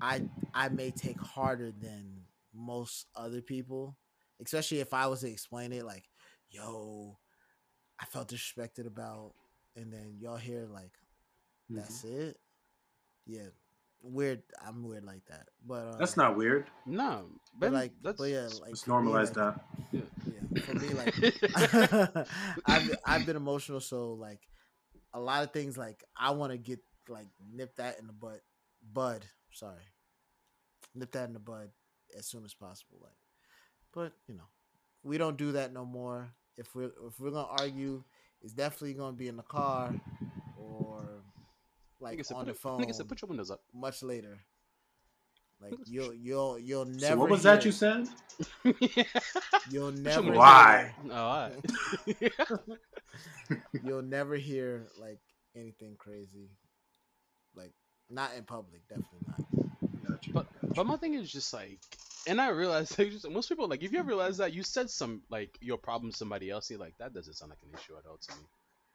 [0.00, 0.22] I
[0.54, 2.22] I may take harder than
[2.54, 3.96] most other people.
[4.42, 6.04] Especially if I was to explain it like,
[6.50, 7.18] yo,
[8.00, 9.34] I felt disrespected about
[9.76, 10.92] and then y'all hear like
[11.70, 11.76] Mhm.
[11.76, 12.38] that's it.
[13.26, 13.48] Yeah.
[14.06, 15.48] Weird I'm weird like that.
[15.66, 16.66] But uh, That's not weird.
[16.86, 17.26] No,
[17.58, 19.60] but like that's but yeah, like Let's for me, like, that.
[19.92, 22.26] yeah, for me, like
[22.66, 24.40] I've I've been emotional, so like
[25.12, 28.40] a lot of things, like I want to get like nip that in the butt,
[28.92, 29.24] bud.
[29.52, 29.84] Sorry,
[30.94, 31.70] nip that in the bud
[32.16, 32.98] as soon as possible.
[33.02, 33.16] Like,
[33.92, 34.48] but you know,
[35.02, 36.30] we don't do that no more.
[36.56, 38.04] If we're if we're gonna argue,
[38.40, 40.35] it's definitely gonna be in the car or
[42.00, 42.80] like Nigga said, on put the phone.
[42.82, 43.60] Nigga said, put your windows up.
[43.74, 44.38] much later.
[45.60, 47.06] Like you'll you'll you'll never.
[47.06, 48.06] So what was that you said?
[49.70, 50.20] You'll your never.
[50.20, 50.92] windows Why?
[51.02, 52.32] hear- Oh, all right.
[53.82, 55.18] you'll never hear like
[55.54, 56.50] anything crazy
[57.54, 57.72] like
[58.10, 60.30] not in public definitely not Gotcha.
[60.32, 61.78] But but my thing is just like,
[62.28, 64.90] and I realize like, just, most people like if you ever realize that you said
[64.90, 67.94] some like your problem to somebody else, you're like that doesn't sound like an issue
[67.96, 68.42] at all to me.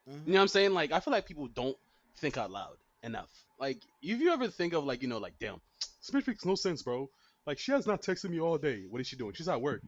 [0.10, 0.28] Mhm.
[0.28, 0.74] You know what I'm saying?
[0.76, 1.76] Like I feel like people don't
[2.18, 3.30] think out loud enough.
[3.60, 5.62] Like if you ever think of like you know like damn,
[6.02, 7.10] this bitch makes no sense, bro.
[7.45, 8.84] Like she has not texted me all day.
[8.89, 9.34] What is she doing?
[9.34, 9.82] She's at work.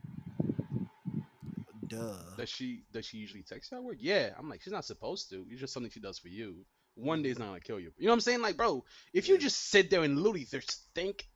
[1.88, 2.16] Duh.
[2.38, 3.98] Does she does she usually text you at work?
[4.00, 4.30] Yeah.
[4.38, 5.46] I'm like, she's not supposed to.
[5.50, 6.66] It's just something she does for you.
[6.96, 7.92] One day it's not gonna kill you.
[7.98, 8.42] You know what I'm saying?
[8.42, 8.84] Like, bro,
[9.14, 11.28] if you just sit there and literally just think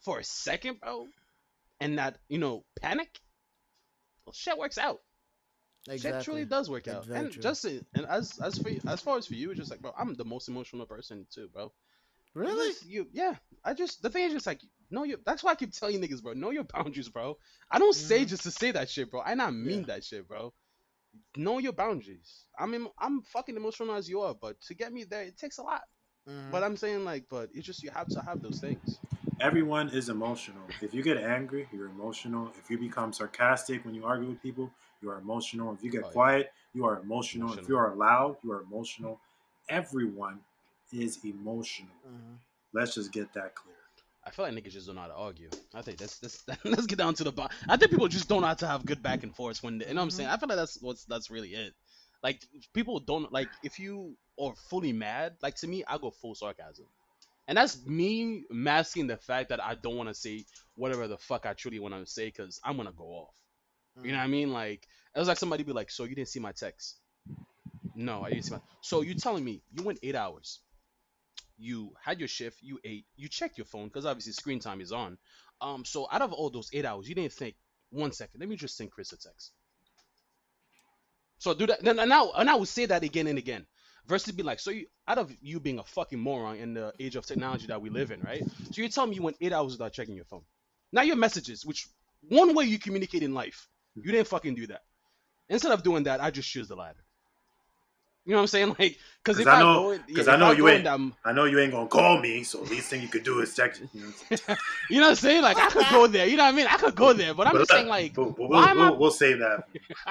[0.00, 1.06] for a second, bro,
[1.80, 3.20] and not, you know, panic,
[4.24, 5.00] well, shit works out.
[5.90, 7.06] Shit truly does work out.
[7.08, 7.30] And.
[7.40, 10.14] Justin, and as as for as far as for you, it's just like, bro, I'm
[10.14, 11.72] the most emotional person too, bro.
[12.34, 12.68] Really?
[12.68, 13.34] just- You, yeah.
[13.64, 14.60] I just the thing is just like
[14.90, 15.18] know your.
[15.26, 16.34] That's why I keep telling you niggas, bro.
[16.34, 17.36] Know your boundaries, bro.
[17.70, 18.28] I don't say Mhm.
[18.28, 19.22] just to say that shit, bro.
[19.22, 19.86] I not mean Yeah.
[19.86, 20.54] that shit, bro.
[21.36, 22.46] Know your boundaries.
[22.58, 25.58] I mean I'm fucking emotional as you are, but to get me there, it takes
[25.58, 25.82] a lot.
[26.28, 26.50] Mhm.
[26.52, 28.98] But I'm saying like, but it's just you have to have those things.
[29.42, 30.62] Everyone is emotional.
[30.80, 32.52] If you get angry, you're emotional.
[32.60, 34.70] If you become sarcastic when you argue with people,
[35.00, 35.74] you are emotional.
[35.74, 36.12] If you get Oh, yeah.
[36.12, 37.52] quiet, you are emotional.
[37.58, 39.18] If you are loud, you are emotional.
[39.68, 40.38] Everyone
[40.92, 41.96] is emotional.
[42.06, 42.38] Mhm.
[42.72, 43.74] Let's just get that clear.
[44.24, 45.50] I feel like niggas just don't know how to argue.
[45.74, 47.56] I think that's that's let's get down to the bottom.
[47.68, 49.88] I think people just don't know how to have good back and forth when they,
[49.88, 50.28] you know what I'm saying.
[50.28, 51.74] I feel like that's what's that's really it.
[52.22, 52.40] Like
[52.72, 55.34] people don't like if you are fully mad.
[55.42, 56.86] Like to me, I go full sarcasm,
[57.48, 61.46] and that's me masking the fact that I don't want to say whatever the fuck
[61.46, 63.34] I truly want to say because I'm gonna go off.
[64.02, 64.52] You know what I mean?
[64.52, 66.96] Like it was like somebody be like, "So you didn't see my text?"
[67.94, 68.60] No, I didn't see my.
[68.80, 70.60] So you telling me you went eight hours?
[71.58, 74.92] You had your shift, you ate, you checked your phone because obviously screen time is
[74.92, 75.18] on.
[75.60, 77.54] Um, so out of all those eight hours, you didn't think
[77.90, 78.40] one second.
[78.40, 79.52] Let me just send Chris a text.
[81.38, 81.82] So do that.
[81.82, 83.66] Then and now and I will say that again and again.
[84.06, 87.16] Versus be like, so you out of you being a fucking moron in the age
[87.16, 88.42] of technology that we live in, right?
[88.70, 90.42] So you're telling me you went eight hours without checking your phone.
[90.92, 91.88] Now your messages, which
[92.28, 94.82] one way you communicate in life, you didn't fucking do that.
[95.48, 97.04] Instead of doing that, I just choose the latter.
[98.24, 98.68] You know what I'm saying?
[98.78, 101.44] Like, because if I know- in- yeah, I know I you ain't- that- I know
[101.44, 103.82] you ain't gonna call me, so least thing you could do is text.
[103.94, 104.00] You
[104.30, 104.36] know?
[104.90, 105.42] you know what I'm saying?
[105.42, 106.26] Like I could go there.
[106.26, 106.66] You know what I mean?
[106.66, 108.90] I could go there, but I'm But just saying like, we'll, we'll, why am I
[108.90, 109.64] we'll, we'll save that.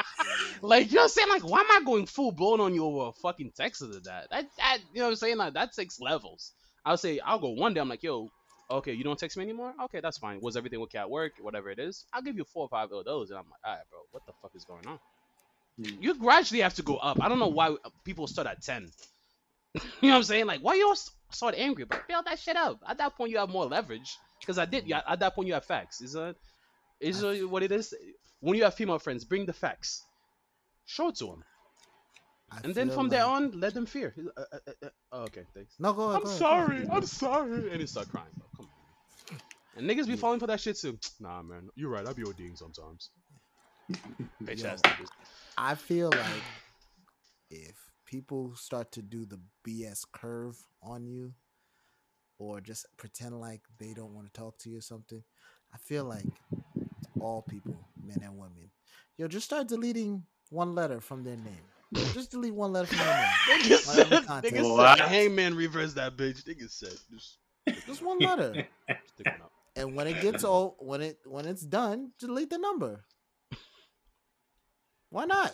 [0.61, 1.29] like you know what I'm saying?
[1.29, 3.91] Like, why am I going full blown on you over a uh, fucking text of
[4.03, 4.27] that?
[4.31, 5.37] That that you know what I'm saying?
[5.37, 6.53] Like that takes levels.
[6.85, 7.81] I'll say I'll go one day.
[7.81, 8.29] I'm like, yo,
[8.69, 9.73] okay, you don't text me anymore?
[9.85, 10.39] Okay, that's fine.
[10.41, 11.33] Was everything okay at work?
[11.41, 13.73] Whatever it is, I'll give you four or five of those, and I'm like, all
[13.73, 14.99] right, bro, what the fuck is going on?
[15.85, 17.17] You gradually have to go up.
[17.21, 17.75] I don't know why
[18.05, 18.91] people start at ten.
[19.75, 20.45] you know what I'm saying?
[20.47, 21.85] Like, why you all s- start angry?
[21.85, 22.79] But build that shit up.
[22.87, 24.17] At that point, you have more leverage.
[24.41, 24.87] Because I did.
[24.87, 26.01] Yeah, at that point, you have facts.
[26.01, 26.33] Is uh,
[26.99, 27.93] is uh, what it is.
[28.39, 30.03] When you have female friends, bring the facts.
[30.85, 31.43] Show it to them,
[32.51, 34.13] I and then feel from there on, let them fear.
[34.37, 35.75] Uh, uh, uh, uh, oh, okay, thanks.
[35.79, 36.21] No, go ahead.
[36.21, 36.77] I'm go ahead, go sorry.
[36.77, 36.89] ahead.
[36.91, 37.71] I'm sorry.
[37.71, 38.47] And he start crying, bro.
[38.57, 38.71] Come on.
[39.75, 40.17] And niggas be Yeah.
[40.17, 40.99] falling for that shit too.
[41.19, 41.69] Nah, man.
[41.75, 42.05] You're right.
[42.05, 43.11] I be ODing sometimes.
[44.43, 44.69] Bitch Yo.
[44.69, 45.09] ass niggas.
[45.57, 46.43] I feel like
[47.49, 47.75] if
[48.05, 51.33] people start to do the BS curve on you
[52.39, 55.23] or just pretend like they don't want to talk to you or something,
[55.73, 56.27] I feel like
[57.19, 58.71] all people, men and women,
[59.17, 61.61] yo, just start deleting one letter from their name.
[62.13, 63.25] Just delete one letter from their name.
[63.49, 64.55] Niggas Whatever said, content.
[64.55, 66.43] niggas said, Hangman reverse that bitch.
[66.43, 67.37] Nigga said, just
[67.85, 68.67] Just one letter.
[69.13, 69.51] stick it up.
[69.75, 73.05] And when it gets old, when it when it's done, delete the number.
[75.11, 75.53] Why not?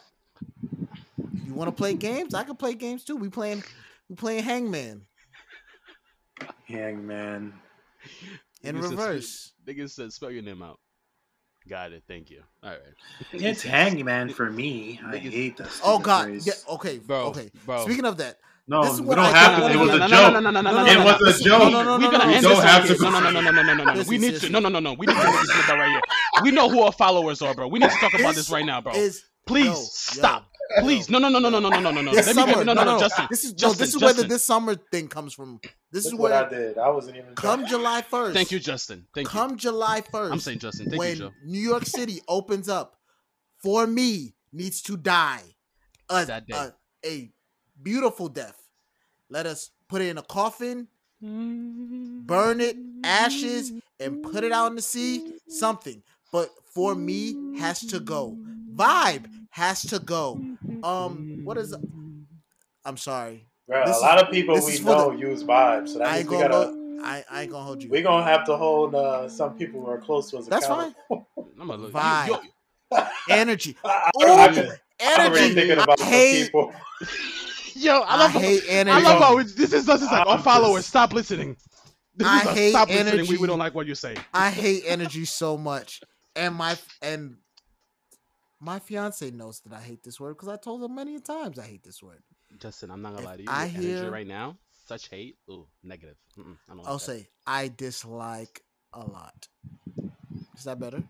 [1.46, 2.34] You want to play games?
[2.34, 3.16] I can play games too.
[3.16, 3.64] We playing
[4.08, 5.02] we playing Hangman.
[6.66, 7.54] Hangman.
[8.62, 9.54] In niggas reverse.
[9.66, 10.80] Said, niggas said spell your name out.
[11.68, 12.04] Got it.
[12.08, 12.44] Thank you.
[12.64, 12.80] All right.
[13.34, 15.02] It's Hangman for me.
[15.06, 15.82] I hate this.
[15.84, 16.30] Oh God.
[16.44, 16.54] Yeah.
[16.70, 17.00] Okay.
[17.00, 17.26] Bro.
[17.30, 17.52] Okay.
[17.66, 17.86] Bro.
[17.86, 18.38] Speaking of that,
[18.68, 19.72] no, this is we don't I have to.
[19.72, 20.34] It was a joke.
[20.34, 21.62] No, no, no, no, It was a joke.
[22.00, 23.02] We're gonna end this have to.
[23.02, 24.04] No, no, no, no, no, no, no.
[24.08, 24.50] We need to.
[24.50, 24.94] No, no, no, no.
[24.94, 26.02] We need to make this right here.
[26.44, 27.68] We know who our followers are, bro.
[27.68, 28.94] We need to talk about this right now, bro.
[28.94, 30.46] Is Please yo, stop.
[30.78, 31.10] yo, Please.
[31.10, 31.18] yo.
[31.18, 32.12] No, no, no, no, no, no, no, no, no.
[32.14, 33.28] This Let me summer, get, no, no, no, Justin.
[33.30, 35.60] This is no, Justin, this is where the this summer thing comes from.
[35.92, 36.78] This is Look what I did.
[36.78, 37.34] I wasn't even.
[37.36, 38.34] come July first.
[38.36, 39.06] Thank you, Justin.
[39.16, 39.32] Thank you.
[39.32, 40.34] come July first.
[40.34, 40.90] I'm saying Justin.
[40.90, 41.32] Thank when you, Joe.
[41.46, 42.98] New York City opens up,
[43.64, 45.42] for me needs to die
[46.10, 46.56] a, That day.
[46.56, 46.74] a,
[47.06, 47.32] a
[47.82, 48.62] beautiful death.
[49.30, 50.88] Let us put it in a coffin,
[51.22, 55.34] burn it, ashes, and put it out in the sea.
[55.48, 56.02] Something,
[56.32, 58.38] but for me has to go.
[58.78, 60.40] Vibe has to go.
[60.84, 61.76] Um, what is?
[62.86, 63.48] I'm sorry.
[63.68, 66.18] Bro, This a lot of people we is for know use vibes, so that I
[66.20, 66.56] means we gotta.
[66.56, 66.74] hold-
[67.04, 67.90] I, I ain't gonna hold you.
[67.90, 71.28] We gonna have to hold uh, some people who are close to us That's accountable.
[71.60, 71.92] I'm gonna look.
[71.94, 72.28] Vibe.
[72.28, 72.40] Yo,
[72.98, 73.76] yo, energy.
[73.86, 75.54] I, Ooh, I, can, I'm already energy.
[75.56, 76.46] thinking about I hate.
[76.46, 76.74] people.
[77.76, 78.32] yo, I I love.
[78.32, 79.04] how- hate I energy.
[79.04, 80.02] love how it's, this is us.
[80.02, 80.86] It's like our I'm followers.
[80.86, 81.56] Stop listening.
[82.16, 83.12] This I is us, hate stop listening.
[83.14, 83.38] We, energy.
[83.38, 84.18] we don't like what you're saying.
[84.34, 86.02] I hate energy so much,
[86.36, 87.38] and my and
[88.60, 91.64] my fiance knows that I hate this word because I told her many times I
[91.66, 92.22] hate this word.
[92.60, 93.50] Justin, I'm not gonna If lie to you.
[93.50, 94.58] I hear- right now,
[94.88, 95.38] such hate.
[95.50, 96.18] Ooh, negative.
[96.38, 97.04] Mm-mm, I don't like I'll that.
[97.04, 98.64] say I dislike
[98.94, 99.48] a lot.
[100.58, 101.04] Is that better?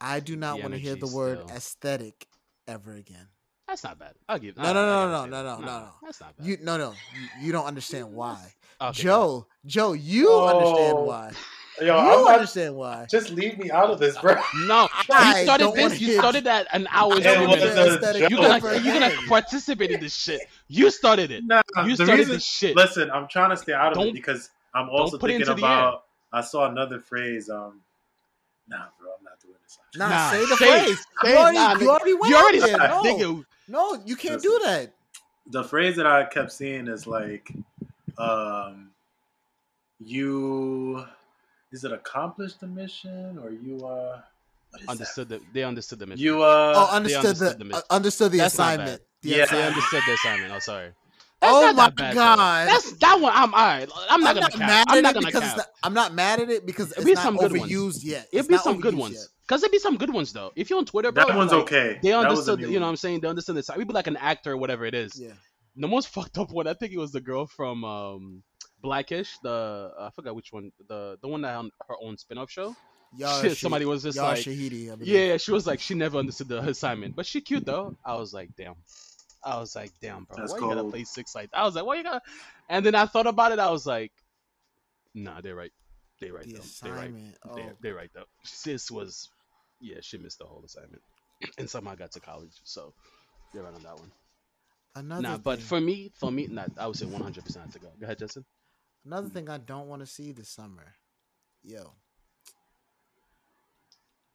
[0.00, 1.56] I do not want to hear the word still.
[1.56, 2.26] aesthetic
[2.66, 3.28] ever again.
[3.68, 4.14] That's not bad.
[4.28, 4.56] I'll give.
[4.56, 5.90] No, I- no, no, no, no, no, no, no.
[6.02, 6.46] That's not bad.
[6.46, 6.92] You no no
[7.40, 8.52] you, you don't understand why.
[8.80, 11.32] Okay, Joe, Joe, you understand Oh, why.
[11.80, 13.06] Yo, you I'm not, understand why.
[13.10, 14.34] just leave me out of this, bro.
[14.66, 16.00] No, I you started this.
[16.00, 17.22] You started that an hour ago.
[17.24, 17.58] well, man.
[17.58, 20.40] the- aesthetic You're gonna you're gonna participate in this shit.
[20.68, 21.44] You started it.
[21.44, 22.76] Nah, You started reason, this shit.
[22.76, 25.60] Listen, I'm trying to stay out of Don't- it because I'm also put thinking into
[25.60, 25.72] the air.
[25.78, 26.04] about.
[26.32, 27.50] I saw another phrase.
[27.50, 27.80] Um,
[28.68, 29.78] nah, bro, I'm not doing this.
[29.96, 31.06] Nah, Nah, say the say phrase.
[31.22, 32.88] Say You already, Nah, you already went You already out said, there.
[32.88, 33.44] No, nigga.
[33.68, 34.50] no, you can't Listen.
[34.50, 34.92] do that.
[35.50, 37.50] The phrase that I kept seeing is like,
[38.18, 38.90] um,
[40.00, 41.04] you.
[41.74, 44.20] Is it accomplished the mission or you uh?
[44.70, 45.40] What is Understood the.
[45.52, 46.22] They understood the mission.
[46.24, 46.72] You uh.
[46.76, 47.82] oh, understood, understood the, the mission.
[47.90, 49.02] uh, understood the That's assignment.
[49.22, 49.46] The Yeah.
[49.46, 50.52] They understood the assignment.
[50.54, 50.90] Oh, sorry.
[51.42, 52.14] Oh my that bad, though.
[52.14, 52.68] God.
[52.68, 53.32] That's that one.
[53.34, 53.88] I'm all right.
[54.08, 54.60] I'm not I'm gonna not cap.
[54.60, 56.98] mad I'm at not it because it's not, I'm not mad at it because It'd
[56.98, 57.72] it's be not some good ones.
[57.72, 58.28] overused yet.
[58.32, 59.14] It'd be some good ones.
[59.14, 59.24] yet.
[59.48, 60.52] Cause it'd be some good ones though.
[60.56, 61.98] If you're on Twitter, bro, that one's like, okay.
[62.02, 62.60] They That understood.
[62.60, 62.90] You know what.
[62.90, 63.20] I'm saying?
[63.20, 63.68] They understood this.
[63.76, 65.20] We'd be like an actor or whatever it is.
[65.20, 65.32] Yeah.
[65.76, 68.42] The most fucked up one, I think it was the girl from um,
[68.84, 69.38] Blackish.
[69.38, 69.50] The
[69.98, 70.70] uh, I forgot which one.
[70.88, 72.76] The the one that on her own spin-off show.
[73.16, 74.96] Y'all Shit, Shah- somebody was just y'all like, Shahidi, I.
[75.04, 77.96] Yeah, she was like, she never understood the assignment, but she cute though.
[78.04, 78.74] I was like, damn.
[79.42, 81.50] I was like, damn, bro, That's why you gotta play six like?
[81.52, 82.22] I was like, why you gotta?
[82.68, 83.58] And then I thought about it.
[83.58, 84.12] I was like,
[85.14, 85.72] nah, they're right.
[86.20, 86.64] They're right The though.
[86.82, 87.10] They're right.
[87.10, 87.36] assignment.
[87.46, 88.24] Oh, They're, they're right though.
[88.44, 89.28] Sis was,
[89.80, 91.02] yeah, she missed the whole assignment,
[91.58, 92.52] and somehow got to college.
[92.64, 92.94] So
[93.52, 94.10] they're right on that one.
[94.96, 97.88] another nah, but for me, for me, nah, I would say 100 percent to go.
[98.00, 98.44] Go ahead, Justin.
[99.04, 99.34] Another mm-hmm.
[99.34, 100.94] thing I don't want to see this summer,
[101.62, 101.92] yo.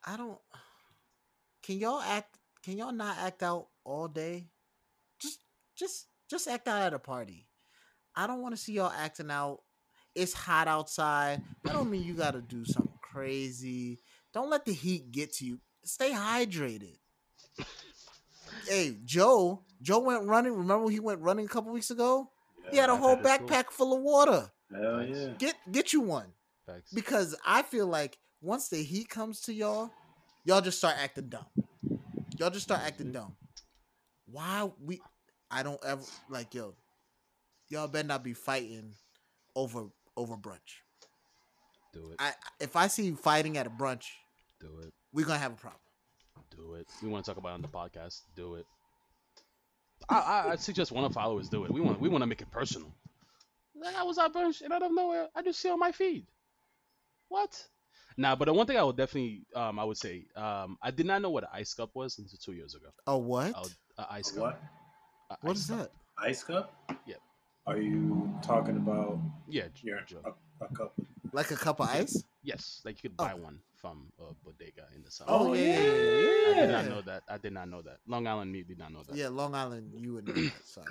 [0.06, 0.38] I don't.
[1.64, 2.38] Can y'all act?
[2.64, 4.48] Can y'all not act out all day?
[5.22, 5.40] Just,
[5.76, 7.48] just, just act out at a party.
[8.16, 9.60] I don't want to see y'all acting out.
[10.16, 11.42] It's hot outside.
[11.68, 14.00] I don't mean you got to do something crazy.
[14.34, 15.60] Don't let the heat get to you.
[15.84, 16.98] Stay hydrated.
[18.68, 19.64] hey, Joe.
[19.82, 20.54] Joe went running.
[20.54, 22.30] Remember when he went running a couple weeks ago?
[22.72, 23.48] He had a whole that is cool.
[23.48, 24.52] backpack full of water.
[24.74, 25.28] Hell yeah.
[25.38, 26.28] Get get you one
[26.68, 26.92] Thanks.
[26.92, 29.90] because I feel like once the heat comes to y'all,
[30.46, 31.46] y'all just start acting dumb.
[32.38, 33.36] Y'all just start acting dumb.
[34.32, 35.02] Why we?
[35.52, 36.76] I don't ever like yo.
[37.70, 38.94] Y'all better not be fighting
[39.56, 40.82] over over brunch.
[41.94, 42.16] Do it.
[42.20, 44.06] I if I see you fighting at a brunch,
[44.60, 44.94] Do it.
[45.12, 45.82] we're gonna have a problem.
[46.56, 46.88] Do it.
[47.02, 48.22] We want to talk about it on the podcast.
[48.36, 48.66] Do it.
[50.08, 51.72] I, I, I suggest one of followers do it.
[51.72, 52.94] We want we want to make it personal.
[53.82, 56.26] Like I was at brunch and out of nowhere I just see on my feed.
[57.30, 57.64] What?
[58.18, 61.06] Nah, but the one thing I would definitely um I would say um I did
[61.06, 62.88] not know what an ice cup was until two years ago.
[63.08, 63.56] A what?
[63.56, 64.42] I would, a ice A cup.
[64.44, 64.62] What?
[65.32, 65.78] A what ice is cup.
[65.80, 65.92] that?
[66.18, 66.74] Ice cup?
[67.06, 67.22] Yep.
[67.68, 70.22] Are you talking about Yeah, your Joe.
[70.26, 70.94] a, a cup?
[71.32, 72.24] Like a cup of ice?
[72.42, 73.26] Yes, like you could Oh.
[73.26, 75.32] buy one from a bodega in the summer.
[75.32, 77.24] Oh, yeah, yeah, yeah, I did not know that.
[77.30, 78.00] I did not know that.
[78.08, 79.16] Long Island me did not know that.
[79.16, 80.90] Yeah, Long Island, you would know that.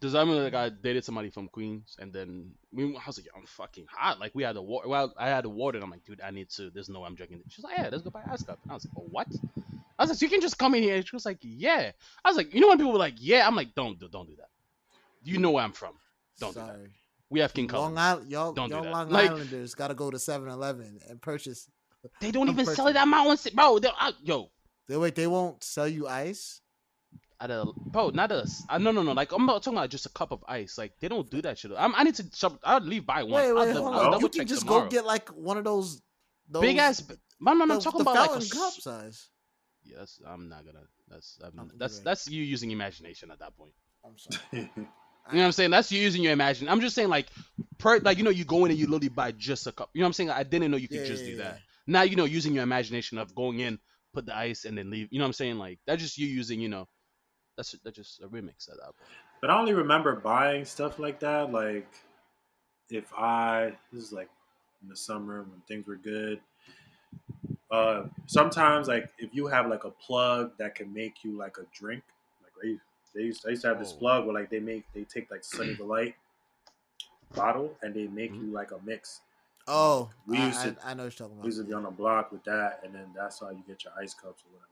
[0.00, 3.26] Does I remember like I dated somebody from Queens, and then we I was like,
[3.36, 4.20] I'm fucking hot.
[4.20, 4.88] Like we had the water.
[4.88, 6.70] Well, I had the water, and I'm like, dude, I need to.
[6.70, 7.38] There's no way I'm drinking.
[7.38, 7.46] it.
[7.50, 8.58] She's like, yeah, let's go buy ice cup.
[8.62, 9.28] And I was like, oh, what?
[9.98, 10.96] I was like, so you can just come in here.
[10.96, 11.92] And she was like, yeah.
[12.24, 14.26] I was like, you know when people were like, yeah, I'm like, don't do, don't
[14.28, 14.48] do that.
[15.24, 15.94] You know where I'm from.
[16.38, 16.76] Don't do that.
[17.30, 17.96] We have King Long.
[17.98, 18.92] Island, y'all, Don't do y'all that.
[18.92, 21.68] Long Like- Islanders got to go to 7-Eleven and purchase.
[22.20, 23.80] They don't even sell it at Mountain City, bro.
[23.98, 24.50] I, yo,
[24.86, 25.14] They wait.
[25.16, 26.60] They won't sell you ice.
[27.40, 29.12] At a bro, not a uh, no, no, no.
[29.12, 30.78] Like I'm not talking about just a cup of ice.
[30.78, 31.72] Like they don't do that shit.
[31.76, 32.24] I'm, I need to.
[32.34, 33.32] shop- I'll leave by one.
[33.34, 34.12] Wait, I'll, wait, hold I'll on.
[34.12, 34.84] double You can just tomorrow.
[34.84, 36.00] go get like one of those,
[36.48, 37.02] those big ass.
[37.40, 39.28] Man, man, I'm the, talking the about like a cup size.
[39.84, 40.84] Yes, I'm not gonna.
[41.08, 42.04] That's I'm, I'm that's great.
[42.04, 43.72] that's you using imagination at that point.
[44.04, 44.38] I'm sorry.
[45.28, 45.70] You know what I'm saying?
[45.72, 46.68] That's you using your imagination.
[46.72, 47.26] I'm just saying like,
[47.78, 49.90] per like you know you go in and you literally buy just a cup.
[49.92, 50.30] You know what I'm saying?
[50.30, 51.42] I didn't know you could Yeah, just yeah, do yeah.
[51.42, 51.60] that.
[51.88, 53.80] Now you know using your imagination of going in,
[54.14, 55.08] put the ice and then leave.
[55.10, 55.58] You know what I'm saying?
[55.58, 56.86] Like that's just you using you know,
[57.56, 59.10] that's that's just a remix at that point.
[59.40, 61.52] But I only remember buying stuff like that.
[61.52, 61.88] Like,
[62.90, 64.28] if I, this is like
[64.82, 66.40] in the summer when things were good.
[67.70, 71.66] Uh, sometimes, like, if you have like a plug that can make you like a
[71.76, 72.02] drink,
[72.42, 72.82] like they used,
[73.14, 73.98] they used, I used to have this Oh.
[73.98, 76.14] plug where like they make, they take like Sunny Delight
[77.34, 78.42] bottle and they make Mhm.
[78.46, 79.20] you like a mix.
[79.68, 81.42] Oh, We I, used to- I, I know what you're talking about.
[81.42, 83.82] We used to be on the block with that, and then that's how you get
[83.82, 84.70] your ice cups or whatever.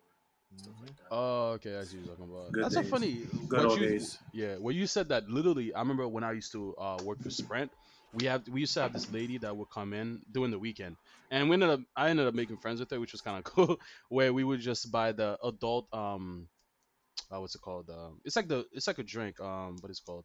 [0.56, 1.06] Stuff like that.
[1.10, 2.52] Oh, okay, I see what you're talking about.
[2.52, 2.84] Good That's days.
[2.84, 3.26] so funny.
[3.48, 4.18] Good old you, days.
[4.32, 7.30] Yeah, when you said that, literally, I remember when I used to uh, work for
[7.30, 7.70] Sprint.
[8.12, 10.96] We have we used to have this lady that would come in during the weekend,
[11.32, 13.44] and we ended up I ended up making friends with her, which was kind of
[13.52, 13.76] cool.
[14.08, 16.48] Where we would just buy the adult um,
[17.30, 17.90] uh, what's it called?
[17.90, 19.40] Um, it's like the it's like a drink.
[19.40, 20.24] Um, what is it called?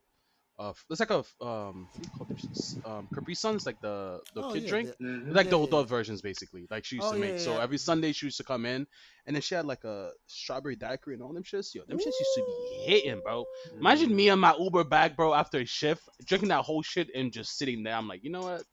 [0.60, 2.78] Uh, it's like a um, what do you call this?
[2.86, 4.90] Um, Capri Suns, like the the Oh, kid yeah, drink.
[5.00, 5.96] the- like the Yeah, adult yeah.
[5.96, 7.40] versions basically like she used Oh, to make.
[7.40, 8.86] so every sunday she used to come in
[9.26, 11.74] and then she had like a strawberry daiquiri and all them shits.
[11.74, 13.46] Yo them shits used to be hitting bro.
[13.80, 17.32] Imagine me on my uber bag bro after a shift drinking that whole shit and
[17.32, 17.96] just sitting there.
[17.96, 18.64] I'm like you know what?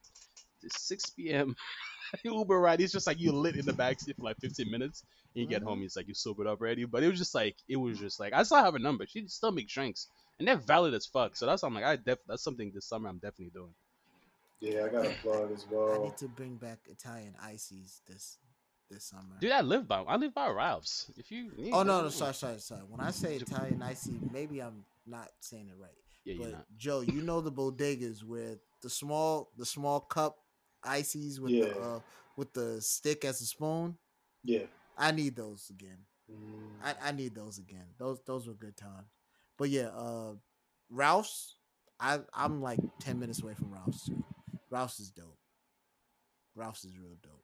[0.62, 1.54] It's 6 p.m
[2.24, 2.80] uber ride.
[2.80, 5.04] It's just like you lit in the backseat for like 15 minutes
[5.34, 5.66] and you get Mhm.
[5.66, 6.84] home it's like you sobered up already.
[6.84, 9.06] But it was just like it was just like i still have a number.
[9.06, 10.08] She still makes drinks
[10.38, 13.08] and they're valid as fuck so that's i'm like i def- that's something this summer
[13.08, 13.74] i'm definitely doing
[14.60, 15.86] Yeah, I got a plug as well.
[15.86, 16.04] I well.
[16.04, 18.38] need to bring back Italian ices this
[18.90, 19.36] this summer.
[19.40, 21.10] Dude, I live by I live by Ralph's.
[21.18, 22.80] If you need, oh no, no, sorry, sorry, sorry.
[22.88, 25.90] When I say Italian icy, maybe I'm not saying it right.
[26.24, 26.66] Yeah, you're but not.
[26.78, 30.38] Joe, you know the bodegas where the small the small cup
[30.82, 32.00] ices with the uh,
[32.38, 33.96] with the stick as a spoon.
[34.42, 34.66] Yeah.
[34.96, 35.98] I need those again.
[36.32, 36.80] Mm.
[36.82, 37.86] I, I need those again.
[37.98, 39.10] Those those were good times.
[39.58, 40.32] But yeah, uh
[40.90, 41.56] Ralph's,
[41.98, 44.24] I I'm like ten minutes away from Ralph's too.
[44.70, 45.38] Ralph's is dope.
[46.54, 47.42] Ralph's is real dope.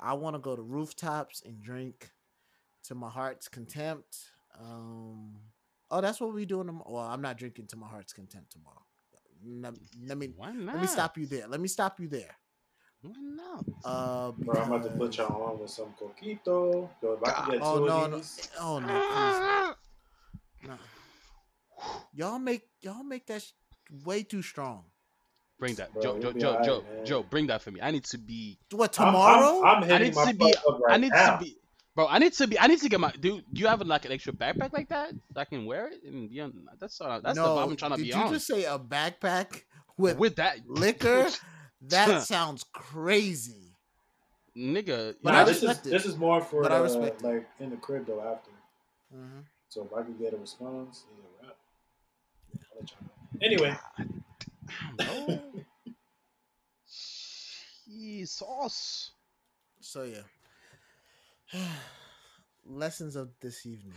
[0.00, 2.10] I want to go to rooftops and drink
[2.84, 4.16] to my heart's contempt.
[4.60, 5.36] Um,
[5.90, 6.66] oh, that's what we doing.
[6.66, 6.90] Tomorrow.
[6.90, 8.82] Well, I'm not drinking to my heart's content tomorrow.
[9.44, 9.74] Let,
[10.06, 10.74] let me Why not?
[10.74, 11.46] let me stop you there.
[11.48, 12.36] Let me stop you there.
[13.02, 13.64] Why not?
[13.84, 16.88] Uh, Bro, I'm about to put y'all on with some coquito.
[17.02, 19.74] Yo, if I can get Oh two no, of no, these, oh no,
[20.62, 20.68] please.
[20.70, 20.78] no.
[22.14, 23.52] Y'all make y'all make that sh-
[24.04, 24.84] way too strong.
[25.58, 27.06] Bring that, Bro, Joe, Joe, Joe, alright, Joe, man.
[27.06, 27.22] Joe.
[27.22, 27.80] Bring that for me.
[27.80, 28.58] I need to be.
[28.72, 29.64] What I'm- I'm- tomorrow?
[29.64, 30.44] I'm, I need to be.
[30.44, 30.54] right
[30.88, 31.36] I need now.
[31.38, 31.56] to be.
[31.94, 32.58] Bro, I need to be.
[32.58, 33.44] I need to get my dude.
[33.52, 35.12] Do you have like an extra backpack like that?
[35.34, 36.52] that I can wear it and be on.
[36.80, 39.62] That's uh, that's the vibe I'm trying to did you just say a backpack
[39.98, 41.28] with, With that liquor?
[41.88, 43.76] that sounds crazy.
[44.56, 45.14] nigga.
[45.22, 45.82] But Nah, I this is it.
[45.84, 47.24] this is more for But I respect it.
[47.26, 48.50] like in the crib though after.
[49.14, 49.40] Mm-hmm.
[49.72, 51.56] So if I can get a response, yeah, rap.
[52.70, 53.40] I'll let y'all know.
[53.40, 53.74] Anyway,
[54.98, 55.40] Bro.
[57.88, 59.12] Jesus.
[59.80, 61.58] So yeah.
[62.66, 63.94] Lessons of this evening.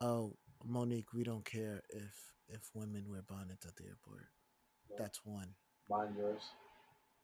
[0.00, 0.36] Oh,
[0.70, 2.14] Mo'Nique, we don't care if
[2.48, 4.28] if women wear bonnets at the airport.
[4.96, 5.48] That's one.
[5.90, 6.42] mind yours.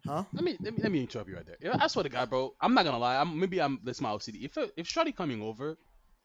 [0.04, 0.24] Huh?
[0.32, 1.76] Let me, let me let me interrupt you right there.
[1.80, 2.54] I swear to God, bro.
[2.60, 3.18] I'm not gonna lie.
[3.18, 4.42] I'm maybe I'm this my OCD.
[4.42, 5.78] If if Shorty coming over,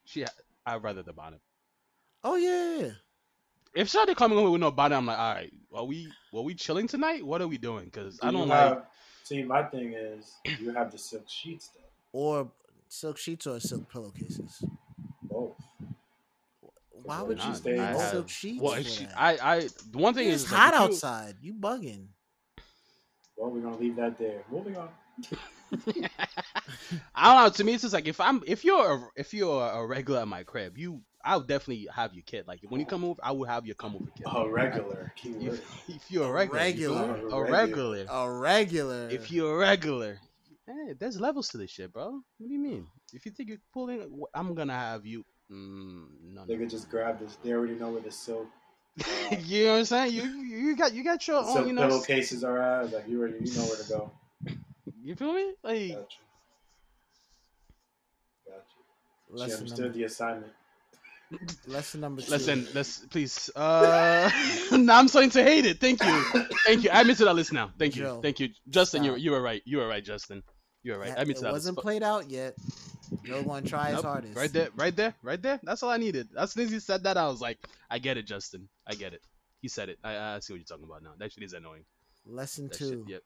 [0.05, 0.31] she ha-
[0.65, 1.41] I'd rather the bonnet.
[2.23, 2.77] Oh yeah.
[2.77, 2.91] yeah.
[3.76, 6.53] If Shorty coming over with no bonnet, I'm like, all right, are we are we
[6.53, 7.26] chilling tonight?
[7.26, 7.85] What are we doing?
[7.85, 8.84] Because I Do don't you like.
[9.23, 11.81] See, my thing is, you have the silk sheets though.
[12.11, 12.52] Or
[12.88, 14.64] silk sheets or silk pillowcases.
[15.23, 15.56] Both.
[16.91, 18.11] Why why would you you stay need home?
[18.11, 18.61] silk sheets?
[18.61, 19.19] Well, for she, that?
[19.19, 19.60] I I
[19.91, 21.35] the one thing it's is hot like, outside.
[21.41, 22.07] You bugging.
[23.35, 24.44] Well, we're gonna leave that there.
[24.52, 24.90] Moving on.
[27.15, 27.49] I don't know.
[27.49, 30.27] To me, it's just like if I'm if you're a, if you're a regular at
[30.27, 32.48] my crib, you I'll definitely have your kid.
[32.48, 34.27] Like when you come over, I will have you come over kid.
[34.34, 35.14] A regular.
[35.40, 37.30] If, if you're a A regular, you feel regular.
[37.30, 38.06] A a regular.
[38.06, 38.06] regular.
[38.10, 39.10] A regular.
[39.10, 40.19] If you're a regular,
[40.68, 42.22] hey, there's levels to this shit, bro.
[42.38, 42.88] What do you mean?
[43.14, 45.26] If you think you're pulling, I'm gonna have you.
[45.52, 46.60] Mm, no, They no.
[46.60, 47.38] could just grab this.
[47.44, 48.48] They already know where the silk,
[48.99, 50.14] uh, you know what I'm saying?
[50.14, 51.88] You you got you got your silk own, you know.
[51.88, 52.91] pillowcases are at.
[52.91, 54.11] Like you already, you know where to go.
[55.03, 55.53] You feel me?
[55.63, 55.95] Like Got you.
[58.47, 59.35] Got you.
[59.35, 60.53] She lesson understood number, the assignment.
[61.67, 62.31] lesson number two.
[62.31, 63.49] Listen, let's please.
[63.55, 64.30] Uh,
[64.71, 65.80] now I'm starting to hate it.
[65.81, 66.23] Thank you,
[66.65, 66.89] thank you.
[66.89, 67.71] I admit to that list now.
[67.77, 69.03] Thank you, Joe, thank you, Justin.
[69.03, 69.21] You stop.
[69.21, 69.61] you were right.
[69.65, 70.41] You were right, Justin.
[70.84, 71.09] You were right.
[71.17, 71.51] I admit it to that.
[71.51, 71.84] wasn't list.
[71.84, 72.55] played out yet.
[73.25, 74.35] Joe gonna try his Nope, hardest.
[74.38, 75.59] Right there, right there, right there.
[75.63, 76.30] That's all I needed.
[76.38, 77.57] As soon as he said that, I was like,
[77.89, 78.69] I get it, Justin.
[78.88, 79.21] I get it.
[79.61, 79.97] He said it.
[80.03, 81.11] I, I see what you're talking about now.
[81.19, 81.84] That shit is annoying.
[82.25, 82.89] Lesson That two.
[83.07, 83.09] shit.
[83.09, 83.21] Yep.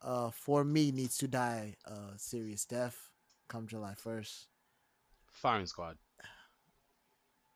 [0.00, 3.10] Uh, for me needs to die uh serious death
[3.48, 4.46] come July first.
[5.32, 5.96] Firing squad.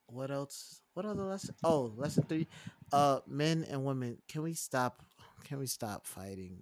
[0.07, 0.81] What else?
[0.93, 1.55] What other lesson?
[1.63, 2.47] Oh, lesson three.
[2.91, 5.01] Uh, men and women, can we stop?
[5.45, 6.59] Can we stop fighting?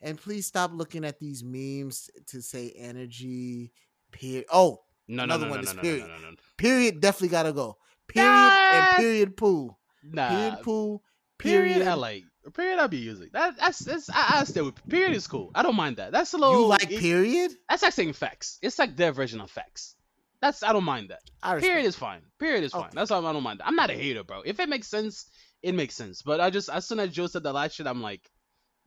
[0.00, 3.72] And please stop looking at these memes to say energy.
[4.10, 4.46] Period.
[4.52, 6.08] Oh, No, Another no, no, one no, is no, no, period.
[6.08, 6.36] no, no, no.
[6.56, 7.00] period.
[7.00, 7.76] Definitely gotta go.
[8.08, 9.36] Period and period.
[9.36, 9.76] Poo.
[10.02, 10.28] Nah.
[10.30, 10.62] Period.
[10.62, 11.00] Poo.
[11.38, 11.74] Period.
[11.84, 12.24] Period.
[12.54, 12.78] Period.
[12.78, 13.30] I'll be using.
[13.32, 14.10] That, that's that's.
[14.10, 14.74] I, I stay with.
[14.88, 15.50] Period is cool.
[15.54, 16.12] I don't mind that.
[16.12, 16.60] That's a little.
[16.60, 17.52] You like it- period?
[17.68, 18.58] That's like saying facts.
[18.62, 19.94] It's like their version of facts.
[20.40, 21.60] That's I don't mind that.
[21.60, 22.22] Period is fine.
[22.38, 22.82] Period is fine.
[22.84, 22.90] Okay.
[22.94, 23.66] That's why I don't mind that.
[23.66, 24.40] I'm not a hater, bro.
[24.44, 25.26] If it makes sense,
[25.62, 26.22] it makes sense.
[26.22, 28.22] But I just as soon as Joe said the last shit, I'm like,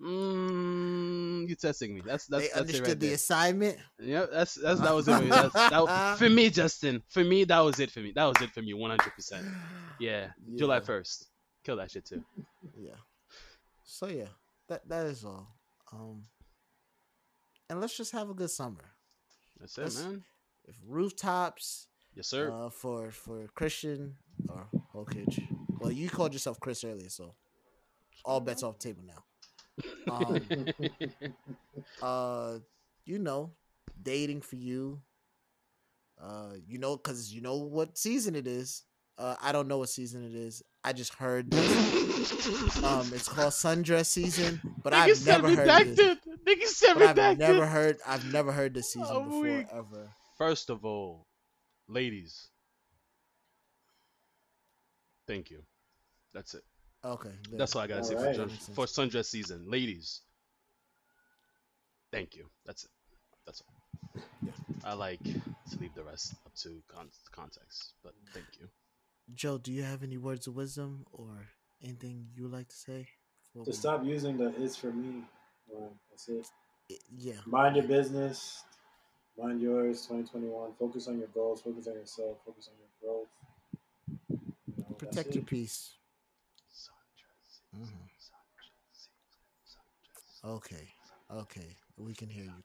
[0.01, 2.01] mm, you testing me.
[2.03, 3.15] That's that's they that's it understood right the there.
[3.15, 3.77] assignment.
[3.99, 5.13] Yep, that's that's that was it.
[5.17, 5.29] for me.
[5.29, 7.03] That's, that, for me, Justin.
[7.09, 8.13] For me, that was it for me.
[8.15, 9.13] That was it for me, 100.
[9.13, 9.45] percent
[9.99, 11.27] Yeah, July first.
[11.63, 12.23] Kill that shit too.
[12.77, 12.95] Yeah.
[13.93, 14.33] So yeah,
[14.69, 15.47] that that is all.
[15.91, 16.23] Um,
[17.69, 18.83] and let's just have a good summer.
[19.59, 20.23] That's it, Let's- man.
[20.65, 22.49] If rooftops, Yes, sir.
[22.51, 24.15] uh, for for Christian
[24.49, 24.65] or
[24.95, 25.45] Hokage,
[25.79, 27.35] Well, you called yourself Chris earlier, so
[28.25, 29.23] all bets off the table now.
[30.11, 30.65] Um,
[32.01, 32.59] uh,
[33.05, 33.51] you know,
[34.01, 35.01] dating for you.
[36.19, 38.83] Uh, you know, because you know what season it is.
[39.19, 40.63] Uh, I don't know what season it is.
[40.83, 42.83] I just heard this.
[42.83, 45.99] Um, it's called sundress season, but I've said never heard this.
[45.99, 46.17] redacted.
[46.45, 47.37] Nigga said But I've redacted.
[47.39, 47.97] never heard.
[48.05, 49.67] I've never heard this season Oh, before weak.
[49.71, 50.09] ever.
[50.37, 51.25] First of all,
[51.87, 52.49] ladies,
[55.27, 55.63] thank you.
[56.33, 56.63] That's it.
[57.05, 57.59] Okay, there.
[57.59, 58.35] That's all I gotta say Alright.
[58.35, 59.69] for, Makes for sundress season.
[59.69, 60.21] Ladies,
[62.11, 62.45] thank you.
[62.65, 62.89] That's it.
[63.45, 64.21] That's all.
[64.85, 68.67] I like to leave the rest up to con- context, but thank you.
[69.33, 71.47] Joe, do you have any words of wisdom or
[71.81, 73.07] anything you would like to say?
[73.45, 75.23] before To we- stop using the "is for me"
[75.71, 75.99] line.
[76.09, 76.47] That's it.
[77.09, 77.39] Yeah.
[77.45, 78.63] Mind your business.
[79.37, 80.01] Mind yours.
[80.05, 80.73] 2021.
[80.75, 81.61] Focus on your goals.
[81.61, 82.37] Focus on yourself.
[82.45, 83.29] Focus on your growth.
[84.29, 84.37] You
[84.77, 85.35] know, that's Protect it.
[85.35, 85.97] your peace.
[86.71, 87.85] Sundress Mhm.
[87.85, 89.07] season, sundress
[89.65, 89.81] season,
[90.43, 90.93] sundress Okay.
[91.31, 91.77] Okay.
[91.97, 92.63] We can hear you.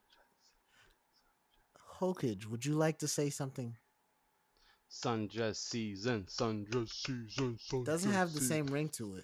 [1.99, 3.77] Hokage, would you like to say something?
[4.91, 7.83] Sundress season, sundress season, sundress season.
[7.83, 8.65] Doesn't have the season.
[8.65, 9.23] same ring to it.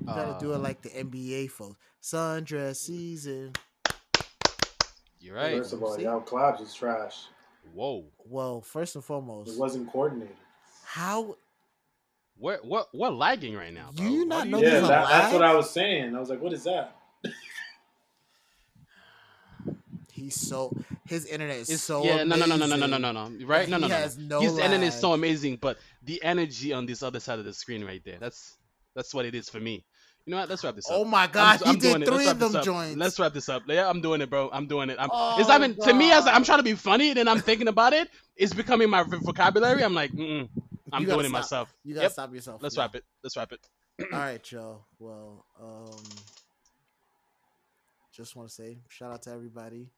[0.00, 1.76] You gotta do it Uh, like the NBA folks.
[2.02, 3.52] Sundress season.
[5.20, 5.56] You're right.
[5.58, 6.04] First of all, See?
[6.04, 7.24] y'all collabs is trash.
[7.74, 8.06] Whoa.
[8.24, 10.36] Well, first and foremost, It wasn't coordinated.
[10.84, 11.36] how
[12.36, 13.90] What what what lagging right now?
[13.94, 14.06] Bro?
[14.06, 15.42] You not do know yeah, that, that's what?
[15.42, 16.14] I was saying.
[16.14, 16.96] I was like, "What is that?"
[20.18, 20.72] He's so
[21.06, 23.46] his internet is It's, so yeah, no, no, no, no, no, no, no, no, no.
[23.46, 23.68] Right?
[23.68, 23.94] No, He no, no.
[23.94, 24.36] has no.
[24.36, 27.52] no His internet is so amazing, but the energy on this other side of the
[27.52, 28.18] screen right there.
[28.18, 28.56] That's
[28.94, 29.84] that's what it is for me.
[30.26, 30.50] You know what?
[30.50, 30.96] Let's wrap this up.
[30.98, 32.96] Oh my I'm- god, I'm he did three of them joints.
[32.98, 33.62] Let's wrap this up.
[33.66, 34.50] Yeah, I'm doing it, bro.
[34.52, 34.96] I'm doing it.
[35.00, 37.68] I'm, Oh, it's even to me as I'm trying to be funny, then I'm thinking
[37.68, 38.10] about it.
[38.36, 39.82] It's becoming my vocabulary.
[39.82, 40.48] I'm like, Mm-mm,
[40.92, 41.72] I'm doing it myself.
[41.82, 42.12] You gotta Yep.
[42.12, 42.62] stop yourself.
[42.62, 42.82] Let's yeah.
[42.82, 43.04] wrap it.
[43.22, 43.60] Let's wrap it.
[44.12, 44.84] All right, y'all.
[44.98, 45.96] Well, um,
[48.12, 49.88] just want to say shout out to everybody.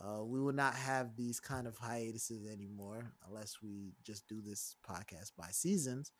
[0.00, 4.76] Uh, we will not have these kind of hiatuses anymore unless we just do this
[4.88, 6.12] podcast by seasons.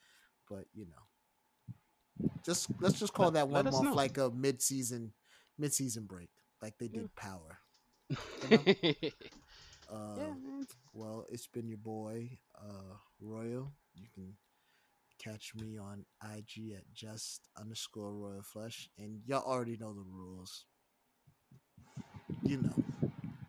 [0.49, 3.93] But you know, just let's just call Let- that one know.
[3.95, 5.13] like a mid-season,
[5.59, 6.31] mid-season break,
[6.63, 7.59] like they did Power.
[9.91, 10.17] Uh,
[10.93, 13.73] Well, it's been your boy, uh, Royal.
[13.95, 14.37] You can
[15.19, 20.67] catch me on IG at just underscore Royal Flush, and y'all already know the rules.
[22.43, 22.85] You know,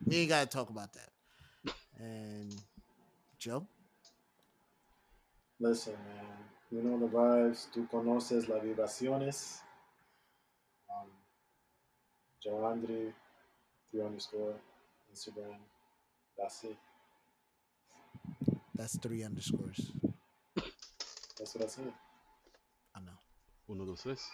[0.09, 1.73] we ain't gotta talk about that.
[1.99, 2.55] And
[3.37, 3.67] Joe,
[5.59, 6.25] Listen, man.
[6.71, 7.67] You know the vibes.
[7.73, 9.61] Tú conoces las vibraciones.
[10.89, 11.09] Um,
[12.41, 13.13] Joe Andre,
[13.91, 14.55] three underscore,
[15.13, 15.57] Instagram.
[16.37, 16.77] That's it.
[18.75, 19.91] that's three underscores.
[21.37, 21.93] That's what I said.
[22.95, 23.17] I know.
[23.67, 24.29] Uno, dos, tres.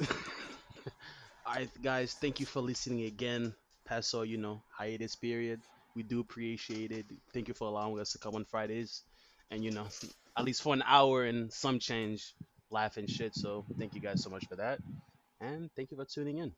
[1.46, 2.14] All right, guys.
[2.14, 3.54] Thank you for listening again.
[3.90, 5.60] Past you know, hiatus period.
[5.96, 7.06] We do appreciate it.
[7.34, 9.02] Thank you for allowing us to come on Fridays,
[9.50, 9.86] and you know,
[10.38, 12.34] at least for an hour and some change,
[12.70, 13.34] laugh and shit.
[13.34, 14.78] So thank you guys so much for that,
[15.40, 16.52] and thank you for tuning in.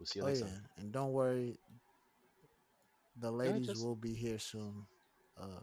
[0.00, 0.62] We'll see you Oh next yeah, time.
[0.78, 1.58] and don't worry,
[3.20, 4.86] the ladies just- will be here soon,
[5.36, 5.60] uh,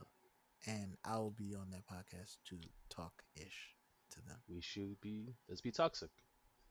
[0.68, 2.60] and I will be on that podcast to
[2.90, 3.74] talk ish
[4.12, 4.38] to them.
[4.48, 5.34] We should be.
[5.50, 6.12] Let's be toxic.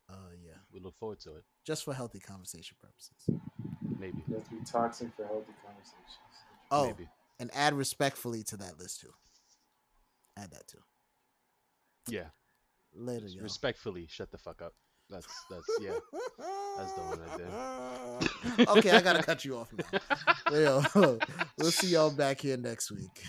[0.08, 1.44] Uh, yeah, We look forward to it.
[1.64, 3.28] just for healthy conversation purposes.
[3.98, 4.22] Maybe.
[4.28, 5.94] Let's be toxic for healthy conversations.
[6.70, 7.08] Oh, Maybe.
[7.38, 9.12] and add respectfully to that list too.
[10.36, 10.78] Add that too.
[12.08, 12.28] Yeah.
[12.94, 13.42] Later, y'all.
[13.42, 14.74] Respectfully, shut the fuck up.
[15.10, 15.92] That's that's yeah.
[16.78, 20.00] That's the one right okay, I gotta cut you off now.
[20.94, 21.18] Yo,
[21.58, 23.22] we'll see y'all back here next week.